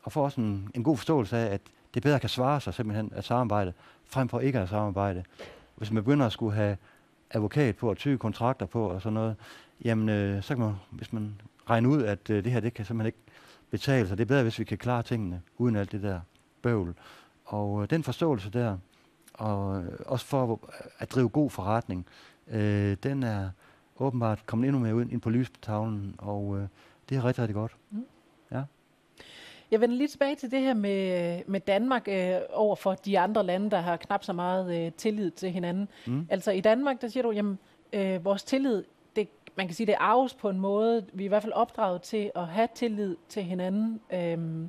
og 0.02 0.12
får 0.12 0.24
også 0.24 0.40
en, 0.40 0.70
en 0.74 0.82
god 0.82 0.96
forståelse 0.96 1.36
af, 1.36 1.54
at 1.54 1.60
det 1.94 2.02
bedre 2.02 2.20
kan 2.20 2.28
svare 2.28 2.60
sig 2.60 2.74
simpelthen 2.74 3.12
at 3.14 3.24
samarbejde, 3.24 3.72
frem 4.04 4.28
for 4.28 4.40
ikke 4.40 4.58
at 4.58 4.68
samarbejde. 4.68 5.24
Hvis 5.82 5.92
man 5.92 6.04
begynder 6.04 6.26
at 6.26 6.32
skulle 6.32 6.54
have 6.54 6.76
advokat 7.30 7.76
på 7.76 7.90
og 7.90 7.96
tyge 7.96 8.18
kontrakter 8.18 8.66
på 8.66 8.88
og 8.88 9.02
sådan 9.02 9.14
noget, 9.14 9.36
jamen 9.84 10.08
øh, 10.08 10.42
så 10.42 10.54
kan 10.54 10.64
man, 10.64 10.74
hvis 10.90 11.12
man 11.12 11.40
regner 11.70 11.88
ud, 11.90 12.02
at 12.02 12.30
øh, 12.30 12.44
det 12.44 12.52
her, 12.52 12.60
det 12.60 12.74
kan 12.74 12.84
simpelthen 12.84 13.06
ikke 13.06 13.18
betale 13.70 14.08
sig. 14.08 14.18
Det 14.18 14.24
er 14.24 14.28
bedre, 14.28 14.42
hvis 14.42 14.58
vi 14.58 14.64
kan 14.64 14.78
klare 14.78 15.02
tingene 15.02 15.42
uden 15.58 15.76
alt 15.76 15.92
det 15.92 16.02
der 16.02 16.20
bøvl. 16.62 16.94
Og 17.44 17.82
øh, 17.82 17.90
den 17.90 18.02
forståelse 18.02 18.50
der, 18.50 18.78
og 19.34 19.82
øh, 19.82 19.92
også 20.06 20.26
for 20.26 20.60
at 20.98 21.10
drive 21.10 21.28
god 21.28 21.50
forretning, 21.50 22.06
øh, 22.48 22.96
den 23.02 23.22
er 23.22 23.50
åbenbart 23.98 24.46
kommet 24.46 24.68
endnu 24.68 24.82
mere 24.82 24.94
ud 24.94 25.06
ind 25.06 25.20
på 25.20 25.30
lystavlen, 25.30 26.14
og 26.18 26.58
øh, 26.58 26.66
det 27.08 27.16
er 27.16 27.24
rigtig, 27.24 27.42
rigtig 27.42 27.54
godt. 27.54 27.76
Mm. 27.90 28.04
Jeg 29.72 29.80
vender 29.80 29.96
lige 29.96 30.08
tilbage 30.08 30.34
til 30.34 30.50
det 30.50 30.60
her 30.60 30.74
med, 30.74 31.40
med 31.46 31.60
Danmark 31.60 32.08
øh, 32.08 32.34
over 32.52 32.76
for 32.76 32.94
de 32.94 33.18
andre 33.18 33.42
lande, 33.42 33.70
der 33.70 33.78
har 33.78 33.96
knap 33.96 34.24
så 34.24 34.32
meget 34.32 34.86
øh, 34.86 34.92
tillid 34.92 35.30
til 35.30 35.50
hinanden. 35.50 35.88
Mm. 36.06 36.26
Altså 36.30 36.50
i 36.50 36.60
Danmark, 36.60 37.00
der 37.00 37.08
siger 37.08 37.22
du, 37.22 37.30
jamen 37.30 37.58
øh, 37.92 38.24
vores 38.24 38.42
tillid, 38.42 38.84
det, 39.16 39.28
man 39.56 39.66
kan 39.66 39.74
sige, 39.74 39.86
det 39.86 39.94
arves 39.98 40.34
på 40.34 40.48
en 40.48 40.60
måde. 40.60 41.06
Vi 41.12 41.22
er 41.22 41.24
i 41.24 41.28
hvert 41.28 41.42
fald 41.42 41.52
opdraget 41.52 42.02
til 42.02 42.30
at 42.34 42.46
have 42.46 42.68
tillid 42.74 43.16
til 43.28 43.42
hinanden. 43.42 44.00
Øh, 44.12 44.68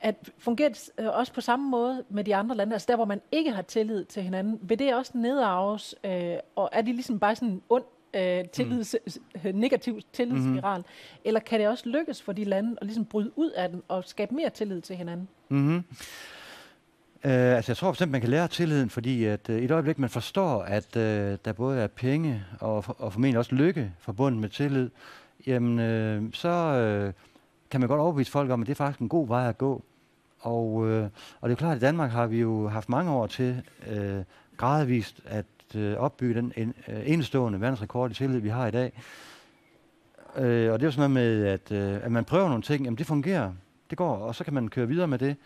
at 0.00 0.30
fungerer 0.38 0.68
det 0.68 0.90
øh, 0.98 1.06
også 1.18 1.32
på 1.32 1.40
samme 1.40 1.70
måde 1.70 2.04
med 2.08 2.24
de 2.24 2.36
andre 2.36 2.56
lande, 2.56 2.72
altså 2.72 2.86
der, 2.88 2.96
hvor 2.96 3.04
man 3.04 3.20
ikke 3.32 3.50
har 3.50 3.62
tillid 3.62 4.04
til 4.04 4.22
hinanden, 4.22 4.58
vil 4.62 4.78
det 4.78 4.94
også 4.94 5.12
nedarves, 5.14 5.94
øh, 6.04 6.36
og 6.56 6.68
er 6.72 6.82
det 6.82 6.94
ligesom 6.94 7.18
bare 7.18 7.34
sådan 7.34 7.48
en 7.48 7.62
ond 7.68 7.84
øh, 8.14 8.44
tillids, 8.48 8.96
mm. 9.44 9.50
negativ 9.54 10.00
tillidsspiral, 10.12 10.78
mm-hmm. 10.78 11.20
eller 11.24 11.40
kan 11.40 11.60
det 11.60 11.68
også 11.68 11.88
lykkes 11.88 12.22
for 12.22 12.32
de 12.32 12.44
lande 12.44 12.76
at 12.80 12.86
ligesom 12.86 13.04
bryde 13.04 13.30
ud 13.36 13.50
af 13.50 13.68
den 13.68 13.82
og 13.88 14.04
skabe 14.06 14.34
mere 14.34 14.50
tillid 14.50 14.80
til 14.80 14.96
hinanden? 14.96 15.28
Mm-hmm. 15.48 15.84
Uh, 17.24 17.30
altså 17.30 17.72
jeg 17.72 17.76
tror 17.76 17.90
bestemt, 17.90 18.12
man 18.12 18.20
kan 18.20 18.30
lære 18.30 18.48
tilliden, 18.48 18.90
fordi 18.90 19.24
at 19.24 19.48
uh, 19.48 19.56
i 19.56 19.64
et 19.64 19.70
øjeblik, 19.70 19.98
man 19.98 20.10
forstår, 20.10 20.62
at 20.62 20.96
uh, 20.96 21.02
der 21.44 21.52
både 21.56 21.80
er 21.80 21.86
penge 21.86 22.44
og, 22.60 22.84
og 22.98 23.12
formentlig 23.12 23.38
også 23.38 23.54
lykke 23.54 23.92
forbundet 23.98 24.40
med 24.40 24.48
tillid, 24.48 24.90
jamen 25.46 25.72
uh, 25.72 26.30
så 26.32 27.04
uh, 27.06 27.12
kan 27.70 27.80
man 27.80 27.88
godt 27.88 28.00
overbevise 28.00 28.30
folk 28.30 28.50
om, 28.50 28.60
at 28.60 28.66
det 28.66 28.72
er 28.72 28.76
faktisk 28.76 29.00
en 29.00 29.08
god 29.08 29.28
vej 29.28 29.48
at 29.48 29.58
gå. 29.58 29.82
Og, 30.42 30.88
øh, 30.88 31.08
og 31.40 31.48
det 31.48 31.54
er 31.54 31.58
klart, 31.58 31.72
at 31.72 31.82
i 31.82 31.86
Danmark 31.86 32.10
har 32.10 32.26
vi 32.26 32.40
jo 32.40 32.68
haft 32.68 32.88
mange 32.88 33.12
år 33.12 33.26
til 33.26 33.62
øh, 33.88 34.22
gradvist 34.56 35.20
at 35.26 35.46
øh, 35.76 35.96
opbygge 35.96 36.34
den 36.34 36.52
en, 36.56 36.74
øh, 36.88 37.10
enestående 37.10 37.60
verdensrekord 37.60 38.10
i 38.10 38.14
tillid, 38.14 38.38
vi 38.38 38.48
har 38.48 38.66
i 38.66 38.70
dag. 38.70 38.92
Øh, 40.36 40.72
og 40.72 40.78
det 40.78 40.84
er 40.84 40.86
jo 40.86 40.90
sådan 40.92 41.10
noget 41.10 41.10
med, 41.10 41.46
at, 41.46 41.72
øh, 41.72 42.04
at 42.04 42.12
man 42.12 42.24
prøver 42.24 42.48
nogle 42.48 42.62
ting, 42.62 42.84
jamen 42.84 42.98
det 42.98 43.06
fungerer, 43.06 43.52
det 43.90 43.98
går, 43.98 44.16
og 44.16 44.34
så 44.34 44.44
kan 44.44 44.54
man 44.54 44.68
køre 44.68 44.88
videre 44.88 45.08
med 45.08 45.18
det. 45.18 45.36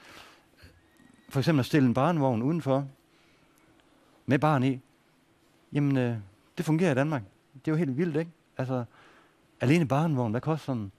For 1.28 1.40
eksempel 1.40 1.60
at 1.60 1.66
stille 1.66 1.88
en 1.88 1.94
barnevogn 1.94 2.42
udenfor, 2.42 2.86
med 4.26 4.38
barn 4.38 4.62
i. 4.62 4.80
Jamen, 5.72 5.96
øh, 5.96 6.16
det 6.58 6.64
fungerer 6.64 6.92
i 6.92 6.94
Danmark. 6.94 7.22
Det 7.54 7.68
er 7.68 7.72
jo 7.72 7.76
helt 7.76 7.98
vildt, 7.98 8.16
ikke? 8.16 8.30
Altså, 8.58 8.84
alene 9.60 9.88
barnevogn, 9.88 10.30
hvad 10.30 10.40
koster 10.40 10.64
sådan? 10.64 10.92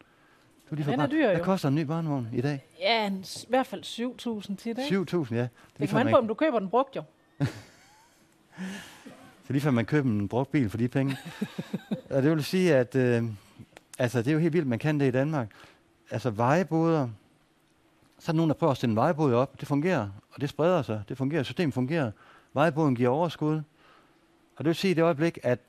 Du 0.70 0.76
lige 0.76 0.92
Den 0.92 1.00
er 1.00 1.08
dyr, 1.08 1.28
jo. 1.28 1.36
Hvad 1.36 1.46
koster 1.46 1.70
en 1.70 1.76
ny 1.76 1.82
barnevogn 1.82 2.28
i 2.34 2.42
dag? 2.42 2.66
Ja, 2.80 3.08
en, 3.08 3.18
i 3.18 3.46
hvert 3.50 3.68
fald 3.68 3.84
7.000 3.84 4.56
til 4.56 4.76
det. 4.76 4.82
7.000, 4.82 5.36
ja. 5.36 5.48
Det 5.80 5.90
kan 5.90 6.06
man 6.06 6.14
på, 6.14 6.18
om 6.18 6.28
du 6.28 6.34
køber 6.34 6.60
den 6.60 6.70
brugt, 6.70 6.96
jo. 6.96 7.04
Så 9.48 9.54
lige 9.54 9.62
før 9.62 9.72
man 9.72 9.86
køber 9.86 10.10
en 10.10 10.28
brugt 10.28 10.52
bil 10.52 10.70
for 10.70 10.78
de 10.78 10.88
penge. 10.88 11.18
og 12.10 12.24
det 12.24 12.32
vil 12.32 12.44
sige, 12.44 12.76
at 12.76 12.96
øh, 12.96 13.24
altså, 14.00 14.20
det 14.20 14.28
er 14.28 14.32
jo 14.32 14.40
helt 14.40 14.54
vildt, 14.54 14.68
man 14.68 14.80
kan 14.80 15.00
det 15.00 15.08
i 15.08 15.12
Danmark. 15.12 15.52
Altså 16.12 16.30
vejeboder, 16.30 17.10
så 18.20 18.32
er 18.32 18.34
der 18.34 18.38
nogen, 18.38 18.50
der 18.50 18.56
prøver 18.56 18.72
at 18.72 18.78
stille 18.78 18.92
en 18.92 18.96
vejbod 18.96 19.34
op. 19.34 19.60
Det 19.60 19.68
fungerer, 19.68 20.10
og 20.32 20.42
det 20.42 20.50
spreder 20.50 20.82
sig. 20.82 21.04
Det 21.10 21.18
fungerer, 21.18 21.44
systemet 21.44 21.74
fungerer. 21.74 22.12
Vejboden 22.54 22.96
giver 22.96 23.10
overskud. 23.10 23.56
Og 24.56 24.58
det 24.58 24.66
vil 24.66 24.76
sige 24.76 24.92
i 24.92 24.94
det 24.94 25.02
øjeblik, 25.02 25.40
at 25.44 25.60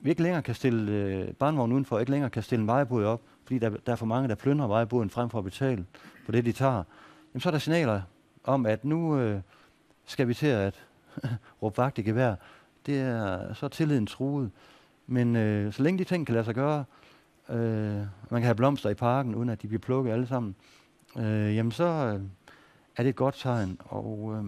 vi 0.00 0.10
ikke 0.10 0.22
længere 0.22 0.42
kan 0.42 0.54
stille 0.54 0.92
øh, 0.92 1.32
barnvogn 1.32 1.72
udenfor, 1.72 1.98
ikke 1.98 2.10
længere 2.10 2.30
kan 2.30 2.42
stille 2.42 2.62
en 2.62 2.66
vejbod 2.66 3.04
op, 3.04 3.20
fordi 3.44 3.58
der, 3.58 3.70
der 3.86 3.92
er 3.92 3.96
for 3.96 4.06
mange, 4.06 4.28
der 4.28 4.34
plyndrer 4.34 4.66
vejboden 4.66 5.10
frem 5.10 5.30
for 5.30 5.38
at 5.38 5.44
betale 5.44 5.86
for 6.24 6.32
det, 6.32 6.44
de 6.44 6.52
tager. 6.52 6.82
Jamen, 7.34 7.40
så 7.40 7.48
er 7.48 7.50
der 7.50 7.58
signaler 7.58 8.02
om, 8.44 8.66
at 8.66 8.84
nu 8.84 9.18
øh, 9.18 9.40
skal 10.06 10.28
vi 10.28 10.34
til 10.34 10.46
at 10.46 10.86
råbe 11.62 11.78
vagt 11.78 11.98
i 11.98 12.02
gevær 12.02 12.34
det 12.86 13.00
er 13.00 13.54
så 13.54 13.66
er 13.66 13.70
tilliden 13.70 14.06
truet. 14.06 14.50
Men 15.06 15.36
øh, 15.36 15.72
så 15.72 15.82
længe 15.82 15.98
de 15.98 16.04
ting 16.04 16.26
kan 16.26 16.32
lade 16.32 16.44
sig 16.44 16.54
gøre, 16.54 16.84
øh, 17.48 17.56
man 18.30 18.40
kan 18.40 18.42
have 18.42 18.54
blomster 18.54 18.90
i 18.90 18.94
parken, 18.94 19.34
uden 19.34 19.48
at 19.48 19.62
de 19.62 19.68
bliver 19.68 19.80
plukket 19.80 20.12
alle 20.12 20.26
sammen, 20.26 20.54
øh, 21.16 21.56
jamen 21.56 21.72
så 21.72 21.84
øh, 21.84 22.20
er 22.96 23.02
det 23.02 23.08
et 23.08 23.16
godt 23.16 23.34
tegn. 23.38 23.78
Og, 23.80 24.34
øh, 24.36 24.44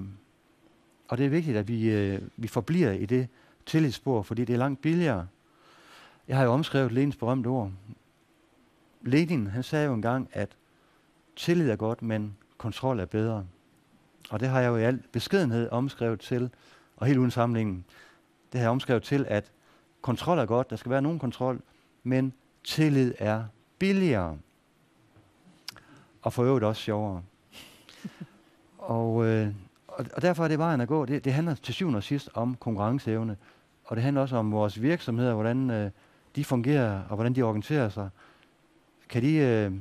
og 1.09 1.19
det 1.19 1.27
er 1.27 1.31
vigtigt, 1.31 1.57
at 1.57 1.69
vi, 1.69 1.91
øh, 1.91 2.21
vi 2.37 2.49
forbliver 2.49 2.91
i 2.91 3.07
det 3.07 3.29
tillidsspor, 3.67 4.23
fordi 4.23 4.45
det 4.45 4.53
er 4.55 4.59
langt 4.59 4.83
billigere. 4.83 5.27
Jeg 6.29 6.37
har 6.37 6.45
jo 6.45 6.53
omskrevet 6.53 6.93
Lenins 6.93 7.17
berømte 7.17 7.47
ord. 7.47 7.71
Lenin, 9.03 9.47
han 9.47 9.63
sagde 9.63 9.87
jo 9.87 9.95
engang, 9.95 10.29
at 10.33 10.49
tillid 11.37 11.71
er 11.71 11.77
godt, 11.77 12.03
men 12.03 12.37
kontrol 12.59 13.01
er 13.01 13.07
bedre. 13.07 13.47
Og 14.31 14.41
det 14.41 14.49
har 14.49 14.61
jeg 14.61 14.69
jo 14.69 14.77
i 14.77 14.83
al 14.83 15.03
beskedenhed 15.13 15.69
omskrevet 15.71 16.21
til, 16.21 16.51
og 16.97 17.07
helt 17.07 17.19
uden 17.19 17.31
sammenligning, 17.31 17.87
det 18.53 18.61
har 18.61 18.65
jeg 18.65 18.71
omskrevet 18.71 19.03
til, 19.03 19.27
at 19.29 19.51
kontrol 20.03 20.39
er 20.39 20.47
godt, 20.47 20.71
der 20.71 20.77
skal 20.77 20.91
være 20.91 21.03
nogen 21.03 21.19
kontrol, 21.19 21.61
men 22.03 22.33
tillid 22.65 23.15
er 23.19 23.45
billigere. 23.79 24.39
Og 26.23 26.33
for 26.33 26.45
øvrigt 26.45 26.65
også 26.65 26.83
sjovere. 26.83 27.23
og, 28.79 29.27
øh, 29.27 29.49
og, 29.89 30.07
og 30.15 30.23
derfor 30.23 30.45
er 30.45 30.49
det 30.49 30.59
vejen 30.59 30.81
at 30.81 30.89
gå. 30.89 31.05
Det, 31.05 31.25
det 31.25 31.33
handler 31.33 31.55
til 31.55 31.75
syvende 31.75 31.97
og 31.97 32.03
sidst 32.03 32.31
om 32.35 32.55
konkurrenceevne. 32.55 33.37
Og 33.85 33.97
det 33.97 34.03
handler 34.05 34.23
også 34.23 34.37
om 34.37 34.53
vores 34.53 34.83
virksomheder, 34.83 35.35
hvordan 35.35 35.71
øh, 35.71 35.91
de 36.37 36.45
fungerer, 36.45 37.03
og 37.09 37.15
hvordan 37.15 37.33
de 37.33 37.43
organiserer 37.43 37.89
sig. 37.89 38.09
Kan 39.09 39.23
de 39.23 39.35
øh, 39.35 39.73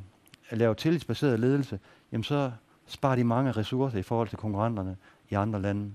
lave 0.51 0.75
tillidsbaseret 0.75 1.39
ledelse, 1.39 1.79
jamen 2.11 2.23
så 2.23 2.51
sparer 2.85 3.15
de 3.15 3.23
mange 3.23 3.51
ressourcer 3.51 3.99
i 3.99 4.01
forhold 4.01 4.27
til 4.27 4.37
konkurrenterne 4.37 4.97
i 5.29 5.33
andre 5.33 5.61
lande. 5.61 5.91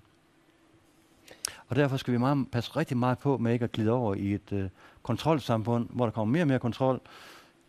Og 1.68 1.76
derfor 1.76 1.96
skal 1.96 2.12
vi 2.12 2.18
meget, 2.18 2.50
passe 2.52 2.76
rigtig 2.76 2.96
meget 2.96 3.18
på 3.18 3.38
med 3.38 3.52
ikke 3.52 3.64
at 3.64 3.72
glide 3.72 3.90
over 3.90 4.14
i 4.14 4.34
et 4.34 4.52
øh, 4.52 4.68
kontrolsamfund, 5.02 5.88
hvor 5.90 6.04
der 6.04 6.12
kommer 6.12 6.32
mere 6.32 6.42
og 6.42 6.48
mere 6.48 6.58
kontrol, 6.58 7.00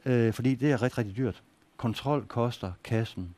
øh, 0.06 0.34
fordi 0.34 0.56
det 0.56 0.72
er 0.72 0.82
rigtig, 0.82 0.98
rigtig 0.98 1.18
dyrt. 1.18 1.44
Kontrol 1.78 2.26
koster 2.26 2.72
kassen. 2.84 3.36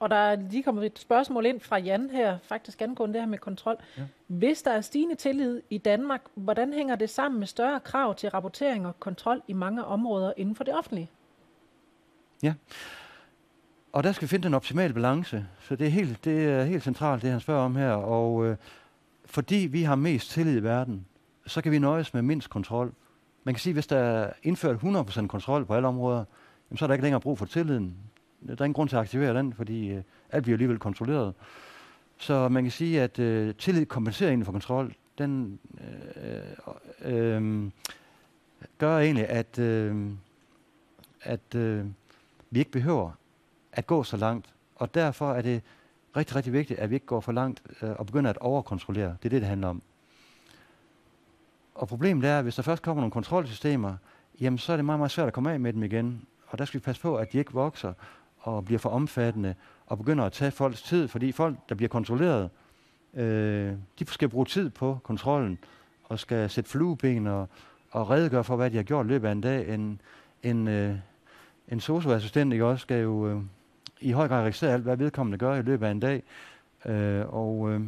Og 0.00 0.10
der 0.10 0.16
er 0.16 0.36
lige 0.50 0.62
kommet 0.62 0.86
et 0.86 0.98
spørgsmål 0.98 1.46
ind 1.46 1.60
fra 1.60 1.78
Jan 1.78 2.10
her, 2.10 2.38
faktisk 2.42 2.82
angående 2.82 3.12
det 3.12 3.22
her 3.22 3.28
med 3.28 3.38
kontrol. 3.38 3.76
Ja. 3.98 4.02
Hvis 4.26 4.62
der 4.62 4.70
er 4.70 4.80
stigende 4.80 5.14
tillid 5.14 5.62
i 5.70 5.78
Danmark, 5.78 6.20
hvordan 6.34 6.72
hænger 6.72 6.96
det 6.96 7.10
sammen 7.10 7.38
med 7.38 7.46
større 7.46 7.80
krav 7.80 8.14
til 8.14 8.30
rapportering 8.30 8.86
og 8.86 9.00
kontrol 9.00 9.42
i 9.48 9.52
mange 9.52 9.84
områder 9.84 10.32
inden 10.36 10.54
for 10.54 10.64
det 10.64 10.74
offentlige? 10.78 11.10
Ja, 12.42 12.54
og 13.92 14.04
der 14.04 14.12
skal 14.12 14.22
vi 14.22 14.28
finde 14.28 14.44
den 14.44 14.54
optimale 14.54 14.94
balance. 14.94 15.46
Så 15.60 15.76
det 15.76 15.86
er 15.86 15.90
helt, 15.90 16.24
det 16.24 16.44
er 16.44 16.64
helt 16.64 16.82
centralt, 16.82 17.22
det 17.22 17.30
han 17.30 17.40
spørger 17.40 17.64
om 17.64 17.76
her. 17.76 17.92
Og 17.92 18.46
øh, 18.46 18.56
fordi 19.30 19.56
vi 19.56 19.82
har 19.82 19.94
mest 19.94 20.30
tillid 20.30 20.56
i 20.56 20.62
verden, 20.62 21.06
så 21.46 21.62
kan 21.62 21.72
vi 21.72 21.78
nøjes 21.78 22.14
med 22.14 22.22
mindst 22.22 22.50
kontrol. 22.50 22.92
Man 23.44 23.54
kan 23.54 23.60
sige, 23.60 23.70
at 23.70 23.74
hvis 23.74 23.86
der 23.86 23.98
er 23.98 24.32
indført 24.42 24.76
100% 24.76 25.26
kontrol 25.26 25.64
på 25.64 25.74
alle 25.74 25.88
områder, 25.88 26.24
jamen, 26.70 26.78
så 26.78 26.84
er 26.84 26.86
der 26.86 26.94
ikke 26.94 27.02
længere 27.02 27.20
brug 27.20 27.38
for 27.38 27.46
tilliden. 27.46 27.96
Der 28.46 28.52
er 28.52 28.64
ingen 28.64 28.74
grund 28.74 28.88
til 28.88 28.96
at 28.96 29.02
aktivere 29.02 29.38
den, 29.38 29.52
fordi 29.52 29.88
øh, 29.88 30.02
alt 30.30 30.42
bliver 30.42 30.54
alligevel 30.54 30.78
kontrolleret. 30.78 31.34
Så 32.16 32.48
man 32.48 32.64
kan 32.64 32.70
sige, 32.70 33.02
at 33.02 33.18
øh, 33.18 33.54
tillid 33.54 33.86
kompenserer 33.86 34.30
egentlig 34.30 34.46
for 34.46 34.52
kontrol. 34.52 34.94
Den 35.18 35.58
øh, 36.24 36.42
øh, 37.04 37.36
øh 37.36 37.70
gør 38.78 38.98
egentlig, 38.98 39.28
at, 39.28 39.58
øh, 39.58 40.10
at 41.22 41.54
øh, 41.54 41.86
vi 42.50 42.58
ikke 42.58 42.70
behøver 42.70 43.10
at 43.72 43.86
gå 43.86 44.02
så 44.02 44.16
langt. 44.16 44.54
Og 44.76 44.94
derfor 44.94 45.32
er 45.32 45.42
det 45.42 45.62
rigtig, 46.16 46.36
rigtig 46.36 46.52
vigtigt, 46.52 46.80
at 46.80 46.90
vi 46.90 46.94
ikke 46.94 47.06
går 47.06 47.20
for 47.20 47.32
langt 47.32 47.62
øh, 47.82 47.90
og 47.90 48.06
begynder 48.06 48.30
at 48.30 48.38
overkontrollere. 48.38 49.16
Det 49.22 49.24
er 49.24 49.30
det, 49.30 49.40
det 49.40 49.48
handler 49.48 49.68
om. 49.68 49.82
Og 51.74 51.88
problemet 51.88 52.24
er, 52.24 52.38
at 52.38 52.42
hvis 52.42 52.54
der 52.54 52.62
først 52.62 52.82
kommer 52.82 53.00
nogle 53.00 53.12
kontrolsystemer, 53.12 53.96
jamen 54.40 54.58
så 54.58 54.72
er 54.72 54.76
det 54.76 54.84
meget, 54.84 55.00
meget 55.00 55.10
svært 55.10 55.26
at 55.26 55.32
komme 55.32 55.52
af 55.52 55.60
med 55.60 55.72
dem 55.72 55.82
igen. 55.82 56.26
Og 56.46 56.58
der 56.58 56.64
skal 56.64 56.80
vi 56.80 56.84
passe 56.84 57.02
på, 57.02 57.16
at 57.16 57.32
de 57.32 57.38
ikke 57.38 57.52
vokser 57.52 57.92
og 58.38 58.64
bliver 58.64 58.78
for 58.78 58.90
omfattende 58.90 59.54
og 59.86 59.98
begynder 59.98 60.24
at 60.24 60.32
tage 60.32 60.50
folks 60.50 60.82
tid, 60.82 61.08
fordi 61.08 61.32
folk, 61.32 61.56
der 61.68 61.74
bliver 61.74 61.88
kontrolleret, 61.88 62.50
øh, 63.14 63.72
de 63.98 64.06
skal 64.06 64.28
bruge 64.28 64.46
tid 64.46 64.70
på 64.70 64.98
kontrollen 65.02 65.58
og 66.04 66.18
skal 66.18 66.50
sætte 66.50 66.70
flueben 66.70 67.26
og, 67.26 67.48
og 67.90 68.10
redegøre 68.10 68.44
for, 68.44 68.56
hvad 68.56 68.70
de 68.70 68.76
har 68.76 68.82
gjort 68.82 69.06
i 69.06 69.08
løbet 69.08 69.28
af 69.28 69.32
en 69.32 69.40
dag. 69.40 69.74
En, 69.74 70.00
en, 70.42 70.68
øh, 70.68 70.94
en 71.68 71.80
socioassistent 71.80 72.52
ikke 72.52 72.64
også 72.64 72.82
skal 72.82 73.02
jo 73.02 73.28
øh, 73.28 73.40
i 74.00 74.12
høj 74.12 74.28
grad 74.28 74.42
registrere 74.42 74.72
alt, 74.72 74.82
hvad 74.82 74.96
vedkommende 74.96 75.38
gør 75.38 75.54
i 75.54 75.62
løbet 75.62 75.86
af 75.86 75.90
en 75.90 76.00
dag. 76.00 76.22
Øh, 76.86 77.34
og 77.34 77.70
øh, 77.70 77.80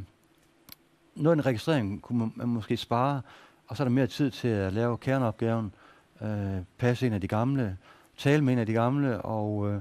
noget 1.14 1.36
af 1.36 1.40
en 1.40 1.46
registrering 1.46 2.02
kunne 2.02 2.18
man, 2.18 2.32
man 2.36 2.48
måske 2.48 2.76
spare, 2.76 3.22
og 3.68 3.76
så 3.76 3.82
er 3.82 3.84
der 3.84 3.92
mere 3.92 4.06
tid 4.06 4.30
til 4.30 4.48
at 4.48 4.72
lave 4.72 4.98
kerneopgaven, 4.98 5.74
øh, 6.22 6.62
passe 6.78 7.06
en 7.06 7.12
af 7.12 7.20
de 7.20 7.28
gamle, 7.28 7.78
tale 8.16 8.44
med 8.44 8.52
en 8.52 8.58
af 8.58 8.66
de 8.66 8.72
gamle, 8.72 9.22
og 9.22 9.70
øh, 9.70 9.80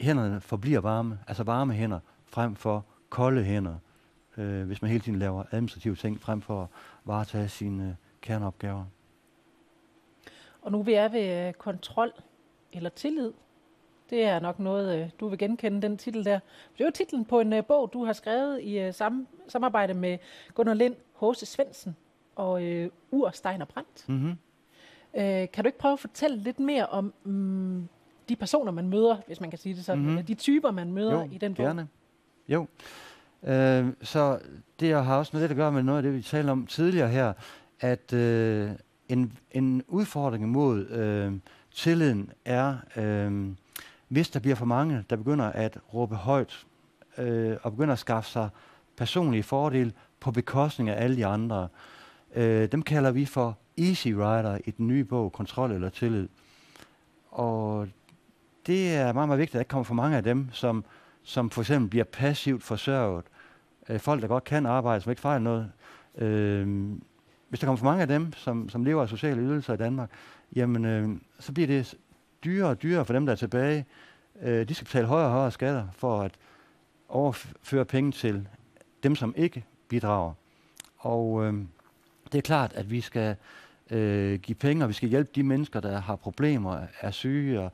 hænderne 0.00 0.40
forbliver 0.40 0.80
varme, 0.80 1.18
altså 1.26 1.42
varme 1.42 1.72
hænder, 1.72 2.00
frem 2.26 2.54
for 2.54 2.84
kolde 3.08 3.44
hænder, 3.44 3.74
øh, 4.36 4.66
hvis 4.66 4.82
man 4.82 4.90
hele 4.90 5.04
tiden 5.04 5.18
laver 5.18 5.44
administrative 5.50 5.96
ting, 5.96 6.20
frem 6.20 6.40
for 6.42 6.62
at 6.62 6.68
varetage 7.04 7.48
sine 7.48 7.88
øh, 7.88 7.94
kerneopgaver. 8.20 8.84
Og 10.62 10.72
nu 10.72 10.82
vi 10.82 10.92
er 10.92 11.08
ved 11.08 11.46
øh, 11.46 11.52
kontrol 11.52 12.12
eller 12.72 12.90
tillid, 12.90 13.32
det 14.10 14.24
er 14.24 14.40
nok 14.40 14.58
noget, 14.58 14.98
øh, 14.98 15.10
du 15.20 15.28
vil 15.28 15.38
genkende, 15.38 15.82
den 15.82 15.98
titel 15.98 16.24
der. 16.24 16.38
Det 16.72 16.80
er 16.80 16.84
jo 16.84 16.90
titlen 16.90 17.24
på 17.24 17.40
en 17.40 17.52
uh, 17.52 17.64
bog, 17.64 17.90
du 17.92 18.04
har 18.04 18.12
skrevet 18.12 18.60
i 18.62 18.88
uh, 18.88 18.94
sam- 18.94 19.26
samarbejde 19.48 19.94
med 19.94 20.18
Gunnar 20.54 20.74
Lind, 20.74 20.94
H.C. 21.20 21.48
Svendsen 21.48 21.96
og 22.36 22.62
uh, 22.62 22.86
Ur 23.10 23.30
Steiner 23.30 23.64
Brandt. 23.64 24.08
Mm-hmm. 24.08 24.30
Uh, 25.12 25.20
kan 25.22 25.64
du 25.64 25.66
ikke 25.66 25.78
prøve 25.78 25.92
at 25.92 26.00
fortælle 26.00 26.36
lidt 26.36 26.60
mere 26.60 26.86
om 26.86 27.12
um, 27.24 27.88
de 28.28 28.36
personer, 28.36 28.72
man 28.72 28.88
møder, 28.88 29.16
hvis 29.26 29.40
man 29.40 29.50
kan 29.50 29.58
sige 29.58 29.74
det 29.74 29.84
sådan, 29.84 30.02
mm-hmm. 30.02 30.24
de 30.24 30.34
typer, 30.34 30.70
man 30.70 30.92
møder 30.92 31.24
jo, 31.24 31.28
i 31.32 31.38
den 31.38 31.54
bog? 31.54 31.66
gerne. 31.66 31.88
Jo, 32.48 32.60
uh, 33.42 33.88
så 34.02 34.38
det 34.80 35.04
har 35.04 35.18
også 35.18 35.30
noget 35.36 35.50
at 35.50 35.56
gøre 35.56 35.72
med 35.72 35.82
noget 35.82 35.98
af 35.98 36.02
det, 36.02 36.14
vi 36.14 36.22
talte 36.22 36.50
om 36.50 36.66
tidligere 36.66 37.08
her, 37.08 37.32
at 37.80 38.12
uh, 38.12 38.70
en, 39.08 39.38
en 39.50 39.82
udfordring 39.88 40.48
mod 40.48 40.86
uh, 41.30 41.38
tilliden 41.74 42.30
er... 42.44 42.76
Uh, 42.96 43.54
hvis 44.10 44.30
der 44.30 44.40
bliver 44.40 44.56
for 44.56 44.64
mange, 44.64 45.04
der 45.10 45.16
begynder 45.16 45.44
at 45.44 45.78
råbe 45.94 46.14
højt 46.14 46.66
øh, 47.18 47.56
og 47.62 47.72
begynder 47.72 47.92
at 47.92 47.98
skaffe 47.98 48.30
sig 48.30 48.48
personlige 48.96 49.42
fordele 49.42 49.92
på 50.20 50.30
bekostning 50.30 50.90
af 50.90 51.04
alle 51.04 51.16
de 51.16 51.26
andre, 51.26 51.68
øh, 52.34 52.72
dem 52.72 52.82
kalder 52.82 53.10
vi 53.10 53.24
for 53.24 53.58
easy 53.78 54.08
rider 54.08 54.58
i 54.64 54.70
den 54.70 54.88
nye 54.88 55.04
bog, 55.04 55.32
Kontrol 55.32 55.72
eller 55.72 55.88
Tillid. 55.88 56.28
Og 57.30 57.88
det 58.66 58.94
er 58.94 59.12
meget, 59.12 59.28
meget 59.28 59.38
vigtigt, 59.38 59.50
at 59.50 59.52
der 59.52 59.60
ikke 59.60 59.68
kommer 59.70 59.84
for 59.84 59.94
mange 59.94 60.16
af 60.16 60.22
dem, 60.22 60.48
som, 60.52 60.84
som 61.22 61.50
for 61.50 61.60
eksempel 61.60 61.90
bliver 61.90 62.04
passivt 62.04 62.62
forsørget. 62.62 63.24
Øh, 63.88 64.00
folk, 64.00 64.22
der 64.22 64.28
godt 64.28 64.44
kan 64.44 64.66
arbejde, 64.66 65.00
som 65.00 65.10
ikke 65.10 65.22
fejler 65.22 65.42
noget. 65.42 65.72
Øh, 66.18 66.90
hvis 67.48 67.60
der 67.60 67.66
kommer 67.66 67.78
for 67.78 67.86
mange 67.86 68.02
af 68.02 68.08
dem, 68.08 68.32
som, 68.32 68.68
som 68.68 68.84
lever 68.84 69.02
af 69.02 69.08
sociale 69.08 69.40
ydelser 69.40 69.74
i 69.74 69.76
Danmark, 69.76 70.10
jamen, 70.56 70.84
øh, 70.84 71.08
så 71.38 71.52
bliver 71.52 71.66
det 71.66 71.94
dyrere 72.44 72.68
og 72.68 72.82
dyrere 72.82 73.04
for 73.04 73.12
dem, 73.12 73.26
der 73.26 73.32
er 73.32 73.36
tilbage. 73.36 73.86
Øh, 74.42 74.68
de 74.68 74.74
skal 74.74 74.84
betale 74.84 75.06
højere 75.06 75.26
og 75.26 75.32
højere 75.32 75.50
skatter 75.50 75.86
for 75.92 76.20
at 76.20 76.32
overføre 77.08 77.84
penge 77.84 78.12
til 78.12 78.48
dem, 79.02 79.16
som 79.16 79.34
ikke 79.36 79.64
bidrager. 79.88 80.32
Og 80.98 81.44
øh, 81.44 81.54
det 82.32 82.38
er 82.38 82.42
klart, 82.42 82.72
at 82.72 82.90
vi 82.90 83.00
skal 83.00 83.36
øh, 83.90 84.38
give 84.38 84.54
penge, 84.54 84.84
og 84.84 84.88
vi 84.88 84.94
skal 84.94 85.08
hjælpe 85.08 85.30
de 85.34 85.42
mennesker, 85.42 85.80
der 85.80 86.00
har 86.00 86.16
problemer, 86.16 86.80
er 87.00 87.10
syge 87.10 87.60
og, 87.60 87.72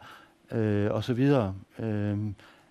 øh, 0.58 0.90
og 0.90 1.04
så 1.04 1.14
videre. 1.14 1.54
Øh, 1.78 2.18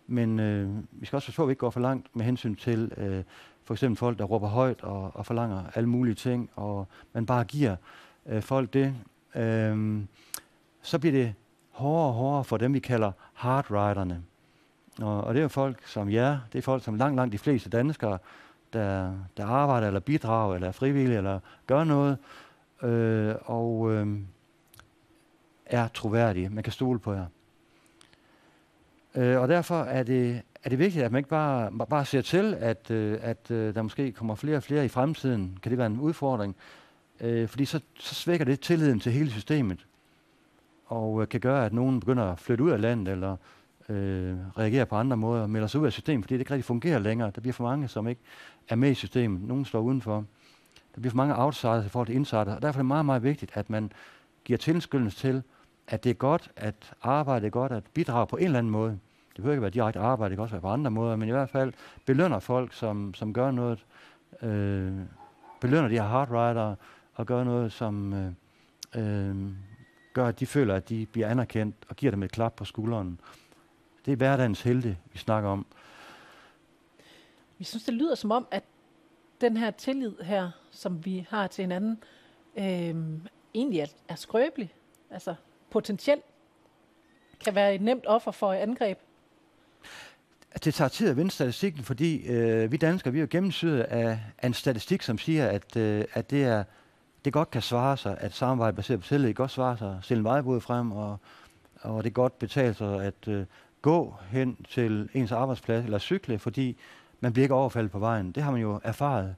men 0.08 0.40
øh, 0.40 0.70
vi 0.92 1.06
skal 1.06 1.18
også 1.18 1.26
forstå, 1.26 1.44
at 1.44 1.48
vi 1.48 1.52
ikke 1.52 1.60
går 1.60 1.70
for 1.70 1.80
langt 1.80 2.16
med 2.16 2.26
hensyn 2.26 2.56
til 2.56 2.92
øh, 2.98 3.24
for 3.64 3.74
eksempel 3.74 3.98
folk, 3.98 4.20
der 4.20 4.24
råber 4.24 4.48
højt 4.48 4.82
og, 4.82 5.12
og 5.16 5.26
forlanger 5.26 5.64
alle 5.76 5.90
mulige 5.90 6.16
ting, 6.16 6.50
og 6.56 6.88
man 7.14 7.26
bare 7.26 7.44
giver 7.44 7.76
øh, 8.26 8.42
folk 8.42 8.74
det, 8.74 8.96
øh, 9.36 10.00
så 10.82 11.00
bliver 11.00 11.12
det 11.12 11.34
hårdere 11.76 12.08
og 12.08 12.14
hårdere 12.14 12.44
for 12.44 12.58
dem, 12.58 12.74
vi 12.74 12.80
kalder 12.80 13.12
hardriderne. 13.34 14.24
Og, 15.02 15.24
og 15.24 15.34
det 15.34 15.40
er 15.40 15.44
jo 15.44 15.48
folk 15.48 15.88
som 15.88 16.12
jer, 16.12 16.40
det 16.54 16.58
er 16.58 16.64
folk 16.64 16.84
som 16.84 16.96
langt, 16.96 17.16
langt 17.16 17.32
de 17.32 17.38
fleste 17.38 17.70
danskere, 17.70 18.18
der, 18.74 19.14
der 19.38 19.46
arbejder 19.46 19.88
eller 19.88 20.00
bidrager 20.00 20.56
eller 20.56 20.68
er 20.68 20.72
frivillige 20.72 21.18
eller 21.18 21.40
gør 21.68 21.84
noget, 21.84 22.18
øh, 22.84 23.36
og 23.46 23.92
øh, 23.92 24.20
er 25.66 25.88
troværdige. 25.88 26.50
Man 26.50 26.64
kan 26.64 26.74
stole 26.74 27.00
på 27.00 27.14
jer. 27.14 27.26
Øh, 29.16 29.42
og 29.42 29.48
derfor 29.48 29.84
er 29.84 30.04
det, 30.04 30.42
er 30.64 30.70
det 30.70 30.80
vigtigt, 30.80 31.06
at 31.06 31.12
man 31.12 31.20
ikke 31.20 31.30
bare, 31.30 31.72
bare 31.90 32.06
ser 32.06 32.22
til, 32.22 32.54
at, 32.60 32.92
øh, 32.92 33.20
at 33.22 33.52
øh, 33.52 33.76
der 33.76 33.82
måske 33.82 34.12
kommer 34.12 34.36
flere 34.36 34.58
og 34.58 34.64
flere 34.64 34.86
i 34.86 34.88
fremtiden. 34.88 35.58
Kan 35.62 35.70
det 35.70 35.78
være 35.78 35.88
en 35.88 36.00
udfordring? 36.00 36.56
Øh, 37.22 37.48
fordi 37.48 37.66
så, 37.66 37.80
så 38.00 38.16
svækker 38.16 38.46
det 38.46 38.60
tilliden 38.60 39.00
til 39.00 39.12
hele 39.12 39.32
systemet, 39.32 39.86
og 40.86 41.22
øh, 41.22 41.28
kan 41.28 41.40
gøre, 41.40 41.66
at 41.66 41.74
nogen 41.74 42.00
begynder 42.00 42.24
at 42.24 42.40
flytte 42.40 42.64
ud 42.64 42.70
af 42.70 42.82
landet, 42.82 43.12
eller 43.12 43.36
øh, 43.90 44.36
reagere 44.58 44.86
på 44.86 44.96
andre 44.96 45.18
måder, 45.18 45.48
melder 45.48 45.68
sig 45.68 45.82
ud 45.82 45.86
af 45.86 45.92
systemet, 45.92 46.24
fordi 46.24 46.34
det 46.34 46.40
ikke 46.40 46.54
rigtig 46.54 46.66
fungerer 46.66 47.00
længere. 47.00 47.32
Der 47.36 47.42
bliver 47.42 47.54
for 47.54 47.64
mange, 47.64 47.88
som 47.88 48.08
ikke 48.08 48.22
er 48.70 48.76
med 48.76 48.92
i 48.92 48.94
systemet. 48.94 49.42
Nogen 49.42 49.66
står 49.66 49.80
udenfor. 49.80 50.26
Der 50.96 51.02
bliver 51.02 51.12
for 51.12 51.18
mange 51.18 51.38
outsiders 51.38 51.86
i 51.86 51.90
forhold 51.90 52.08
til 52.08 52.16
insiders, 52.16 52.48
og 52.48 52.62
derfor 52.62 52.80
er 52.80 52.82
det 52.82 52.86
meget, 52.86 53.06
meget 53.06 53.24
vigtigt, 53.24 53.52
at 53.54 53.70
man 53.70 53.92
giver 54.44 54.58
tilskyndelse 54.58 55.18
til, 55.18 55.44
at 55.88 56.04
det 56.04 56.10
er 56.10 56.14
godt 56.14 56.52
at 56.56 56.94
arbejde, 57.02 57.46
er 57.46 57.50
godt 57.50 57.72
at 57.72 57.84
bidrage 57.94 58.28
på 58.28 58.38
en 58.38 58.46
eller 58.46 58.60
anden 58.60 58.72
måde. 58.72 58.92
Det 59.30 59.36
behøver 59.36 59.54
ikke 59.54 59.62
være 59.62 59.72
direkte 59.72 60.00
arbejde, 60.00 60.30
det 60.30 60.38
kan 60.38 60.44
også 60.44 60.54
være 60.56 60.62
på 60.62 60.68
andre 60.68 60.92
måder, 60.92 61.16
men 61.16 61.30
i 61.30 61.32
hvert 61.32 61.50
fald 61.50 61.74
belønner 62.06 62.40
folk, 62.40 62.74
som, 62.74 63.14
som 63.14 63.34
gør 63.34 63.52
noget, 63.52 63.86
øh, 64.42 64.94
belønner 65.62 65.88
de 65.88 65.96
her 65.96 66.08
hardridere, 66.08 66.76
og 67.16 67.26
gør 67.26 67.44
noget, 67.44 67.72
som 67.72 68.14
øh, 68.14 68.32
øh, 68.96 69.36
gør, 70.16 70.28
at 70.28 70.40
de 70.40 70.46
føler, 70.46 70.76
at 70.76 70.90
de 70.90 71.06
bliver 71.06 71.28
anerkendt, 71.28 71.76
og 71.90 71.96
giver 71.96 72.12
dem 72.12 72.24
et 72.24 72.32
klap 72.32 72.54
på 72.54 72.66
skulderen. 72.66 73.20
Det 74.06 74.12
er 74.12 74.16
hverdagens 74.16 74.62
helte, 74.62 74.98
vi 75.14 75.18
snakker 75.18 75.50
om. 75.50 75.66
Vi 77.58 77.64
synes, 77.64 77.84
det 77.84 77.94
lyder 77.94 78.16
som 78.16 78.32
om, 78.32 78.48
at 78.52 78.64
den 79.42 79.58
her 79.58 79.72
tillid 79.72 80.14
her, 80.24 80.52
som 80.72 81.06
vi 81.06 81.28
har 81.30 81.48
til 81.48 81.62
hinanden, 81.62 82.04
øh, 82.58 82.96
egentlig 83.54 83.80
er, 83.80 83.88
er 84.08 84.16
skrøbelig. 84.16 84.74
Altså 85.10 85.36
potentielt 85.70 86.24
kan 87.46 87.56
være 87.56 87.76
et 87.76 87.82
nemt 87.82 88.04
offer 88.08 88.32
for 88.32 88.54
et 88.54 88.58
angreb. 88.58 89.00
Det 90.64 90.74
tager 90.74 90.90
tid 90.90 91.10
at 91.10 91.18
vinde 91.18 91.32
statistikken, 91.32 91.84
fordi 91.84 92.28
øh, 92.28 92.72
vi 92.72 92.78
danskere 92.78 93.14
vi 93.14 93.20
er 93.20 93.22
jo 93.22 93.28
gennemsyret 93.32 93.82
af, 93.82 94.20
af 94.38 94.48
en 94.48 94.54
statistik, 94.54 95.02
som 95.02 95.18
siger, 95.18 95.48
at, 95.48 95.76
øh, 95.76 96.06
at 96.14 96.32
det, 96.32 96.44
er, 96.44 96.64
det 97.26 97.34
godt 97.34 97.52
kan 97.52 97.62
svare 97.62 97.98
sig, 97.98 98.18
at 98.20 98.34
samarbejde 98.34 98.76
baseret 98.76 99.00
på 99.00 99.08
tillid 99.08 99.34
godt 99.34 99.52
svare 99.52 99.78
sig, 99.78 100.00
stille 100.02 100.20
en 100.20 100.24
vejbud 100.24 100.62
frem, 100.62 100.92
og, 100.92 101.18
og 101.82 102.04
det 102.04 102.14
godt 102.14 102.40
betale 102.40 102.74
sig 102.74 103.04
at 103.04 103.28
øh, 103.28 103.46
gå 103.82 104.16
hen 104.30 104.58
til 104.70 105.10
ens 105.14 105.32
arbejdsplads 105.32 105.86
eller 105.86 105.98
cykle, 105.98 106.40
fordi 106.40 106.78
man 107.20 107.34
bliver 107.34 107.44
ikke 107.44 107.56
overfaldet 107.56 107.92
på 107.92 108.00
vejen. 108.00 108.32
Det 108.32 108.44
har 108.44 108.52
man 108.52 108.62
jo 108.62 108.80
erfaret. 108.84 109.36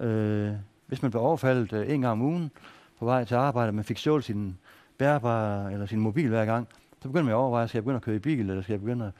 Øh, 0.00 0.52
hvis 0.86 1.02
man 1.02 1.10
bliver 1.10 1.22
overfaldet 1.22 1.72
øh, 1.72 1.90
en 1.90 2.00
gang 2.00 2.12
om 2.12 2.22
ugen 2.22 2.50
på 2.98 3.04
vej 3.04 3.24
til 3.24 3.34
arbejde, 3.34 3.72
man 3.72 3.84
fik 3.84 3.98
stjålet 3.98 4.24
sin 4.24 4.58
bærbare 4.98 5.72
eller 5.72 5.86
sin 5.86 6.00
mobil 6.00 6.28
hver 6.28 6.44
gang, 6.44 6.68
så 7.02 7.08
begynder 7.08 7.24
man 7.24 7.32
at 7.32 7.36
overveje, 7.36 7.68
skal 7.68 7.78
jeg 7.78 7.84
begynde 7.84 7.96
at 7.96 8.02
køre 8.02 8.16
i 8.16 8.18
bil, 8.18 8.50
eller 8.50 8.62
skal 8.62 8.72
jeg 8.72 8.80
begynde 8.80 9.12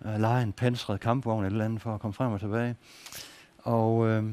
at 0.00 0.14
øh, 0.14 0.20
lege 0.20 0.42
en 0.42 0.52
pansret 0.52 1.00
kampvogn 1.00 1.44
eller, 1.44 1.54
eller 1.54 1.64
andet 1.64 1.80
for 1.80 1.94
at 1.94 2.00
komme 2.00 2.14
frem 2.14 2.32
og 2.32 2.40
tilbage. 2.40 2.76
Og 3.58 4.08
øh, 4.08 4.24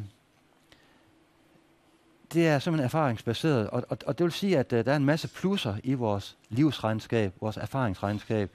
det 2.34 2.48
er 2.48 2.60
simpelthen 2.60 2.86
erfaringsbaseret, 2.86 3.70
og, 3.70 3.84
og, 3.90 3.98
og 4.06 4.18
det 4.18 4.24
vil 4.24 4.32
sige, 4.32 4.58
at 4.58 4.74
uh, 4.74 4.80
der 4.80 4.92
er 4.92 4.96
en 4.96 5.06
masse 5.06 5.28
plusser 5.28 5.76
i 5.84 5.94
vores 5.94 6.38
livsregnskab, 6.50 7.34
vores 7.42 7.58
erfaringsregnskab. 7.58 8.52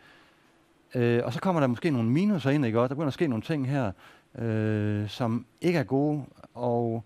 Øh, 0.95 1.20
og 1.25 1.33
så 1.33 1.41
kommer 1.41 1.61
der 1.61 1.66
måske 1.66 1.91
nogle 1.91 2.11
minuser 2.11 2.51
ind, 2.51 2.66
ikke? 2.66 2.81
Og 2.81 2.89
der 2.89 2.95
begynder 2.95 3.09
at 3.09 3.14
ske 3.14 3.29
nogle 3.29 3.43
ting 3.43 3.68
her, 3.68 3.93
øh, 4.39 5.09
som 5.09 5.47
ikke 5.61 5.79
er 5.79 5.85
gode, 5.85 6.25
og 6.55 7.05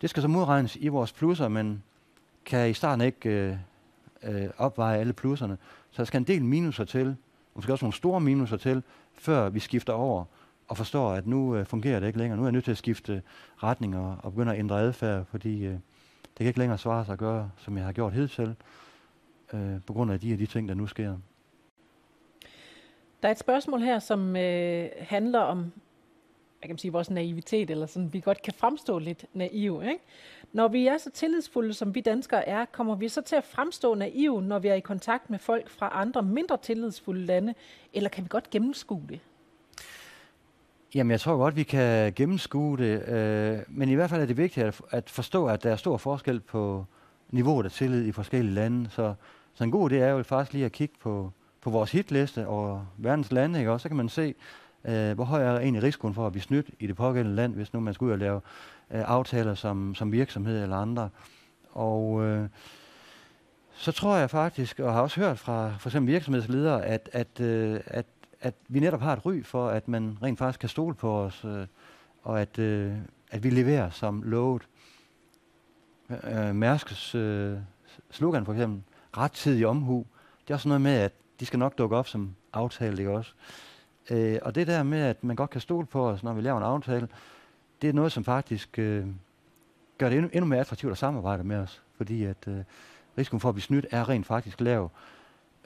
det 0.00 0.10
skal 0.10 0.22
så 0.22 0.28
modregnes 0.28 0.76
i 0.76 0.88
vores 0.88 1.12
plusser, 1.12 1.48
men 1.48 1.82
kan 2.44 2.70
i 2.70 2.74
starten 2.74 3.04
ikke 3.04 3.28
øh, 3.28 3.56
øh, 4.22 4.50
opveje 4.58 4.98
alle 4.98 5.12
plusserne. 5.12 5.58
Så 5.90 6.02
der 6.02 6.06
skal 6.06 6.18
en 6.18 6.26
del 6.26 6.44
minuser 6.44 6.84
til, 6.84 7.16
måske 7.54 7.72
også 7.72 7.84
nogle 7.84 7.94
store 7.94 8.20
minuser 8.20 8.56
til, 8.56 8.82
før 9.14 9.48
vi 9.48 9.60
skifter 9.60 9.92
over 9.92 10.24
og 10.68 10.76
forstår, 10.76 11.10
at 11.10 11.26
nu 11.26 11.56
øh, 11.56 11.66
fungerer 11.66 12.00
det 12.00 12.06
ikke 12.06 12.18
længere. 12.18 12.36
Nu 12.36 12.42
er 12.42 12.46
jeg 12.46 12.52
nødt 12.52 12.64
til 12.64 12.70
at 12.70 12.78
skifte 12.78 13.12
øh, 13.12 13.20
retning 13.56 13.96
og, 13.96 14.16
og 14.22 14.32
begynde 14.32 14.52
at 14.52 14.58
ændre 14.58 14.80
adfærd, 14.80 15.24
fordi 15.24 15.64
øh, 15.64 15.72
det 15.72 16.36
kan 16.36 16.46
ikke 16.46 16.58
længere 16.58 16.78
svare 16.78 17.04
sig 17.04 17.12
at 17.12 17.18
gøre, 17.18 17.50
som 17.56 17.76
jeg 17.76 17.84
har 17.84 17.92
gjort 17.92 18.12
hidtil, 18.12 18.56
øh, 19.52 19.80
på 19.86 19.92
grund 19.92 20.12
af 20.12 20.20
de 20.20 20.28
her 20.28 20.36
de 20.36 20.46
ting, 20.46 20.68
der 20.68 20.74
nu 20.74 20.86
sker. 20.86 21.16
Der 23.22 23.28
er 23.28 23.32
et 23.32 23.38
spørgsmål 23.38 23.80
her, 23.80 23.98
som 23.98 24.36
øh, 24.36 24.88
handler 24.98 25.40
om 25.40 25.72
jeg 26.62 26.68
kan 26.68 26.78
sige, 26.78 26.92
vores 26.92 27.10
naivitet, 27.10 27.70
eller 27.70 27.86
sådan, 27.86 28.12
vi 28.12 28.20
godt 28.20 28.42
kan 28.42 28.52
fremstå 28.54 28.98
lidt 28.98 29.24
naive. 29.34 29.88
Ikke? 29.90 30.04
Når 30.52 30.68
vi 30.68 30.86
er 30.86 30.98
så 30.98 31.10
tillidsfulde, 31.10 31.74
som 31.74 31.94
vi 31.94 32.00
danskere 32.00 32.48
er, 32.48 32.64
kommer 32.64 32.94
vi 32.94 33.08
så 33.08 33.22
til 33.22 33.36
at 33.36 33.44
fremstå 33.44 33.94
naive, 33.94 34.42
når 34.42 34.58
vi 34.58 34.68
er 34.68 34.74
i 34.74 34.80
kontakt 34.80 35.30
med 35.30 35.38
folk 35.38 35.68
fra 35.68 35.90
andre 35.92 36.22
mindre 36.22 36.56
tillidsfulde 36.56 37.26
lande, 37.26 37.54
eller 37.92 38.10
kan 38.10 38.24
vi 38.24 38.28
godt 38.28 38.50
gennemskue 38.50 39.02
det? 39.08 39.20
Jamen, 40.94 41.10
jeg 41.10 41.20
tror 41.20 41.36
godt, 41.36 41.56
vi 41.56 41.62
kan 41.62 42.12
gennemskue 42.12 42.78
det, 42.78 43.08
øh, 43.08 43.58
men 43.68 43.88
i 43.88 43.94
hvert 43.94 44.10
fald 44.10 44.22
er 44.22 44.26
det 44.26 44.36
vigtigt 44.36 44.66
at, 44.66 44.80
at 44.90 45.10
forstå, 45.10 45.46
at 45.46 45.62
der 45.62 45.70
er 45.70 45.76
stor 45.76 45.96
forskel 45.96 46.40
på 46.40 46.84
niveauet 47.30 47.64
af 47.64 47.70
tillid 47.70 48.06
i 48.06 48.12
forskellige 48.12 48.54
lande. 48.54 48.90
Så, 48.90 49.14
så 49.54 49.64
en 49.64 49.70
god 49.70 49.90
idé 49.90 49.94
er 49.94 50.10
jo 50.10 50.22
faktisk 50.22 50.52
lige 50.52 50.64
at 50.64 50.72
kigge 50.72 50.94
på, 51.00 51.32
på 51.60 51.70
vores 51.70 51.92
hitliste 51.92 52.46
over 52.46 52.86
verdens 52.96 53.32
lande, 53.32 53.58
ikke? 53.58 53.72
og 53.72 53.80
så 53.80 53.88
kan 53.88 53.96
man 53.96 54.08
se, 54.08 54.34
øh, 54.84 55.12
hvor 55.12 55.24
høj 55.24 55.42
er 55.42 55.58
egentlig 55.58 55.82
risikoen 55.82 56.14
for 56.14 56.26
at 56.26 56.32
blive 56.32 56.42
snydt 56.42 56.70
i 56.78 56.86
det 56.86 56.96
pågældende 56.96 57.36
land, 57.36 57.54
hvis 57.54 57.72
nu 57.72 57.80
man 57.80 57.94
skal 57.94 58.04
ud 58.04 58.10
og 58.10 58.18
lave 58.18 58.40
øh, 58.90 59.02
aftaler 59.06 59.54
som, 59.54 59.94
som 59.94 60.12
virksomhed 60.12 60.62
eller 60.62 60.76
andre. 60.76 61.08
Og 61.72 62.24
øh, 62.24 62.48
så 63.72 63.92
tror 63.92 64.16
jeg 64.16 64.30
faktisk, 64.30 64.80
og 64.80 64.92
har 64.92 65.00
også 65.00 65.20
hørt 65.20 65.38
fra 65.38 65.72
for 65.78 65.88
eksempel 65.88 66.12
virksomhedsledere, 66.12 66.84
at, 66.84 67.10
at, 67.12 67.40
øh, 67.40 67.80
at, 67.86 68.06
at 68.40 68.54
vi 68.68 68.80
netop 68.80 69.00
har 69.00 69.12
et 69.12 69.26
ry 69.26 69.42
for, 69.42 69.68
at 69.68 69.88
man 69.88 70.18
rent 70.22 70.38
faktisk 70.38 70.60
kan 70.60 70.68
stole 70.68 70.94
på 70.94 71.20
os, 71.20 71.44
øh, 71.44 71.66
og 72.22 72.40
at, 72.40 72.58
øh, 72.58 72.94
at 73.30 73.44
vi 73.44 73.50
leverer 73.50 73.90
som 73.90 74.22
lovet. 74.22 74.68
Øh, 76.10 76.48
øh 76.48 76.54
Mærskes 76.54 77.14
øh, 77.14 77.58
slogan 78.10 78.44
for 78.44 78.52
eksempel, 78.52 78.82
rettidig 79.16 79.66
omhu, 79.66 80.06
det 80.42 80.50
er 80.50 80.54
også 80.54 80.68
noget 80.68 80.80
med, 80.80 80.92
at 80.92 81.12
de 81.40 81.46
skal 81.46 81.58
nok 81.58 81.78
dukke 81.78 81.96
op 81.96 82.08
som 82.08 82.34
aftalt, 82.52 82.98
ikke 82.98 83.10
også? 83.10 83.32
Øh, 84.10 84.38
og 84.42 84.54
det 84.54 84.66
der 84.66 84.82
med, 84.82 85.00
at 85.00 85.24
man 85.24 85.36
godt 85.36 85.50
kan 85.50 85.60
stole 85.60 85.86
på 85.86 86.08
os, 86.08 86.22
når 86.22 86.32
vi 86.32 86.40
laver 86.40 86.58
en 86.58 86.64
aftale, 86.64 87.08
det 87.82 87.88
er 87.88 87.92
noget, 87.92 88.12
som 88.12 88.24
faktisk 88.24 88.78
øh, 88.78 89.06
gør 89.98 90.08
det 90.08 90.16
endnu, 90.16 90.30
endnu 90.32 90.46
mere 90.46 90.60
attraktivt 90.60 90.92
at 90.92 90.98
samarbejde 90.98 91.44
med 91.44 91.56
os, 91.56 91.82
fordi 91.96 92.24
at 92.24 92.48
øh, 92.48 92.58
risikoen 93.18 93.40
for 93.40 93.48
at 93.48 93.54
blive 93.54 93.62
snydt 93.62 93.86
er 93.90 94.08
rent 94.08 94.26
faktisk 94.26 94.60
lav. 94.60 94.90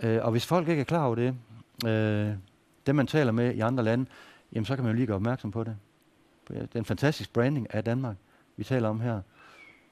Øh, 0.03 0.25
og 0.25 0.31
hvis 0.31 0.47
folk 0.47 0.69
ikke 0.69 0.81
er 0.81 0.85
klar 0.85 1.07
over 1.07 1.15
det, 1.15 1.35
øh, 1.87 2.35
dem 2.87 2.97
man 2.97 3.07
taler 3.07 3.33
med 3.33 3.55
i 3.55 3.61
andre 3.61 3.85
lande, 3.85 4.07
jamen 4.53 4.65
så 4.65 4.75
kan 4.75 4.85
man 4.85 4.93
jo 4.93 4.97
lige 4.97 5.07
gøre 5.07 5.17
opmærksom 5.17 5.51
på 5.51 5.65
det. 5.65 5.77
Det 6.49 6.69
er 6.75 6.79
en 6.79 6.85
fantastisk 6.85 7.33
branding 7.33 7.75
af 7.75 7.85
Danmark, 7.85 8.17
vi 8.57 8.65
taler 8.65 8.89
om 8.89 9.01
her. 9.01 9.21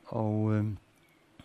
Og 0.07 0.55
øh, 0.55 0.65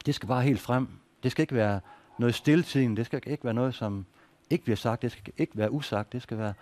det 0.05 0.15
skal 0.15 0.27
bare 0.27 0.41
helt 0.41 0.59
frem. 0.59 0.87
Det 1.23 1.31
skal 1.31 1.43
ikke 1.43 1.55
være 1.55 1.79
noget 2.17 2.35
stiltiden, 2.35 2.97
det 2.97 3.05
skal 3.05 3.21
ikke 3.25 3.43
være 3.43 3.53
noget, 3.53 3.75
som 3.75 4.05
ikke 4.49 4.63
bliver 4.63 4.77
sagt, 4.77 5.01
det 5.01 5.11
skal 5.11 5.33
ikke 5.37 5.57
være 5.57 5.71
usagt, 5.71 6.13
det 6.13 6.21
skal 6.21 6.37
være 6.37 6.53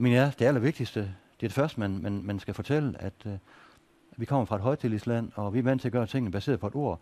men 0.00 0.12
ja, 0.12 0.30
det 0.38 0.44
allervigtigste, 0.44 1.00
det 1.00 1.46
er 1.46 1.48
det 1.48 1.52
første, 1.52 1.80
man, 1.80 1.98
man, 2.02 2.22
man 2.24 2.38
skal 2.38 2.54
fortælle, 2.54 3.02
at, 3.02 3.12
øh, 3.26 3.32
vi 4.16 4.24
kommer 4.24 4.44
fra 4.44 4.56
et 4.56 4.62
højtillidsland, 4.62 5.32
og 5.34 5.54
vi 5.54 5.58
er 5.58 5.62
vant 5.62 5.80
til 5.80 5.88
at 5.88 5.92
gøre 5.92 6.06
tingene 6.06 6.32
baseret 6.32 6.60
på 6.60 6.66
et 6.66 6.74
ord 6.74 7.00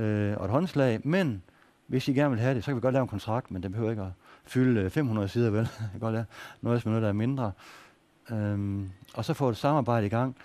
øh, 0.00 0.36
og 0.36 0.44
et 0.44 0.50
håndslag, 0.50 1.00
men 1.04 1.42
hvis 1.88 2.08
I 2.08 2.12
gerne 2.12 2.30
vil 2.30 2.40
have 2.40 2.54
det, 2.54 2.64
så 2.64 2.70
kan 2.70 2.76
vi 2.76 2.80
godt 2.80 2.92
lave 2.92 3.02
en 3.02 3.08
kontrakt, 3.08 3.50
men 3.50 3.62
den 3.62 3.72
behøver 3.72 3.90
ikke 3.90 4.02
at 4.02 4.12
fylde 4.44 4.80
øh, 4.80 4.90
500 4.90 5.28
sider, 5.28 5.50
vel? 5.50 5.68
Jeg 5.80 5.88
kan 5.90 6.00
godt 6.00 6.12
lave 6.12 6.24
noget 6.60 6.84
med 6.84 6.90
noget, 6.90 7.02
der 7.02 7.08
er 7.08 7.12
mindre. 7.12 7.52
Øhm, 8.30 8.90
og 9.14 9.24
så 9.24 9.34
få 9.34 9.48
et 9.48 9.56
samarbejde 9.56 10.06
i 10.06 10.08
gang. 10.08 10.36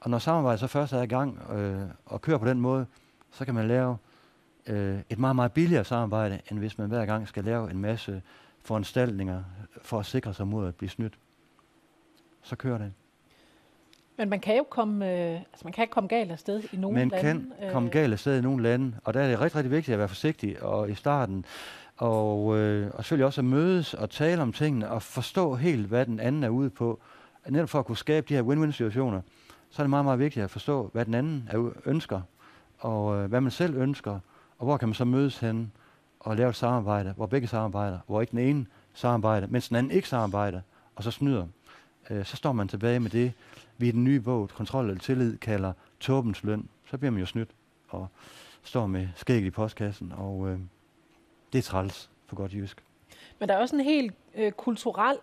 Og 0.00 0.10
når 0.10 0.18
samarbejdet 0.18 0.60
så 0.60 0.66
først 0.66 0.92
er 0.92 1.02
i 1.02 1.06
gang 1.06 1.50
øh, 1.50 1.88
og 2.06 2.20
kører 2.20 2.38
på 2.38 2.46
den 2.46 2.60
måde, 2.60 2.86
så 3.30 3.44
kan 3.44 3.54
man 3.54 3.68
lave 3.68 3.96
øh, 4.66 4.98
et 5.10 5.18
meget, 5.18 5.36
meget 5.36 5.52
billigere 5.52 5.84
samarbejde, 5.84 6.40
end 6.50 6.58
hvis 6.58 6.78
man 6.78 6.88
hver 6.88 7.06
gang 7.06 7.28
skal 7.28 7.44
lave 7.44 7.70
en 7.70 7.78
masse 7.78 8.22
foranstaltninger 8.60 9.44
for 9.82 9.98
at 9.98 10.06
sikre 10.06 10.34
sig 10.34 10.46
mod 10.46 10.68
at 10.68 10.74
blive 10.74 10.90
snydt. 10.90 11.18
Så 12.42 12.56
kører 12.56 12.78
det. 12.78 12.92
Men 14.16 14.28
man 14.28 14.40
kan 14.40 14.56
jo 14.56 14.64
komme, 14.70 15.12
øh, 15.12 15.30
altså 15.30 15.64
man 15.64 15.72
kan 15.72 15.88
komme 15.90 16.08
galt 16.08 16.32
afsted 16.32 16.62
i 16.72 16.76
nogle 16.76 16.94
man 16.94 17.08
lande. 17.08 17.24
Man 17.24 17.52
kan 17.58 17.66
øh. 17.66 17.72
komme 17.72 17.88
galt 17.88 18.12
afsted 18.12 18.38
i 18.38 18.40
nogle 18.40 18.62
lande, 18.62 18.92
og 19.04 19.14
der 19.14 19.20
er 19.20 19.28
det 19.28 19.40
rigtig, 19.40 19.56
rigtig 19.56 19.70
vigtigt 19.70 19.92
at 19.92 19.98
være 19.98 20.08
forsigtig 20.08 20.62
og 20.62 20.90
i 20.90 20.94
starten. 20.94 21.44
Og, 21.96 22.58
øh, 22.58 22.90
og 22.94 23.04
selvfølgelig 23.04 23.26
også 23.26 23.40
at 23.40 23.44
mødes 23.44 23.94
og 23.94 24.10
tale 24.10 24.42
om 24.42 24.52
tingene 24.52 24.90
og 24.90 25.02
forstå 25.02 25.54
helt, 25.54 25.86
hvad 25.86 26.06
den 26.06 26.20
anden 26.20 26.44
er 26.44 26.48
ude 26.48 26.70
på. 26.70 27.00
Netop 27.48 27.68
for 27.68 27.78
at 27.78 27.84
kunne 27.84 27.96
skabe 27.96 28.26
de 28.28 28.34
her 28.34 28.42
win-win 28.42 28.72
situationer, 28.72 29.20
så 29.70 29.82
er 29.82 29.84
det 29.84 29.90
meget, 29.90 30.04
meget 30.04 30.18
vigtigt 30.18 30.44
at 30.44 30.50
forstå, 30.50 30.90
hvad 30.92 31.04
den 31.04 31.14
anden 31.14 31.48
er, 31.52 31.70
ønsker, 31.84 32.20
og 32.78 33.16
øh, 33.16 33.28
hvad 33.28 33.40
man 33.40 33.50
selv 33.50 33.76
ønsker, 33.76 34.18
og 34.58 34.64
hvor 34.64 34.76
kan 34.76 34.88
man 34.88 34.94
så 34.94 35.04
mødes 35.04 35.38
hen 35.38 35.72
og 36.20 36.36
lave 36.36 36.48
et 36.48 36.56
samarbejde, 36.56 37.12
hvor 37.16 37.26
begge 37.26 37.48
samarbejder, 37.48 37.98
hvor 38.06 38.20
ikke 38.20 38.30
den 38.30 38.38
ene 38.38 38.66
samarbejder, 38.94 39.46
mens 39.46 39.68
den 39.68 39.76
anden 39.76 39.92
ikke 39.92 40.08
samarbejder, 40.08 40.60
og 40.96 41.04
så 41.04 41.10
snyder. 41.10 41.46
Øh, 42.10 42.24
så 42.24 42.36
står 42.36 42.52
man 42.52 42.68
tilbage 42.68 43.00
med 43.00 43.10
det, 43.10 43.32
vi 43.78 43.88
i 43.88 43.90
den 43.90 44.04
nye 44.04 44.20
bog, 44.20 44.48
Kontrol 44.48 44.88
eller 44.88 45.00
Tillid, 45.00 45.38
kalder 45.38 45.72
tåbens 46.00 46.44
løn. 46.44 46.68
Så 46.90 46.98
bliver 46.98 47.10
man 47.10 47.20
jo 47.20 47.26
snydt 47.26 47.50
og 47.88 48.06
står 48.62 48.86
med 48.86 49.08
skæg 49.16 49.42
i 49.42 49.50
postkassen, 49.50 50.12
og 50.16 50.48
øh, 50.48 50.58
det 51.52 51.58
er 51.58 51.62
træls 51.62 52.10
for 52.26 52.36
godt 52.36 52.52
jysk. 52.52 52.84
Men 53.38 53.48
der 53.48 53.54
er 53.54 53.58
også 53.58 53.76
en 53.76 53.82
helt 53.82 54.14
øh, 54.34 54.52
kulturel 54.52 55.16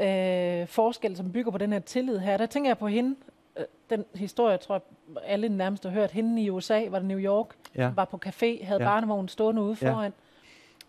øh, 0.00 0.68
forskel, 0.68 1.16
som 1.16 1.32
bygger 1.32 1.50
på 1.50 1.58
den 1.58 1.72
her 1.72 1.80
tillid 1.80 2.18
her. 2.18 2.36
Der 2.36 2.46
tænker 2.46 2.70
jeg 2.70 2.78
på 2.78 2.86
hende, 2.86 3.16
øh, 3.56 3.64
den 3.90 4.04
historie, 4.14 4.56
tror 4.56 4.74
jeg, 4.74 4.82
alle 5.24 5.48
nærmest 5.48 5.84
har 5.84 5.90
hørt. 5.90 6.10
Hende 6.10 6.42
i 6.42 6.50
USA, 6.50 6.88
var 6.88 6.98
det 6.98 7.08
New 7.08 7.18
York, 7.18 7.46
ja. 7.74 7.92
var 7.96 8.04
på 8.04 8.20
café, 8.26 8.64
havde 8.64 8.82
ja. 8.82 8.88
barnevognen 8.88 9.28
stående 9.28 9.62
ude 9.62 9.76
foran. 9.76 10.12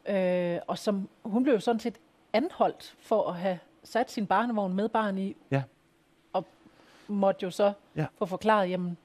Ja. 0.08 0.56
Øh, 0.56 0.62
og 0.68 0.78
som, 0.78 1.10
hun 1.24 1.44
blev 1.44 1.60
sådan 1.60 1.80
set 1.80 1.96
anholdt 2.34 2.96
for 3.00 3.30
at 3.30 3.36
have 3.36 3.60
sat 3.86 4.12
sin 4.12 4.28
barnevogn 4.28 4.74
med 4.74 4.90
barn 4.90 5.18
i. 5.18 5.36
Ja. 5.52 5.64
Og 6.34 6.46
måtte 7.08 7.44
jo 7.44 7.52
så 7.52 7.74
ja. 7.96 8.06
få 8.18 8.26
forklaret, 8.26 8.70
jamen, 8.70 8.98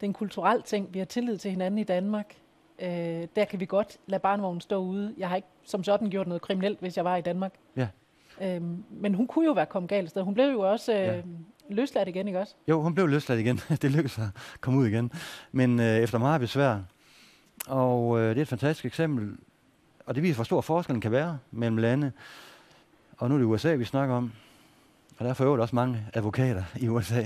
det 0.00 0.02
er 0.02 0.06
en 0.06 0.12
kulturel 0.12 0.62
ting. 0.62 0.94
Vi 0.94 0.98
har 0.98 1.06
tillid 1.06 1.38
til 1.38 1.50
hinanden 1.50 1.78
i 1.78 1.84
Danmark. 1.84 2.34
Øh, 2.78 2.88
der 3.36 3.44
kan 3.50 3.60
vi 3.60 3.66
godt 3.66 3.98
lade 4.06 4.20
barnevognen 4.20 4.60
stå 4.60 4.76
ude. 4.76 5.14
Jeg 5.18 5.28
har 5.28 5.36
ikke 5.36 5.48
som 5.64 5.84
sådan 5.84 6.10
gjort 6.10 6.26
noget 6.26 6.42
kriminelt, 6.42 6.80
hvis 6.80 6.96
jeg 6.96 7.04
var 7.04 7.16
i 7.16 7.20
Danmark. 7.20 7.54
Ja. 7.76 7.88
Øhm, 8.40 8.84
men 8.90 9.14
hun 9.14 9.26
kunne 9.26 9.44
jo 9.44 9.52
være 9.52 9.66
kommet 9.66 9.90
galt 9.90 10.10
sted. 10.10 10.22
Hun 10.22 10.34
blev 10.34 10.52
jo 10.52 10.60
også 10.60 10.92
øh, 10.92 10.98
ja. 10.98 11.20
løsladt 11.68 12.08
igen, 12.08 12.26
ikke 12.26 12.40
også? 12.40 12.54
Jo, 12.68 12.82
hun 12.82 12.94
blev 12.94 13.06
løsladt 13.06 13.40
igen. 13.40 13.56
det 13.82 13.90
lykkedes 13.90 14.18
at 14.18 14.28
komme 14.60 14.80
ud 14.80 14.86
igen. 14.86 15.12
Men 15.52 15.80
øh, 15.80 15.96
efter 15.96 16.18
meget 16.18 16.40
besvær. 16.40 16.78
Og 17.68 18.18
øh, 18.18 18.28
det 18.30 18.38
er 18.38 18.42
et 18.42 18.48
fantastisk 18.48 18.84
eksempel. 18.84 19.36
Og 20.06 20.14
det 20.14 20.22
viser, 20.22 20.34
hvor 20.34 20.44
stor 20.44 20.60
forskellen 20.60 21.00
kan 21.00 21.12
være 21.12 21.38
mellem 21.50 21.76
lande. 21.76 22.12
Og 23.18 23.28
nu 23.28 23.34
er 23.34 23.38
det 23.38 23.44
USA, 23.44 23.74
vi 23.74 23.84
snakker 23.84 24.14
om. 24.14 24.32
Og 25.18 25.24
der 25.24 25.30
er 25.30 25.34
for 25.34 25.44
øvrigt 25.44 25.60
også 25.60 25.74
mange 25.74 26.06
advokater 26.14 26.64
i 26.76 26.88
USA. 26.88 27.22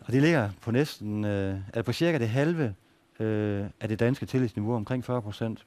og 0.00 0.12
de 0.12 0.20
ligger 0.20 0.50
på 0.60 0.70
næsten, 0.70 1.24
øh, 1.24 1.56
altså 1.66 1.82
på 1.82 1.92
cirka 1.92 2.18
det 2.18 2.28
halve 2.28 2.74
øh, 3.20 3.66
af 3.80 3.88
det 3.88 4.00
danske 4.00 4.26
tillidsniveau, 4.26 4.74
omkring 4.74 5.04
40 5.04 5.22
procent. 5.22 5.66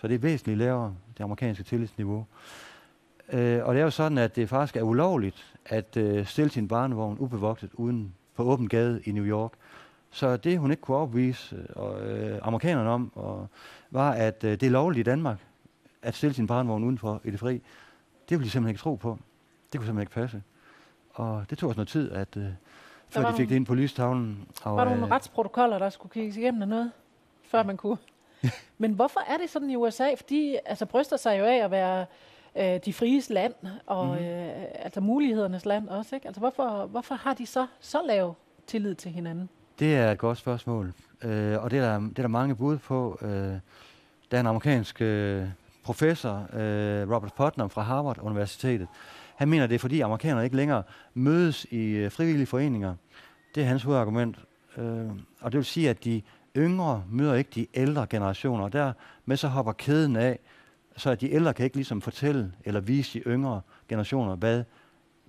Så 0.00 0.08
det 0.08 0.14
er 0.14 0.18
væsentligt 0.18 0.58
lavere, 0.58 0.94
det 1.18 1.24
amerikanske 1.24 1.64
tillidsniveau. 1.64 2.26
Øh, 3.32 3.64
og 3.64 3.74
det 3.74 3.80
er 3.80 3.84
jo 3.84 3.90
sådan, 3.90 4.18
at 4.18 4.36
det 4.36 4.48
faktisk 4.48 4.76
er 4.76 4.82
ulovligt 4.82 5.54
at 5.66 5.96
øh, 5.96 6.26
stille 6.26 6.50
sin 6.50 6.68
barnevogn 6.68 7.18
ubevogtet 7.18 7.70
uden 7.74 8.14
på 8.34 8.42
åben 8.42 8.68
gade 8.68 9.02
i 9.04 9.12
New 9.12 9.24
York. 9.24 9.52
Så 10.10 10.36
det, 10.36 10.58
hun 10.58 10.70
ikke 10.70 10.80
kunne 10.80 10.96
overbevise 10.96 11.56
øh, 11.56 11.64
og, 11.76 12.06
øh, 12.06 12.38
amerikanerne 12.42 12.90
om, 12.90 13.12
og, 13.14 13.48
var, 13.90 14.12
at 14.12 14.44
øh, 14.44 14.50
det 14.50 14.62
er 14.62 14.70
lovligt 14.70 15.08
i 15.08 15.10
Danmark 15.10 15.38
at 16.02 16.14
stille 16.14 16.34
sin 16.34 16.46
barnevogn 16.46 16.84
udenfor 16.84 17.20
i 17.24 17.30
det 17.30 17.40
fri. 17.40 17.62
Det 18.28 18.38
ville 18.38 18.44
de 18.44 18.50
simpelthen 18.50 18.70
ikke 18.70 18.80
tro 18.80 18.94
på. 18.94 19.18
Det 19.72 19.80
kunne 19.80 19.86
simpelthen 19.86 20.00
ikke 20.00 20.12
passe. 20.12 20.42
Og 21.12 21.44
det 21.50 21.58
tog 21.58 21.70
os 21.70 21.76
noget 21.76 21.88
tid, 21.88 22.12
at, 22.12 22.36
øh, 22.36 22.44
før 23.08 23.30
de 23.30 23.36
fik 23.36 23.48
det 23.48 23.56
ind 23.56 23.66
på 23.66 23.74
lystavlen. 23.74 24.48
Og, 24.62 24.76
var 24.76 24.84
der 24.84 24.90
nogle 24.90 25.06
øh, 25.06 25.10
retsprotokoller, 25.10 25.78
der 25.78 25.90
skulle 25.90 26.12
kigges 26.12 26.36
igennem 26.36 26.68
noget, 26.68 26.92
før 27.48 27.62
man 27.62 27.76
kunne? 27.76 27.98
Men 28.78 28.92
hvorfor 28.92 29.20
er 29.20 29.36
det 29.36 29.50
sådan 29.50 29.70
i 29.70 29.76
USA? 29.76 30.14
Fordi 30.16 30.56
altså, 30.66 30.86
bryster 30.86 31.16
sig 31.16 31.38
jo 31.38 31.44
af 31.44 31.56
at 31.56 31.70
være 31.70 32.06
øh, 32.56 32.80
de 32.84 32.92
fries 32.92 33.30
land, 33.30 33.54
og 33.86 34.06
mm-hmm. 34.06 34.24
øh, 34.24 34.64
altså 34.74 35.00
mulighedernes 35.00 35.64
land 35.64 35.88
også. 35.88 36.14
Ikke? 36.14 36.26
Altså, 36.26 36.40
hvorfor, 36.40 36.86
hvorfor 36.86 37.14
har 37.14 37.34
de 37.34 37.46
så 37.46 37.66
så 37.80 37.98
lav 38.06 38.34
tillid 38.66 38.94
til 38.94 39.10
hinanden? 39.10 39.48
Det 39.78 39.96
er 39.96 40.12
et 40.12 40.18
godt 40.18 40.38
spørgsmål, 40.38 40.92
øh, 41.22 41.62
og 41.62 41.70
det 41.70 41.78
er, 41.78 41.82
der, 41.82 41.98
det 41.98 42.18
er 42.18 42.22
der 42.22 42.28
mange 42.28 42.56
bud 42.56 42.78
på. 42.78 43.18
Øh, 43.22 43.28
der 44.30 44.36
er 44.36 44.40
en 44.40 44.46
amerikansk 44.46 45.02
øh, 45.02 45.48
professor, 45.86 46.48
øh, 46.52 47.10
Robert 47.14 47.32
Putnam 47.36 47.70
fra 47.70 47.82
Harvard 47.82 48.18
Universitetet, 48.18 48.88
han 49.36 49.48
mener, 49.48 49.66
det 49.66 49.74
er 49.74 49.78
fordi 49.78 50.00
amerikanerne 50.00 50.44
ikke 50.44 50.56
længere 50.56 50.82
mødes 51.14 51.64
i 51.64 51.86
øh, 51.86 52.10
frivillige 52.10 52.46
foreninger. 52.46 52.94
Det 53.54 53.62
er 53.62 53.66
hans 53.66 53.82
hovedargument. 53.82 54.38
Øh, 54.76 55.10
og 55.40 55.52
det 55.52 55.58
vil 55.58 55.64
sige, 55.64 55.90
at 55.90 56.04
de 56.04 56.22
yngre 56.56 57.04
møder 57.10 57.34
ikke 57.34 57.50
de 57.54 57.66
ældre 57.74 58.06
generationer, 58.06 58.64
og 58.64 58.72
dermed 58.72 59.36
så 59.36 59.48
hopper 59.48 59.72
kæden 59.72 60.16
af, 60.16 60.38
så 60.96 61.10
at 61.10 61.20
de 61.20 61.32
ældre 61.32 61.54
kan 61.54 61.64
ikke 61.64 61.76
ligesom 61.76 62.00
fortælle 62.00 62.52
eller 62.64 62.80
vise 62.80 63.18
de 63.18 63.24
yngre 63.24 63.60
generationer, 63.88 64.36
hvad 64.36 64.64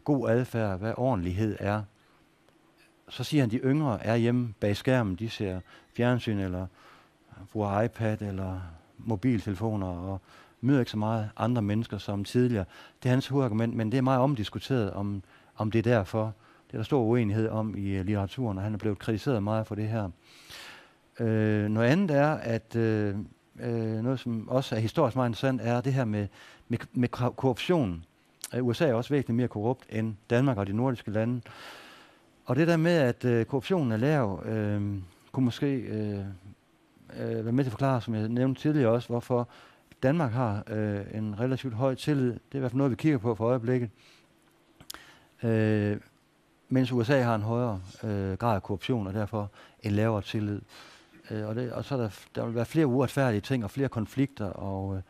god 0.03 0.29
adfærd, 0.29 0.79
hvad 0.79 0.93
ordentlighed 0.97 1.57
er. 1.59 1.83
Så 3.09 3.23
siger 3.23 3.41
han, 3.41 3.47
at 3.47 3.51
de 3.51 3.57
yngre 3.57 4.05
er 4.05 4.15
hjemme 4.15 4.53
bag 4.59 4.77
skærmen, 4.77 5.15
de 5.15 5.29
ser 5.29 5.59
fjernsyn 5.97 6.37
eller 6.37 6.67
bruger 7.51 7.81
iPad 7.81 8.21
eller 8.21 8.61
mobiltelefoner 8.97 9.87
og 9.87 10.21
møder 10.68 10.80
ikke 10.80 10.91
så 10.91 10.97
meget 10.97 11.30
andre 11.38 11.61
mennesker 11.61 11.97
som 11.97 12.24
tidligere. 12.24 12.65
Det 13.03 13.09
er 13.09 13.13
hans 13.13 13.28
hovedargument, 13.28 13.76
men 13.76 13.91
det 13.91 13.97
er 13.97 14.01
meget 14.01 14.22
omdiskuteret, 14.22 14.93
om, 14.93 15.24
om 15.55 15.72
det 15.72 15.80
er 15.80 15.84
derfor. 15.84 16.34
Det 16.68 16.74
er 16.74 16.78
der 16.78 16.84
stor 16.84 17.01
uenighed 17.01 17.49
om 17.49 17.76
i 17.78 17.89
øh, 17.89 18.05
litteraturen, 18.05 18.57
og 18.57 18.63
han 18.63 18.74
er 18.74 18.78
blevet 18.78 18.99
kritiseret 18.99 19.43
meget 19.43 19.68
for 19.68 19.76
det 19.76 19.88
her. 19.88 20.09
Øh, 21.20 21.68
noget 21.68 21.88
andet 21.88 22.18
er, 22.18 22.32
at 22.32 22.76
øh, 22.76 23.15
øh 23.59 24.03
noget, 24.03 24.20
som 24.20 24.49
også 24.49 24.76
er 24.76 24.80
historisk 24.80 25.15
meget 25.15 25.30
interessant, 25.30 25.61
er 25.63 25.82
det 25.82 25.93
her 25.93 26.05
med, 26.05 26.28
med, 26.68 26.78
med 26.93 27.09
korruption. 27.09 28.05
Øh, 28.55 28.65
USA 28.65 28.88
er 28.88 28.93
også 28.93 29.13
væsentligt 29.13 29.38
mere 29.38 29.47
korrupt 29.47 29.86
end 29.89 30.15
Danmark 30.30 30.57
og 30.57 30.68
de 30.68 30.74
nordiske 30.74 31.11
lande. 31.11 31.41
Og 32.45 32.55
det 32.55 32.68
der 32.68 32.78
med, 32.78 32.97
at 32.97 33.26
øh, 33.26 33.45
korruptionen 33.45 33.91
er 33.91 33.97
lav, 33.97 34.43
øh, 34.45 34.82
kunne 35.32 35.45
måske 35.45 35.76
øh, 35.76 36.20
øh, 37.20 37.45
være 37.45 37.51
med 37.51 37.63
til 37.63 37.70
at 37.70 37.72
forklare, 37.72 38.01
som 38.01 38.15
jeg 38.15 38.30
nævnte 38.30 38.61
tidligere 38.61 38.91
også, 38.91 39.07
hvorfor 39.07 39.49
Danmark 40.03 40.31
har 40.31 40.63
øh, 40.67 41.05
en 41.13 41.39
relativt 41.39 41.73
høj 41.73 41.95
tillid. 41.95 42.31
Det 42.31 42.51
er 42.51 42.55
i 42.55 42.59
hvert 42.59 42.71
fald 42.71 42.77
noget, 42.77 42.91
vi 42.91 42.95
kigger 42.95 43.17
på 43.17 43.35
for 43.35 43.45
øjeblikket. 43.45 43.89
Øh, 45.43 45.97
mens 46.69 46.91
USA 46.91 47.21
har 47.21 47.35
en 47.35 47.41
højere 47.41 47.81
øh, 48.03 48.33
grad 48.33 48.55
af 48.55 48.63
korruption, 48.63 49.07
og 49.07 49.13
derfor 49.13 49.51
en 49.83 49.91
lavere 49.91 50.21
tillid. 50.21 50.61
Øh, 51.31 51.47
og, 51.47 51.55
det, 51.55 51.73
og 51.73 51.85
så 51.85 51.95
er 51.95 51.99
der, 51.99 52.09
der 52.35 52.45
vil 52.45 52.55
være 52.55 52.65
flere 52.65 52.87
uretfærdige 52.87 53.41
ting, 53.41 53.63
og 53.63 53.71
flere 53.71 53.89
konflikter, 53.89 54.45
og, 54.45 54.95
øh, 54.95 55.01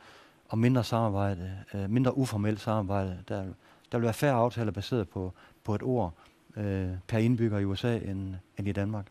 og 0.50 0.58
mindre 0.58 0.84
samarbejde, 0.84 1.58
øh, 1.74 1.90
mindre 1.90 2.18
uformelt 2.18 2.60
samarbejde. 2.60 3.18
Der, 3.28 3.46
der 3.92 3.98
vil 3.98 4.04
være 4.04 4.14
færre 4.14 4.34
aftaler 4.34 4.72
baseret 4.72 5.10
på, 5.10 5.34
på 5.64 5.76
et 5.76 5.84
ord 5.84 6.14
øh, 6.58 6.90
per 7.08 7.18
indbygger 7.18 7.60
i 7.60 7.66
USA 7.66 7.98
end, 7.98 8.36
end 8.58 8.68
i 8.68 8.72
Danmark. 8.72 9.06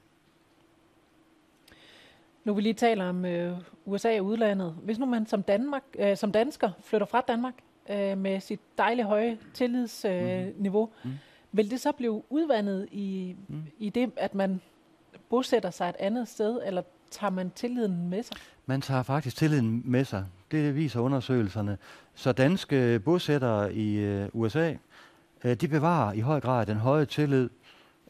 Nu 2.46 2.54
vi 2.54 2.60
lige 2.60 2.74
taler 2.74 3.08
om 3.08 3.24
øh, 3.24 3.58
USA 3.84 4.18
og 4.18 4.24
udlandet. 4.24 4.74
Hvis 4.82 4.98
nu 4.98 5.06
man 5.06 5.26
som, 5.26 5.42
Danmark, 5.42 5.82
øh, 5.98 6.16
som 6.16 6.32
dansker 6.32 6.70
flytter 6.84 7.06
fra 7.06 7.20
Danmark 7.28 7.54
øh, 7.90 8.18
med 8.18 8.40
sit 8.40 8.60
dejlige 8.78 9.06
høje 9.06 9.38
tillidsniveau, 9.54 10.82
øh, 10.82 11.04
mm. 11.04 11.10
mm. 11.10 11.16
vil 11.52 11.70
det 11.70 11.80
så 11.80 11.92
blive 11.92 12.22
udvandet 12.30 12.88
i, 12.92 13.36
mm. 13.48 13.62
i 13.78 13.90
det, 13.90 14.10
at 14.16 14.34
man 14.34 14.60
bosætter 15.30 15.70
sig 15.70 15.88
et 15.88 15.96
andet 15.98 16.28
sted, 16.28 16.60
eller 16.66 16.82
tager 17.10 17.30
man 17.30 17.50
tilliden 17.50 18.08
med 18.08 18.22
sig? 18.22 18.36
Man 18.66 18.80
tager 18.80 19.02
faktisk 19.02 19.36
tilliden 19.36 19.82
med 19.84 20.04
sig. 20.04 20.24
Det 20.50 20.74
viser 20.76 21.00
undersøgelserne. 21.00 21.78
Så 22.14 22.32
danske 22.32 23.00
bosættere 23.00 23.74
i 23.74 23.96
øh, 23.96 24.28
USA, 24.32 24.74
øh, 25.44 25.54
de 25.54 25.68
bevarer 25.68 26.12
i 26.12 26.20
høj 26.20 26.40
grad 26.40 26.66
den 26.66 26.76
høje 26.76 27.04
tillid, 27.04 27.50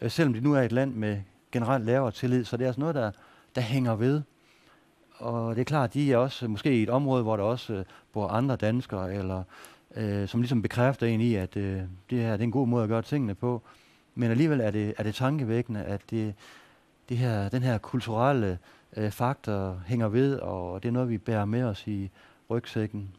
øh, 0.01 0.11
selvom 0.11 0.34
de 0.34 0.41
nu 0.41 0.55
er 0.55 0.62
et 0.62 0.72
land 0.72 0.95
med 0.95 1.20
generelt 1.53 1.84
lavere 1.84 2.11
tillid. 2.11 2.45
Så 2.45 2.57
det 2.57 2.64
er 2.64 2.68
altså 2.68 2.80
noget, 2.80 2.95
der 2.95 3.11
der 3.57 3.62
hænger 3.62 3.94
ved. 3.94 4.22
Og 5.18 5.54
det 5.54 5.61
er 5.61 5.64
klart, 5.64 5.94
de 5.94 6.12
er 6.12 6.16
også 6.16 6.48
måske 6.48 6.78
i 6.78 6.82
et 6.82 6.90
område, 6.90 7.22
hvor 7.22 7.36
der 7.36 7.44
også 7.44 7.72
øh, 7.72 7.84
bor 8.12 8.28
andre 8.28 8.57
danskere, 8.57 9.14
eller 9.14 9.42
øh, 9.96 10.28
som 10.28 10.40
ligesom 10.40 10.62
bekræfter 10.62 11.07
en 11.07 11.20
i, 11.20 11.34
at 11.34 11.57
øh, 11.57 11.82
det 12.11 12.18
her 12.18 12.32
det 12.32 12.40
er 12.40 12.44
en 12.44 12.50
god 12.50 12.68
måde 12.68 12.82
at 12.82 12.88
gøre 12.88 13.02
tingene 13.02 13.34
på. 13.34 13.62
Men 14.14 14.30
alligevel 14.30 14.61
er 14.61 14.70
det, 14.70 14.94
er 14.98 15.02
det 15.02 15.14
tankevækkende, 15.14 15.82
at 15.82 16.00
det, 16.11 16.34
det 17.09 17.18
her, 17.18 17.48
den 17.48 17.62
her 17.62 17.78
kulturelle 17.78 18.59
øh, 18.96 19.11
faktor 19.11 19.80
hænger 19.86 20.09
ved, 20.09 20.38
og 20.38 20.82
det 20.82 20.88
er 20.88 20.92
noget, 20.92 21.09
vi 21.09 21.18
bærer 21.18 21.44
med 21.44 21.62
os 21.62 21.86
i 21.86 22.11
rygsækken. 22.50 23.11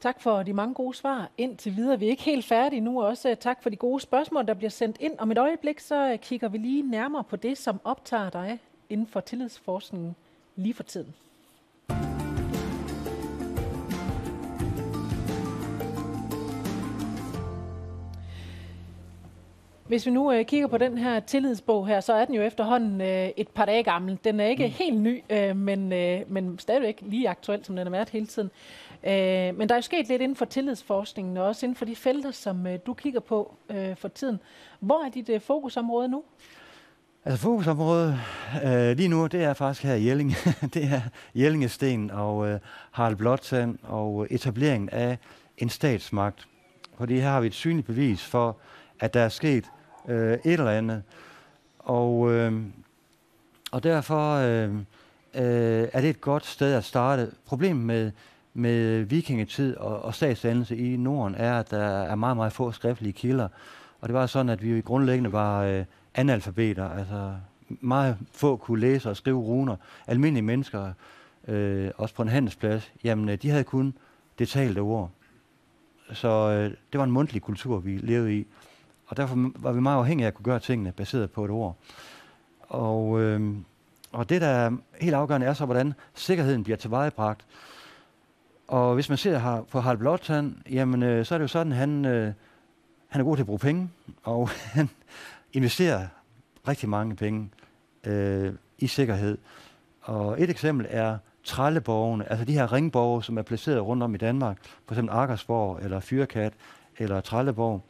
Tak 0.00 0.20
for 0.20 0.42
de 0.42 0.52
mange 0.52 0.74
gode 0.74 0.96
svar 0.96 1.30
indtil 1.38 1.76
videre. 1.76 1.98
Vi 1.98 2.06
er 2.06 2.10
ikke 2.10 2.22
helt 2.22 2.44
færdige 2.44 2.80
nu. 2.80 3.02
Også 3.02 3.36
tak 3.40 3.62
for 3.62 3.70
de 3.70 3.76
gode 3.76 4.00
spørgsmål, 4.00 4.46
der 4.46 4.54
bliver 4.54 4.70
sendt 4.70 4.96
ind. 5.00 5.12
Om 5.18 5.30
et 5.30 5.38
øjeblik, 5.38 5.80
så 5.80 6.18
kigger 6.22 6.48
vi 6.48 6.58
lige 6.58 6.82
nærmere 6.82 7.24
på 7.24 7.36
det, 7.36 7.58
som 7.58 7.80
optager 7.84 8.30
dig 8.30 8.58
inden 8.88 9.06
for 9.06 9.20
tillidsforskningen 9.20 10.16
lige 10.56 10.74
for 10.74 10.82
tiden. 10.82 11.14
Hvis 19.90 20.06
vi 20.06 20.10
nu 20.10 20.32
øh, 20.32 20.44
kigger 20.44 20.66
på 20.66 20.78
den 20.78 20.98
her 20.98 21.20
tillidsbog 21.20 21.86
her, 21.86 22.00
så 22.00 22.12
er 22.12 22.24
den 22.24 22.34
jo 22.34 22.42
efterhånden 22.42 23.00
øh, 23.00 23.28
et 23.36 23.48
par 23.48 23.64
dage 23.64 23.82
gammel. 23.82 24.18
Den 24.24 24.40
er 24.40 24.44
ikke 24.44 24.66
mm. 24.66 24.72
helt 24.72 25.00
ny, 25.00 25.22
øh, 25.30 25.56
men, 25.56 25.92
øh, 25.92 26.20
men 26.28 26.58
stadigvæk 26.58 27.02
lige 27.02 27.28
aktuel, 27.28 27.64
som 27.64 27.76
den 27.76 27.86
har 27.86 27.90
været 27.90 28.08
hele 28.08 28.26
tiden. 28.26 28.50
Øh, 29.04 29.58
men 29.58 29.68
der 29.68 29.74
er 29.74 29.78
jo 29.78 29.82
sket 29.82 30.08
lidt 30.08 30.22
inden 30.22 30.36
for 30.36 30.44
tillidsforskningen, 30.44 31.36
og 31.36 31.46
også 31.46 31.66
inden 31.66 31.76
for 31.76 31.84
de 31.84 31.96
felter, 31.96 32.30
som 32.30 32.66
øh, 32.66 32.78
du 32.86 32.94
kigger 32.94 33.20
på 33.20 33.54
øh, 33.70 33.96
for 33.96 34.08
tiden. 34.08 34.40
Hvor 34.80 35.04
er 35.04 35.10
dit 35.10 35.28
øh, 35.28 35.40
fokusområde 35.40 36.08
nu? 36.08 36.22
Altså 37.24 37.42
fokusområdet 37.42 38.20
øh, 38.64 38.96
lige 38.96 39.08
nu, 39.08 39.26
det 39.26 39.44
er 39.44 39.54
faktisk 39.54 39.84
her 39.84 39.94
i 39.94 40.06
Jelling. 40.06 40.34
det 40.74 40.84
er 40.84 41.00
Jellingesten 41.34 42.10
og 42.10 42.48
øh, 42.48 42.60
Harald 42.90 43.16
Blåtand 43.16 43.78
og 43.82 44.24
øh, 44.24 44.34
etableringen 44.36 44.88
af 44.88 45.18
en 45.58 45.68
statsmagt. 45.68 46.48
Fordi 46.98 47.20
her 47.20 47.28
har 47.28 47.40
vi 47.40 47.46
et 47.46 47.54
synligt 47.54 47.86
bevis 47.86 48.24
for, 48.24 48.56
at 49.00 49.14
der 49.14 49.20
er 49.20 49.28
sket 49.28 49.64
øh, 50.08 50.32
et 50.32 50.40
eller 50.44 50.70
andet. 50.70 51.02
Og, 51.78 52.32
øh, 52.32 52.62
og 53.72 53.82
derfor 53.82 54.34
øh, 54.34 54.74
øh, 55.34 55.88
er 55.92 56.00
det 56.00 56.10
et 56.10 56.20
godt 56.20 56.46
sted 56.46 56.74
at 56.74 56.84
starte. 56.84 57.30
Problemet 57.46 57.84
med, 57.84 58.10
med 58.54 59.02
vikingetid 59.02 59.76
og, 59.76 60.02
og 60.02 60.14
statsdannelse 60.14 60.76
i 60.76 60.96
Norden 60.96 61.34
er, 61.34 61.58
at 61.58 61.70
der 61.70 61.78
er 61.82 62.14
meget, 62.14 62.36
meget 62.36 62.52
få 62.52 62.72
skriftlige 62.72 63.12
kilder. 63.12 63.48
Og 64.00 64.08
det 64.08 64.14
var 64.14 64.26
sådan, 64.26 64.48
at 64.48 64.62
vi 64.62 64.78
i 64.78 64.80
grundlæggende 64.80 65.32
var 65.32 65.62
øh, 65.62 65.84
analfabeter. 66.14 66.90
Altså 66.90 67.32
meget 67.68 68.16
få 68.32 68.56
kunne 68.56 68.80
læse 68.80 69.10
og 69.10 69.16
skrive 69.16 69.40
runer. 69.40 69.76
Almindelige 70.06 70.42
mennesker, 70.42 70.92
øh, 71.48 71.90
også 71.96 72.14
på 72.14 72.22
en 72.22 72.28
handelsplads, 72.28 72.92
jamen 73.04 73.28
øh, 73.28 73.38
de 73.42 73.50
havde 73.50 73.64
kun 73.64 73.94
det 74.38 74.48
talte 74.48 74.78
ord. 74.78 75.10
Så 76.12 76.28
øh, 76.28 76.76
det 76.92 76.98
var 76.98 77.04
en 77.04 77.10
mundtlig 77.10 77.42
kultur, 77.42 77.78
vi 77.78 77.96
levede 77.96 78.36
i. 78.36 78.46
Og 79.06 79.16
derfor 79.16 79.50
var 79.56 79.72
vi 79.72 79.80
meget 79.80 79.98
afhængige 79.98 80.26
af 80.26 80.28
at 80.28 80.34
kunne 80.34 80.44
gøre 80.44 80.60
tingene 80.60 80.92
baseret 80.92 81.30
på 81.30 81.44
et 81.44 81.50
ord. 81.50 81.76
Og, 82.60 83.20
øh, 83.20 83.54
og 84.12 84.28
det, 84.28 84.40
der 84.40 84.46
er 84.46 84.70
helt 85.00 85.14
afgørende, 85.14 85.46
er 85.46 85.52
så, 85.52 85.64
hvordan 85.64 85.94
sikkerheden 86.14 86.64
bliver 86.64 86.76
tilvejebragt. 86.76 87.44
Og 88.70 88.94
hvis 88.94 89.08
man 89.08 89.18
ser 89.18 89.38
her 89.38 89.62
på 89.70 89.80
Harald 89.80 89.98
Blåtand, 89.98 90.54
jamen, 90.70 91.02
øh, 91.02 91.24
så 91.26 91.34
er 91.34 91.38
det 91.38 91.42
jo 91.42 91.48
sådan, 91.48 91.72
han, 91.72 92.04
øh, 92.04 92.32
han 93.08 93.20
er 93.20 93.24
god 93.24 93.36
til 93.36 93.42
at 93.42 93.46
bruge 93.46 93.58
penge, 93.58 93.90
og 94.22 94.48
han 94.76 94.88
investerer 95.52 96.06
rigtig 96.68 96.88
mange 96.88 97.16
penge 97.16 97.50
øh, 98.06 98.52
i 98.78 98.86
sikkerhed. 98.86 99.38
Og 100.02 100.42
et 100.42 100.50
eksempel 100.50 100.86
er 100.90 101.18
trælleborgene, 101.44 102.30
altså 102.30 102.44
de 102.44 102.52
her 102.52 102.72
ringborge, 102.72 103.22
som 103.22 103.38
er 103.38 103.42
placeret 103.42 103.82
rundt 103.82 104.02
om 104.02 104.14
i 104.14 104.18
Danmark, 104.18 104.58
for 104.86 104.94
eksempel 104.94 105.14
Akersborg, 105.16 105.78
eller 105.82 106.00
Fyrkat, 106.00 106.52
eller 106.98 107.20
Trælleborg, 107.20 107.82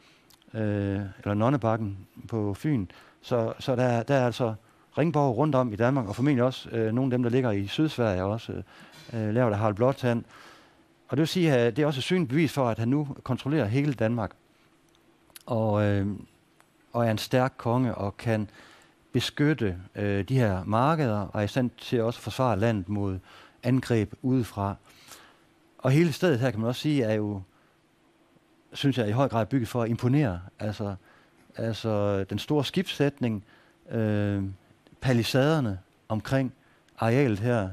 øh, 0.53 1.01
eller 1.23 1.33
Nonnebakken 1.33 1.97
på 2.27 2.53
Fyn. 2.53 2.85
Så, 3.21 3.53
så 3.59 3.75
der, 3.75 4.03
der 4.03 4.15
er 4.15 4.25
altså 4.25 4.53
ringborg 4.97 5.37
rundt 5.37 5.55
om 5.55 5.73
i 5.73 5.75
Danmark, 5.75 6.07
og 6.07 6.15
formentlig 6.15 6.43
også 6.43 6.69
øh, 6.69 6.93
nogle 6.93 7.07
af 7.07 7.11
dem, 7.11 7.23
der 7.23 7.29
ligger 7.29 7.51
i 7.51 7.67
Sydsverige 7.67 8.23
også, 8.23 8.63
øh, 9.13 9.33
lavet 9.33 9.51
af 9.51 9.57
Harald 9.57 9.75
Blåtand. 9.75 10.23
Og 11.11 11.17
det 11.17 11.21
vil 11.21 11.27
sige, 11.27 11.53
at 11.53 11.75
det 11.75 11.81
er 11.83 11.85
også 11.85 11.99
et 11.99 12.03
synligt 12.03 12.29
bevis 12.29 12.53
for, 12.53 12.69
at 12.69 12.79
han 12.79 12.87
nu 12.87 13.07
kontrollerer 13.23 13.65
hele 13.65 13.93
Danmark. 13.93 14.31
Og, 15.45 15.83
øh, 15.83 16.07
og 16.93 17.05
er 17.05 17.11
en 17.11 17.17
stærk 17.17 17.53
konge 17.57 17.95
og 17.95 18.17
kan 18.17 18.49
beskytte 19.11 19.77
øh, 19.95 20.23
de 20.23 20.35
her 20.35 20.63
markeder, 20.63 21.19
og 21.19 21.39
er 21.39 21.43
i 21.43 21.47
stand 21.47 21.69
til 21.77 22.01
også 22.01 22.17
at 22.17 22.23
forsvare 22.23 22.59
landet 22.59 22.89
mod 22.89 23.19
angreb 23.63 24.13
udefra. 24.21 24.75
Og 25.77 25.91
hele 25.91 26.13
stedet 26.13 26.39
her, 26.39 26.51
kan 26.51 26.59
man 26.59 26.69
også 26.69 26.81
sige, 26.81 27.03
er 27.03 27.13
jo 27.13 27.41
synes 28.73 28.97
jeg, 28.97 29.07
i 29.09 29.11
høj 29.11 29.27
grad 29.27 29.45
bygget 29.45 29.67
for 29.67 29.83
at 29.83 29.89
imponere. 29.89 30.41
Altså, 30.59 30.95
altså 31.55 32.23
den 32.23 32.39
store 32.39 32.65
skibssætning, 32.65 33.43
øh, 33.89 34.43
palisaderne 35.01 35.79
omkring 36.09 36.53
arealet 36.99 37.39
her, 37.39 37.69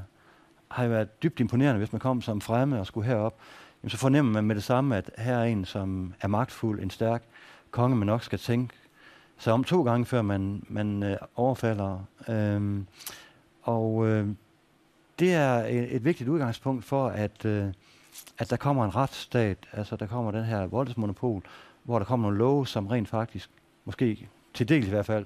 har 0.71 0.83
jo 0.83 0.89
været 0.89 1.23
dybt 1.23 1.39
imponerende, 1.39 1.77
hvis 1.77 1.91
man 1.91 1.99
kom 1.99 2.21
som 2.21 2.41
fremme 2.41 2.79
og 2.79 2.87
skulle 2.87 3.07
herop. 3.07 3.35
Jamen, 3.83 3.89
så 3.89 3.97
fornemmer 3.97 4.33
man 4.33 4.43
med 4.43 4.55
det 4.55 4.63
samme, 4.63 4.97
at 4.97 5.11
her 5.17 5.37
er 5.37 5.43
en, 5.43 5.65
som 5.65 6.13
er 6.21 6.27
magtfuld, 6.27 6.79
en 6.79 6.89
stærk 6.89 7.23
konge, 7.71 7.95
man 7.95 8.05
nok 8.05 8.23
skal 8.23 8.39
tænke 8.39 8.75
sig 9.37 9.53
om 9.53 9.63
to 9.63 9.83
gange, 9.83 10.05
før 10.05 10.21
man, 10.21 10.63
man 10.67 11.03
øh, 11.03 11.17
overfalder. 11.35 11.99
Øhm, 12.29 12.87
og 13.61 14.07
øh, 14.07 14.27
det 15.19 15.33
er 15.33 15.53
et, 15.53 15.95
et 15.95 16.05
vigtigt 16.05 16.29
udgangspunkt 16.29 16.85
for, 16.85 17.07
at 17.07 17.45
øh, 17.45 17.73
at 18.37 18.49
der 18.49 18.57
kommer 18.57 18.85
en 18.85 18.95
retsstat, 18.95 19.57
altså 19.71 19.95
der 19.95 20.07
kommer 20.07 20.31
den 20.31 20.43
her 20.43 20.65
voldsmonopol, 20.65 21.43
hvor 21.83 21.99
der 21.99 22.05
kommer 22.05 22.27
nogle 22.27 22.37
love, 22.37 22.67
som 22.67 22.87
rent 22.87 23.09
faktisk, 23.09 23.49
måske 23.85 24.27
til 24.53 24.69
del 24.69 24.87
i 24.87 24.89
hvert 24.89 25.05
fald, 25.05 25.25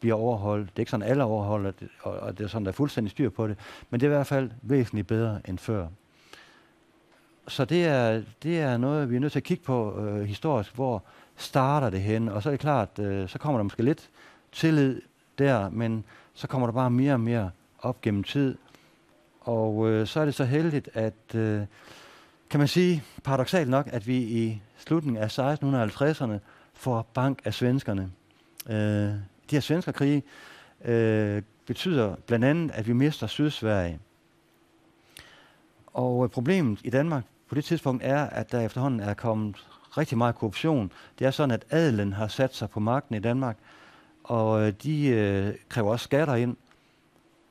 bliver 0.00 0.14
overholdt. 0.14 0.70
Det 0.70 0.76
er 0.76 0.80
ikke 0.80 0.90
sådan, 0.90 1.06
alle 1.06 1.24
overholder 1.24 1.70
det, 1.70 1.88
og 2.02 2.38
det 2.38 2.44
er 2.44 2.48
sådan, 2.48 2.64
der 2.64 2.70
er 2.70 2.74
fuldstændig 2.74 3.10
styr 3.10 3.30
på 3.30 3.48
det, 3.48 3.56
men 3.90 4.00
det 4.00 4.06
er 4.06 4.10
i 4.10 4.14
hvert 4.14 4.26
fald 4.26 4.50
væsentligt 4.62 5.06
bedre 5.06 5.40
end 5.48 5.58
før. 5.58 5.86
Så 7.48 7.64
det 7.64 7.84
er, 7.84 8.22
det 8.42 8.60
er 8.60 8.76
noget, 8.76 9.10
vi 9.10 9.16
er 9.16 9.20
nødt 9.20 9.32
til 9.32 9.38
at 9.38 9.44
kigge 9.44 9.64
på 9.64 10.00
øh, 10.00 10.24
historisk, 10.24 10.74
hvor 10.74 11.04
starter 11.36 11.90
det 11.90 12.00
hen, 12.00 12.28
og 12.28 12.42
så 12.42 12.48
er 12.48 12.50
det 12.50 12.60
klart, 12.60 12.98
øh, 12.98 13.28
så 13.28 13.38
kommer 13.38 13.58
der 13.58 13.62
måske 13.62 13.82
lidt 13.82 14.10
tillid 14.52 15.02
der, 15.38 15.68
men 15.68 16.04
så 16.34 16.46
kommer 16.46 16.66
der 16.66 16.72
bare 16.72 16.90
mere 16.90 17.12
og 17.12 17.20
mere 17.20 17.50
op 17.78 18.00
gennem 18.00 18.24
tid, 18.24 18.58
og 19.40 19.88
øh, 19.88 20.06
så 20.06 20.20
er 20.20 20.24
det 20.24 20.34
så 20.34 20.44
heldigt, 20.44 20.88
at 20.94 21.34
øh, 21.34 21.62
kan 22.50 22.60
man 22.60 22.68
sige, 22.68 23.02
paradoxalt 23.24 23.68
nok, 23.68 23.88
at 23.92 24.06
vi 24.06 24.16
i 24.16 24.62
slutningen 24.76 25.22
af 25.22 25.38
1650'erne 25.38 26.38
får 26.74 27.06
bank 27.14 27.40
af 27.44 27.54
svenskerne. 27.54 28.10
Øh, 28.70 29.10
de 29.50 29.56
her 29.56 29.60
svenskerkrige 29.60 30.22
øh, 30.84 31.42
betyder 31.66 32.14
blandt 32.26 32.44
andet, 32.44 32.70
at 32.74 32.86
vi 32.86 32.92
mister 32.92 33.26
Sydsverige. 33.26 33.98
Og 35.86 36.24
øh, 36.24 36.30
problemet 36.30 36.80
i 36.84 36.90
Danmark 36.90 37.24
på 37.48 37.54
det 37.54 37.64
tidspunkt 37.64 38.02
er, 38.04 38.24
at 38.24 38.52
der 38.52 38.60
efterhånden 38.60 39.00
er 39.00 39.14
kommet 39.14 39.66
rigtig 39.98 40.18
meget 40.18 40.34
korruption. 40.34 40.92
Det 41.18 41.26
er 41.26 41.30
sådan, 41.30 41.50
at 41.50 41.64
adelen 41.70 42.12
har 42.12 42.28
sat 42.28 42.54
sig 42.54 42.70
på 42.70 42.80
magten 42.80 43.14
i 43.14 43.18
Danmark, 43.18 43.56
og 44.24 44.66
øh, 44.66 44.72
de 44.82 45.06
øh, 45.06 45.54
kræver 45.68 45.90
også 45.90 46.04
skatter 46.04 46.34
ind. 46.34 46.56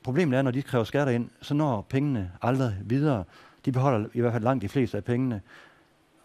Problemet 0.04 0.38
er, 0.38 0.42
når 0.42 0.52
de 0.52 0.62
kræver 0.62 0.84
skatter 0.84 1.14
ind, 1.14 1.30
så 1.42 1.54
når 1.54 1.82
pengene 1.82 2.32
aldrig 2.42 2.76
videre 2.86 3.24
de 3.66 3.72
beholder 3.72 4.10
i 4.14 4.22
hvert 4.22 4.34
fald 4.34 4.44
langt 4.44 4.62
de 4.62 4.70
fleste 4.70 4.98
af 4.98 5.04
pengene, 5.04 5.42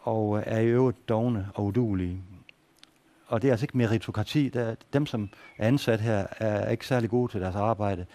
og 0.00 0.38
øh, 0.38 0.44
er 0.46 0.60
i 0.60 0.66
øvrigt 0.66 1.08
dogne 1.08 1.48
og 1.54 1.64
udulige. 1.64 2.22
Og 3.26 3.42
det 3.42 3.48
er 3.48 3.52
altså 3.52 3.64
ikke 3.64 3.76
meritokrati. 3.76 4.48
Der, 4.48 4.74
dem, 4.92 5.06
som 5.06 5.28
er 5.58 5.66
ansat 5.66 6.00
her, 6.00 6.26
er 6.38 6.70
ikke 6.70 6.86
særlig 6.86 7.10
gode 7.10 7.32
til 7.32 7.40
deres 7.40 7.56
arbejde. 7.56 8.06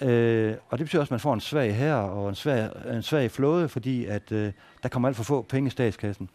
Øh, 0.00 0.54
og 0.68 0.78
det 0.78 0.84
betyder 0.84 1.00
også, 1.00 1.08
at 1.08 1.10
man 1.10 1.20
får 1.20 1.34
en 1.34 1.40
svag 1.40 1.76
her 1.76 1.94
og 1.94 2.28
en 2.28 2.34
svag, 2.34 2.70
en 2.94 3.02
svag 3.02 3.30
flåde, 3.30 3.68
fordi 3.68 4.04
at, 4.04 4.32
øh, 4.32 4.52
der 4.82 4.88
kommer 4.88 5.08
alt 5.08 5.16
for 5.16 5.24
få 5.24 5.42
penge 5.42 5.66
i 5.66 5.70
statskassen. 5.70 6.30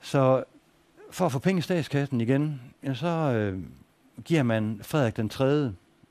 Så 0.00 0.44
for 1.10 1.26
at 1.26 1.32
få 1.32 1.38
penge 1.38 1.58
i 1.58 1.62
statskassen 1.62 2.20
igen, 2.20 2.60
ja, 2.84 2.94
så 2.94 3.06
øh, 3.08 3.58
giver 4.24 4.42
man 4.42 4.80
Frederik 4.82 5.16
den 5.16 5.28
3. 5.28 5.44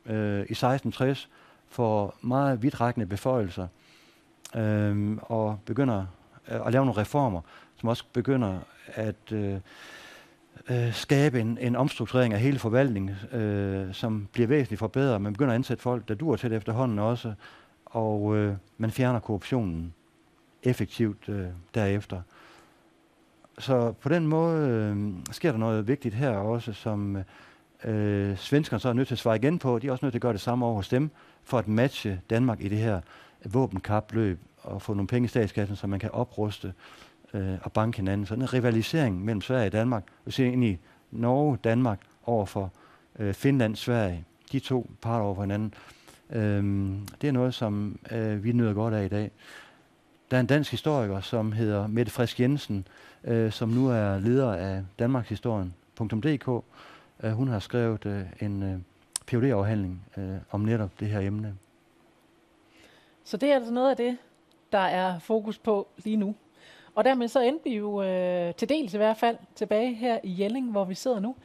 Øh, 0.06 0.40
i 0.40 0.54
1660 0.54 1.30
for 1.70 2.16
meget 2.22 2.64
vidtrækkende 2.64 3.06
beføjelser 3.08 3.68
øh, 4.56 5.18
og 5.22 5.60
begynder 5.66 6.06
øh, 6.52 6.66
at 6.66 6.74
lave 6.74 6.86
nogle 6.86 7.02
reformer, 7.02 7.42
som 7.78 7.90
også 7.90 8.04
begynder 8.14 8.60
at 8.88 9.32
øh, 9.32 9.60
øh, 10.70 10.94
skabe 10.94 11.40
en, 11.40 11.58
en 11.62 11.76
omstrukturering 11.76 12.34
af 12.34 12.40
hele 12.40 12.60
forvaltningen, 12.60 13.16
øh, 13.32 13.94
som 13.94 14.28
bliver 14.32 14.48
væsentligt 14.48 14.80
forbedret. 14.80 15.22
Man 15.22 15.34
begynder 15.34 15.52
at 15.52 15.56
ansætte 15.56 15.84
folk, 15.84 16.08
der 16.08 16.14
dur 16.16 16.36
til 16.36 16.50
det 16.50 16.58
efterhånden 16.58 17.00
også, 17.00 17.34
og 17.86 18.38
øh, 18.38 18.56
man 18.78 18.92
fjerner 18.92 19.20
korruptionen 19.20 19.94
effektivt 20.64 21.30
øh, 21.30 21.46
derefter. 21.76 22.22
Så 23.60 23.92
på 23.92 24.10
den 24.10 24.28
måde 24.28 24.70
øh, 24.70 25.14
sker 25.32 25.52
der 25.52 25.60
noget 25.60 25.88
vigtigt 25.88 26.16
her 26.16 26.30
også, 26.30 26.74
som 26.74 27.18
øh, 27.84 28.38
svenskerne 28.38 28.80
så 28.80 28.90
er 28.90 28.94
nødt 28.94 29.08
til 29.08 29.16
at 29.16 29.20
svare 29.20 29.36
igen 29.36 29.60
på. 29.60 29.80
De 29.80 29.88
er 29.88 29.92
også 29.92 30.06
nødt 30.06 30.14
til 30.14 30.18
at 30.18 30.22
gøre 30.22 30.34
det 30.34 30.42
samme 30.42 30.66
over 30.66 30.76
hos 30.76 30.90
dem, 30.90 31.10
for 31.44 31.58
at 31.58 31.68
matche 31.68 32.22
Danmark 32.30 32.62
i 32.62 32.68
det 32.68 32.78
her 32.78 33.02
våbenkapløb 33.46 34.40
og 34.64 34.82
få 34.82 34.94
nogle 34.94 35.08
penge 35.08 35.26
i 35.26 35.28
statskassen, 35.28 35.76
så 35.76 35.88
man 35.88 36.00
kan 36.00 36.12
opruste 36.12 36.74
øh, 37.34 37.54
at 37.66 37.72
banke 37.72 37.98
hinanden. 37.98 38.28
Sådan 38.28 38.42
en 38.42 38.54
rivalisering 38.54 39.26
mellem 39.26 39.42
Sverige 39.42 39.66
og 39.66 39.72
Danmark, 39.72 40.04
vi 40.26 40.32
ser 40.32 40.46
ind 40.46 40.64
i 40.64 40.78
Norge, 41.12 41.58
Danmark 41.64 42.00
over 42.26 42.46
for 42.46 42.72
øh, 43.20 43.34
Finland, 43.34 43.76
Sverige, 43.76 44.26
de 44.52 44.60
to 44.60 44.90
parter 45.02 45.26
over 45.26 45.36
for 45.36 45.42
hinanden, 45.42 45.74
øh, 46.30 46.64
det 47.22 47.28
er 47.28 47.32
noget, 47.32 47.54
som 47.54 48.00
øh, 48.12 48.44
vi 48.44 48.52
nyder 48.52 48.74
godt 48.74 48.94
af 48.94 49.06
i 49.06 49.08
dag. 49.08 49.32
Der 50.32 50.38
er 50.38 50.42
en 50.42 50.48
dansk 50.48 50.72
historiker, 50.72 51.22
som 51.22 51.52
hedder 51.52 51.88
Mette 51.88 52.12
Frisk 52.12 52.40
Jensen, 52.40 52.88
øh, 53.24 53.52
som 53.52 53.70
nu 53.70 53.88
er 53.88 54.20
leder 54.20 54.54
af 54.54 54.84
danmarkshistorien.dk. 55.00 56.64
Øh, 57.24 57.32
hun 57.32 57.48
har 57.48 57.60
skrevet 57.60 58.06
øh, 58.06 58.22
en 58.40 58.64
øh, 58.64 58.80
phd 59.28 59.44
afhandling 59.44 60.06
øh, 60.18 60.36
om 60.52 60.62
netop 60.62 61.00
det 61.00 61.08
her 61.08 61.20
emne. 61.20 61.56
Så 63.24 63.38
det 63.38 63.52
er 63.52 63.56
altså 63.56 63.72
noget 63.72 63.90
af 63.90 63.98
det, 63.98 64.18
der 64.72 64.80
er 64.80 65.20
fokus 65.20 65.58
på 65.58 65.88
lige 66.04 66.18
nu. 66.18 66.36
Og 66.96 67.04
dermed 67.04 67.28
så 67.28 67.42
endte 67.42 67.70
vi 67.70 67.76
jo 67.76 68.04
øh, 68.04 68.54
til 68.56 68.70
dels 68.70 68.94
i 68.94 68.98
hvert 68.98 69.18
fald 69.18 69.38
tilbage 69.56 69.94
her 69.94 70.20
i 70.24 70.42
Jelling, 70.42 70.72
hvor 70.72 70.86
vi 70.86 70.96
sidder 70.96 71.20
nu. 71.20 71.36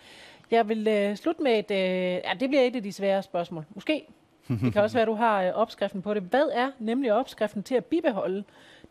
Jeg 0.50 0.68
vil 0.68 0.88
øh, 0.88 1.16
slutte 1.16 1.42
med 1.42 1.58
et, 1.58 1.70
øh, 1.70 2.20
ja, 2.24 2.32
det 2.40 2.48
bliver 2.48 2.62
et 2.62 2.76
af 2.76 2.82
de 2.82 2.92
svære 2.92 3.22
spørgsmål. 3.22 3.64
Måske. 3.74 4.06
Det 4.48 4.72
kan 4.72 4.82
også 4.82 4.96
være, 4.96 5.02
at 5.02 5.08
du 5.08 5.14
har 5.14 5.42
øh, 5.42 5.52
opskriften 5.54 6.02
på 6.02 6.14
det. 6.14 6.22
Hvad 6.22 6.48
er 6.52 6.70
nemlig 6.78 7.12
opskriften 7.12 7.62
til 7.62 7.74
at 7.74 7.84
bibeholde 7.84 8.44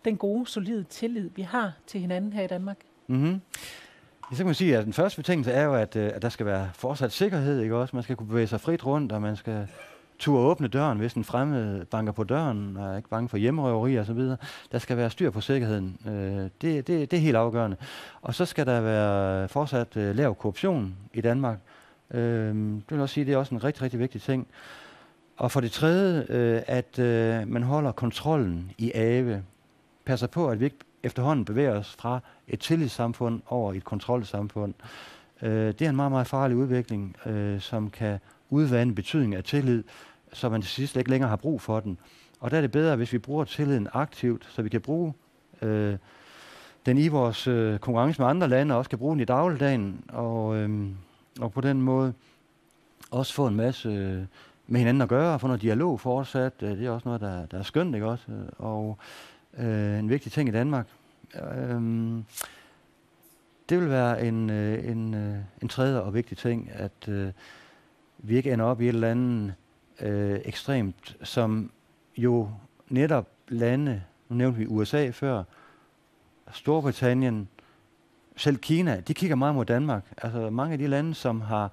den 0.06 0.18
gode, 0.18 0.48
solide 0.48 0.84
tillid, 0.84 1.30
vi 1.36 1.42
har 1.42 1.74
til 1.88 2.02
hinanden 2.02 2.34
her 2.34 2.44
i 2.44 2.48
Danmark? 2.48 2.78
Mm-hmm. 3.08 3.42
Så 4.32 4.38
kan 4.38 4.46
man 4.46 4.56
sige, 4.56 4.78
at 4.78 4.86
den 4.86 4.94
første 4.94 5.18
betingelse 5.18 5.52
er 5.52 5.64
jo, 5.64 5.74
at, 5.74 5.96
øh, 5.96 6.12
at 6.16 6.22
der 6.22 6.30
skal 6.30 6.46
være 6.46 6.70
fortsat 6.74 7.12
sikkerhed, 7.12 7.62
ikke 7.62 7.76
også? 7.76 7.96
Man 7.96 8.04
skal 8.04 8.16
kunne 8.16 8.28
bevæge 8.28 8.48
sig 8.48 8.62
frit 8.62 8.86
rundt, 8.86 9.12
og 9.12 9.22
man 9.22 9.36
skal 9.36 9.68
turde 10.20 10.46
åbne 10.46 10.68
døren, 10.68 10.98
hvis 10.98 11.14
en 11.14 11.24
fremmed 11.24 11.86
banker 11.86 12.14
på 12.14 12.24
døren, 12.24 12.78
og 12.78 12.94
er 12.94 12.98
ikke 12.98 13.10
bange 13.10 13.30
for 13.30 13.38
hjemmerøveri 13.38 13.96
og 13.96 14.06
så 14.06 14.14
videre. 14.14 14.38
Der 14.72 14.80
skal 14.80 14.98
være 14.98 15.10
styr 15.10 15.30
på 15.30 15.42
sikkerheden. 15.42 15.98
Øh, 16.08 16.50
det, 16.62 16.88
det, 16.88 16.88
det 16.88 17.14
er 17.14 17.22
helt 17.22 17.36
afgørende. 17.36 17.78
Og 18.22 18.36
så 18.36 18.46
skal 18.46 18.66
der 18.66 18.82
være 18.82 19.48
fortsat 19.48 19.98
øh, 19.98 20.16
lav 20.16 20.36
korruption 20.36 20.96
i 21.14 21.22
Danmark. 21.22 21.58
Øh, 22.12 22.56
det 22.56 22.84
vil 22.90 23.00
også 23.00 23.14
sige, 23.14 23.22
at 23.22 23.28
det 23.28 23.34
er 23.34 23.38
også 23.38 23.56
en 23.56 23.64
rigtig, 23.64 23.84
rigtig 23.84 24.00
vigtig 24.00 24.22
ting. 24.22 24.48
Og 25.38 25.52
for 25.52 25.62
det 25.62 25.72
tredje, 25.72 26.26
øh, 26.30 26.62
at 26.68 27.00
øh, 27.00 27.48
man 27.48 27.64
holder 27.64 27.92
kontrollen 27.92 28.72
i 28.78 28.92
ave. 28.96 29.44
Passer 30.06 30.28
på, 30.28 30.50
at 30.50 30.60
vi 30.60 30.66
ikke 30.66 30.78
efterhånden 31.04 31.46
bevæger 31.46 31.80
os 31.80 31.96
fra 32.00 32.20
et 32.48 32.60
tillidssamfund 32.60 33.42
over 33.48 33.74
et 33.74 33.84
kontrolsamfund. 33.84 34.74
Øh, 35.42 35.68
det 35.68 35.82
er 35.82 35.90
en 35.90 35.96
meget, 35.96 36.12
meget 36.12 36.28
farlig 36.28 36.58
udvikling, 36.58 37.16
øh, 37.26 37.60
som 37.60 37.90
kan 37.90 38.20
udvande 38.56 38.96
betydningen 38.96 39.38
af 39.38 39.44
tillid, 39.44 39.84
så 40.34 40.50
man 40.50 40.62
til 40.62 40.72
sidst 40.72 40.98
ikke 40.98 41.10
længere 41.10 41.30
har 41.30 41.36
brug 41.36 41.62
for 41.62 41.80
den. 41.80 41.98
Og 42.40 42.52
der 42.52 42.58
er 42.58 42.62
det 42.62 42.72
bedre, 42.72 42.96
hvis 42.96 43.14
vi 43.14 43.18
bruger 43.18 43.44
tilliden 43.44 43.88
aktivt, 43.94 44.48
så 44.50 44.62
vi 44.62 44.70
kan 44.70 44.82
bruge 44.82 45.14
øh, 45.62 45.98
den 46.86 46.98
i 46.98 47.08
vores 47.08 47.48
øh, 47.48 47.80
konkurrence 47.80 48.22
med 48.22 48.30
andre 48.30 48.48
lande, 48.48 48.74
og 48.74 48.78
også 48.78 48.90
kan 48.90 49.00
bruge 49.00 49.14
den 49.14 49.20
i 49.20 49.26
dagligdagen, 49.26 50.04
og, 50.08 50.56
øh, 50.56 50.88
og 51.40 51.52
på 51.52 51.62
den 51.62 51.82
måde 51.82 52.14
også 53.12 53.34
få 53.34 53.48
en 53.48 53.56
masse 53.56 53.90
øh, 53.90 54.24
med 54.68 54.80
hinanden 54.80 55.02
at 55.02 55.10
gøre, 55.10 55.34
og 55.34 55.42
få 55.42 55.48
noget 55.48 55.62
dialog 55.62 56.00
fortsat. 56.00 56.54
Øh, 56.62 56.78
det 56.78 56.86
er 56.86 56.90
også 56.90 57.08
noget, 57.08 57.22
der, 57.22 57.46
der 57.46 57.60
er 57.60 57.64
skønt, 57.64 57.96
ikke 57.96 58.08
også? 58.08 58.26
Og 58.58 58.98
øh, 59.58 60.00
en 60.00 60.10
vigtig 60.10 60.32
ting 60.32 60.50
i 60.50 60.52
Danmark. 60.52 60.88
Øh, 61.36 61.82
det 63.70 63.82
vil 63.82 63.90
være 63.90 64.26
en, 64.26 64.50
øh, 64.50 64.92
en, 64.92 65.14
øh, 65.14 65.38
en 65.62 65.68
tredje 65.68 66.02
og 66.02 66.14
vigtig 66.14 66.38
ting, 66.38 66.70
at 66.74 67.08
øh, 67.08 67.32
vi 68.18 68.38
ikke 68.38 68.54
ender 68.54 68.66
op 68.66 68.82
i 68.82 68.84
et 68.84 68.94
eller 68.94 69.12
andet 69.12 69.54
øh, 70.02 70.40
ekstremt, 70.46 71.18
som 71.24 71.72
jo 72.18 72.50
netop 72.90 73.28
lande, 73.48 74.04
nu 74.30 74.36
nævnte 74.36 74.60
vi 74.60 74.68
USA 74.68 75.10
før, 75.10 75.44
Storbritannien, 76.52 77.48
selv 78.36 78.58
Kina, 78.58 79.00
de 79.00 79.14
kigger 79.14 79.36
meget 79.36 79.56
mod 79.56 79.66
Danmark. 79.66 80.04
Altså 80.18 80.50
mange 80.50 80.74
af 80.74 80.80
de 80.80 80.88
lande, 80.88 81.14
som 81.14 81.42
har 81.42 81.72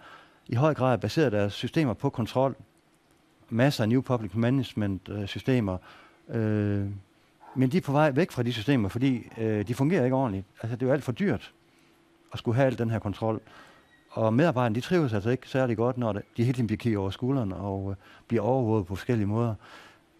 i 0.48 0.54
høj 0.54 0.74
grad 0.74 0.98
baseret 0.98 1.32
deres 1.32 1.52
systemer 1.52 1.94
på 1.94 2.10
kontrol, 2.10 2.56
masser 3.48 3.82
af 3.82 3.88
new 3.88 4.00
public 4.00 4.34
management 4.34 5.08
øh, 5.08 5.26
systemer, 5.26 5.78
øh, 6.28 6.86
men 7.54 7.72
de 7.72 7.76
er 7.76 7.80
på 7.80 7.92
vej 7.92 8.10
væk 8.10 8.30
fra 8.30 8.42
de 8.42 8.52
systemer, 8.52 8.88
fordi 8.88 9.26
øh, 9.38 9.68
de 9.68 9.74
fungerer 9.74 10.04
ikke 10.04 10.16
ordentligt. 10.16 10.46
Altså 10.62 10.76
det 10.76 10.82
er 10.82 10.86
jo 10.86 10.92
alt 10.92 11.04
for 11.04 11.12
dyrt 11.12 11.52
at 12.32 12.38
skulle 12.38 12.54
have 12.54 12.66
al 12.66 12.78
den 12.78 12.90
her 12.90 12.98
kontrol. 12.98 13.40
Og 14.12 14.34
medarbejderne, 14.34 14.74
de 14.74 14.80
trives 14.80 15.12
altså 15.12 15.30
ikke 15.30 15.48
særlig 15.48 15.76
godt, 15.76 15.98
når 15.98 16.12
de 16.12 16.22
hele 16.36 16.52
tiden 16.52 16.66
bliver 16.66 16.78
kigget 16.78 16.98
over 16.98 17.10
skulderen 17.10 17.52
og 17.52 17.90
øh, 17.90 17.96
bliver 18.28 18.42
overvåget 18.42 18.86
på 18.86 18.94
forskellige 18.94 19.26
måder. 19.26 19.54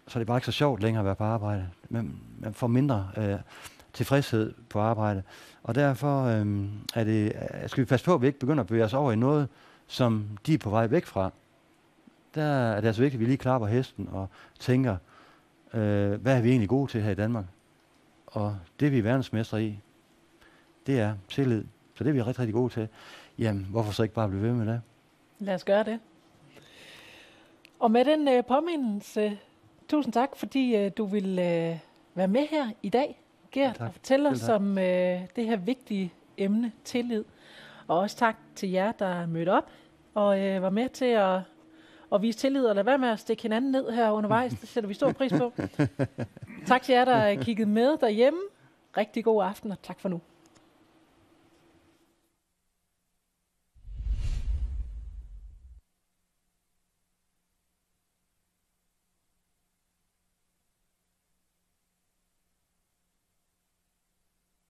Så 0.07 0.19
det 0.19 0.23
er 0.23 0.27
bare 0.27 0.37
ikke 0.37 0.45
så 0.45 0.51
sjovt 0.51 0.81
længere 0.81 1.01
at 1.01 1.05
være 1.05 1.15
på 1.15 1.23
arbejde. 1.23 1.69
Man, 1.89 2.15
man 2.39 2.53
får 2.53 2.67
mindre 2.67 3.09
øh, 3.17 3.35
tilfredshed 3.93 4.53
på 4.69 4.79
arbejde. 4.79 5.23
Og 5.63 5.75
derfor 5.75 6.23
øh, 6.23 6.65
er 6.95 7.03
det, 7.03 7.25
øh, 7.25 7.69
skal 7.69 7.81
vi 7.81 7.85
passe 7.85 8.05
på, 8.05 8.13
at 8.13 8.21
vi 8.21 8.27
ikke 8.27 8.39
begynder 8.39 8.61
at 8.63 8.67
bevæge 8.67 8.85
os 8.85 8.93
over 8.93 9.11
i 9.11 9.15
noget, 9.15 9.47
som 9.87 10.25
de 10.45 10.53
er 10.53 10.57
på 10.57 10.69
vej 10.69 10.87
væk 10.87 11.05
fra. 11.05 11.31
Der 12.35 12.43
er 12.43 12.81
det 12.81 12.87
altså 12.87 13.01
vigtigt, 13.01 13.19
at 13.19 13.19
vi 13.19 13.25
lige 13.25 13.37
klapper 13.37 13.67
hesten 13.67 14.09
og 14.11 14.27
tænker, 14.59 14.97
øh, 15.73 16.13
hvad 16.21 16.37
er 16.37 16.41
vi 16.41 16.49
egentlig 16.49 16.69
gode 16.69 16.91
til 16.91 17.01
her 17.01 17.11
i 17.11 17.15
Danmark? 17.15 17.45
Og 18.27 18.57
det 18.79 18.91
vi 18.91 18.97
er 18.97 19.03
verdensmestre 19.03 19.63
i, 19.63 19.79
det 20.87 20.99
er 20.99 21.15
tillid. 21.29 21.63
Så 21.95 22.03
det 22.03 22.09
er 22.09 22.13
vi 22.13 22.21
rigtig, 22.21 22.39
rigtig 22.39 22.53
gode 22.53 22.73
til. 22.73 22.87
Jamen, 23.39 23.67
hvorfor 23.69 23.91
så 23.91 24.03
ikke 24.03 24.15
bare 24.15 24.29
blive 24.29 24.43
ved 24.43 24.53
med 24.53 24.73
det? 24.73 24.81
Lad 25.39 25.55
os 25.55 25.63
gøre 25.63 25.83
det. 25.83 25.99
Og 27.79 27.91
med 27.91 28.05
den 28.05 28.27
øh, 28.27 28.45
påmindelse, 28.45 29.39
tusind 29.87 30.13
tak, 30.13 30.29
fordi 30.35 30.75
øh, 30.75 30.91
du 30.97 31.05
vil 31.05 31.39
øh, 31.39 31.79
være 32.15 32.27
med 32.27 32.47
her 32.47 32.69
i 32.83 32.89
dag, 32.89 33.19
Gert, 33.51 33.79
ja, 33.79 33.85
og 33.85 33.93
fortælle 33.93 34.29
os 34.29 34.49
om 34.49 34.77
øh, 34.77 35.21
det 35.35 35.45
her 35.45 35.55
vigtige 35.55 36.13
emne, 36.37 36.71
tillid. 36.83 37.23
Og 37.87 37.99
også 37.99 38.17
tak 38.17 38.35
til 38.55 38.69
jer, 38.69 38.91
der 38.91 39.25
mødte 39.25 39.49
op 39.49 39.69
og 40.13 40.39
øh, 40.39 40.61
var 40.61 40.69
med 40.69 40.89
til 40.89 41.05
at, 41.05 41.39
at 42.13 42.21
vise 42.21 42.39
tillid, 42.39 42.65
og 42.65 42.75
lade 42.75 42.85
være 42.85 42.97
med 42.97 43.09
at 43.09 43.19
stikke 43.19 43.43
hinanden 43.43 43.71
ned 43.71 43.91
her 43.91 44.11
undervejs. 44.11 44.51
Det 44.51 44.69
sætter 44.69 44.87
vi 44.87 44.93
stor 44.93 45.11
pris 45.11 45.33
på. 45.33 45.53
tak 46.67 46.81
til 46.81 46.93
jer, 46.93 47.05
der 47.05 47.43
kiggede 47.43 47.69
med 47.69 47.97
derhjemme. 47.97 48.39
Rigtig 48.97 49.23
god 49.23 49.43
aften, 49.43 49.71
og 49.71 49.81
tak 49.81 49.99
for 49.99 50.09
nu. 50.09 50.21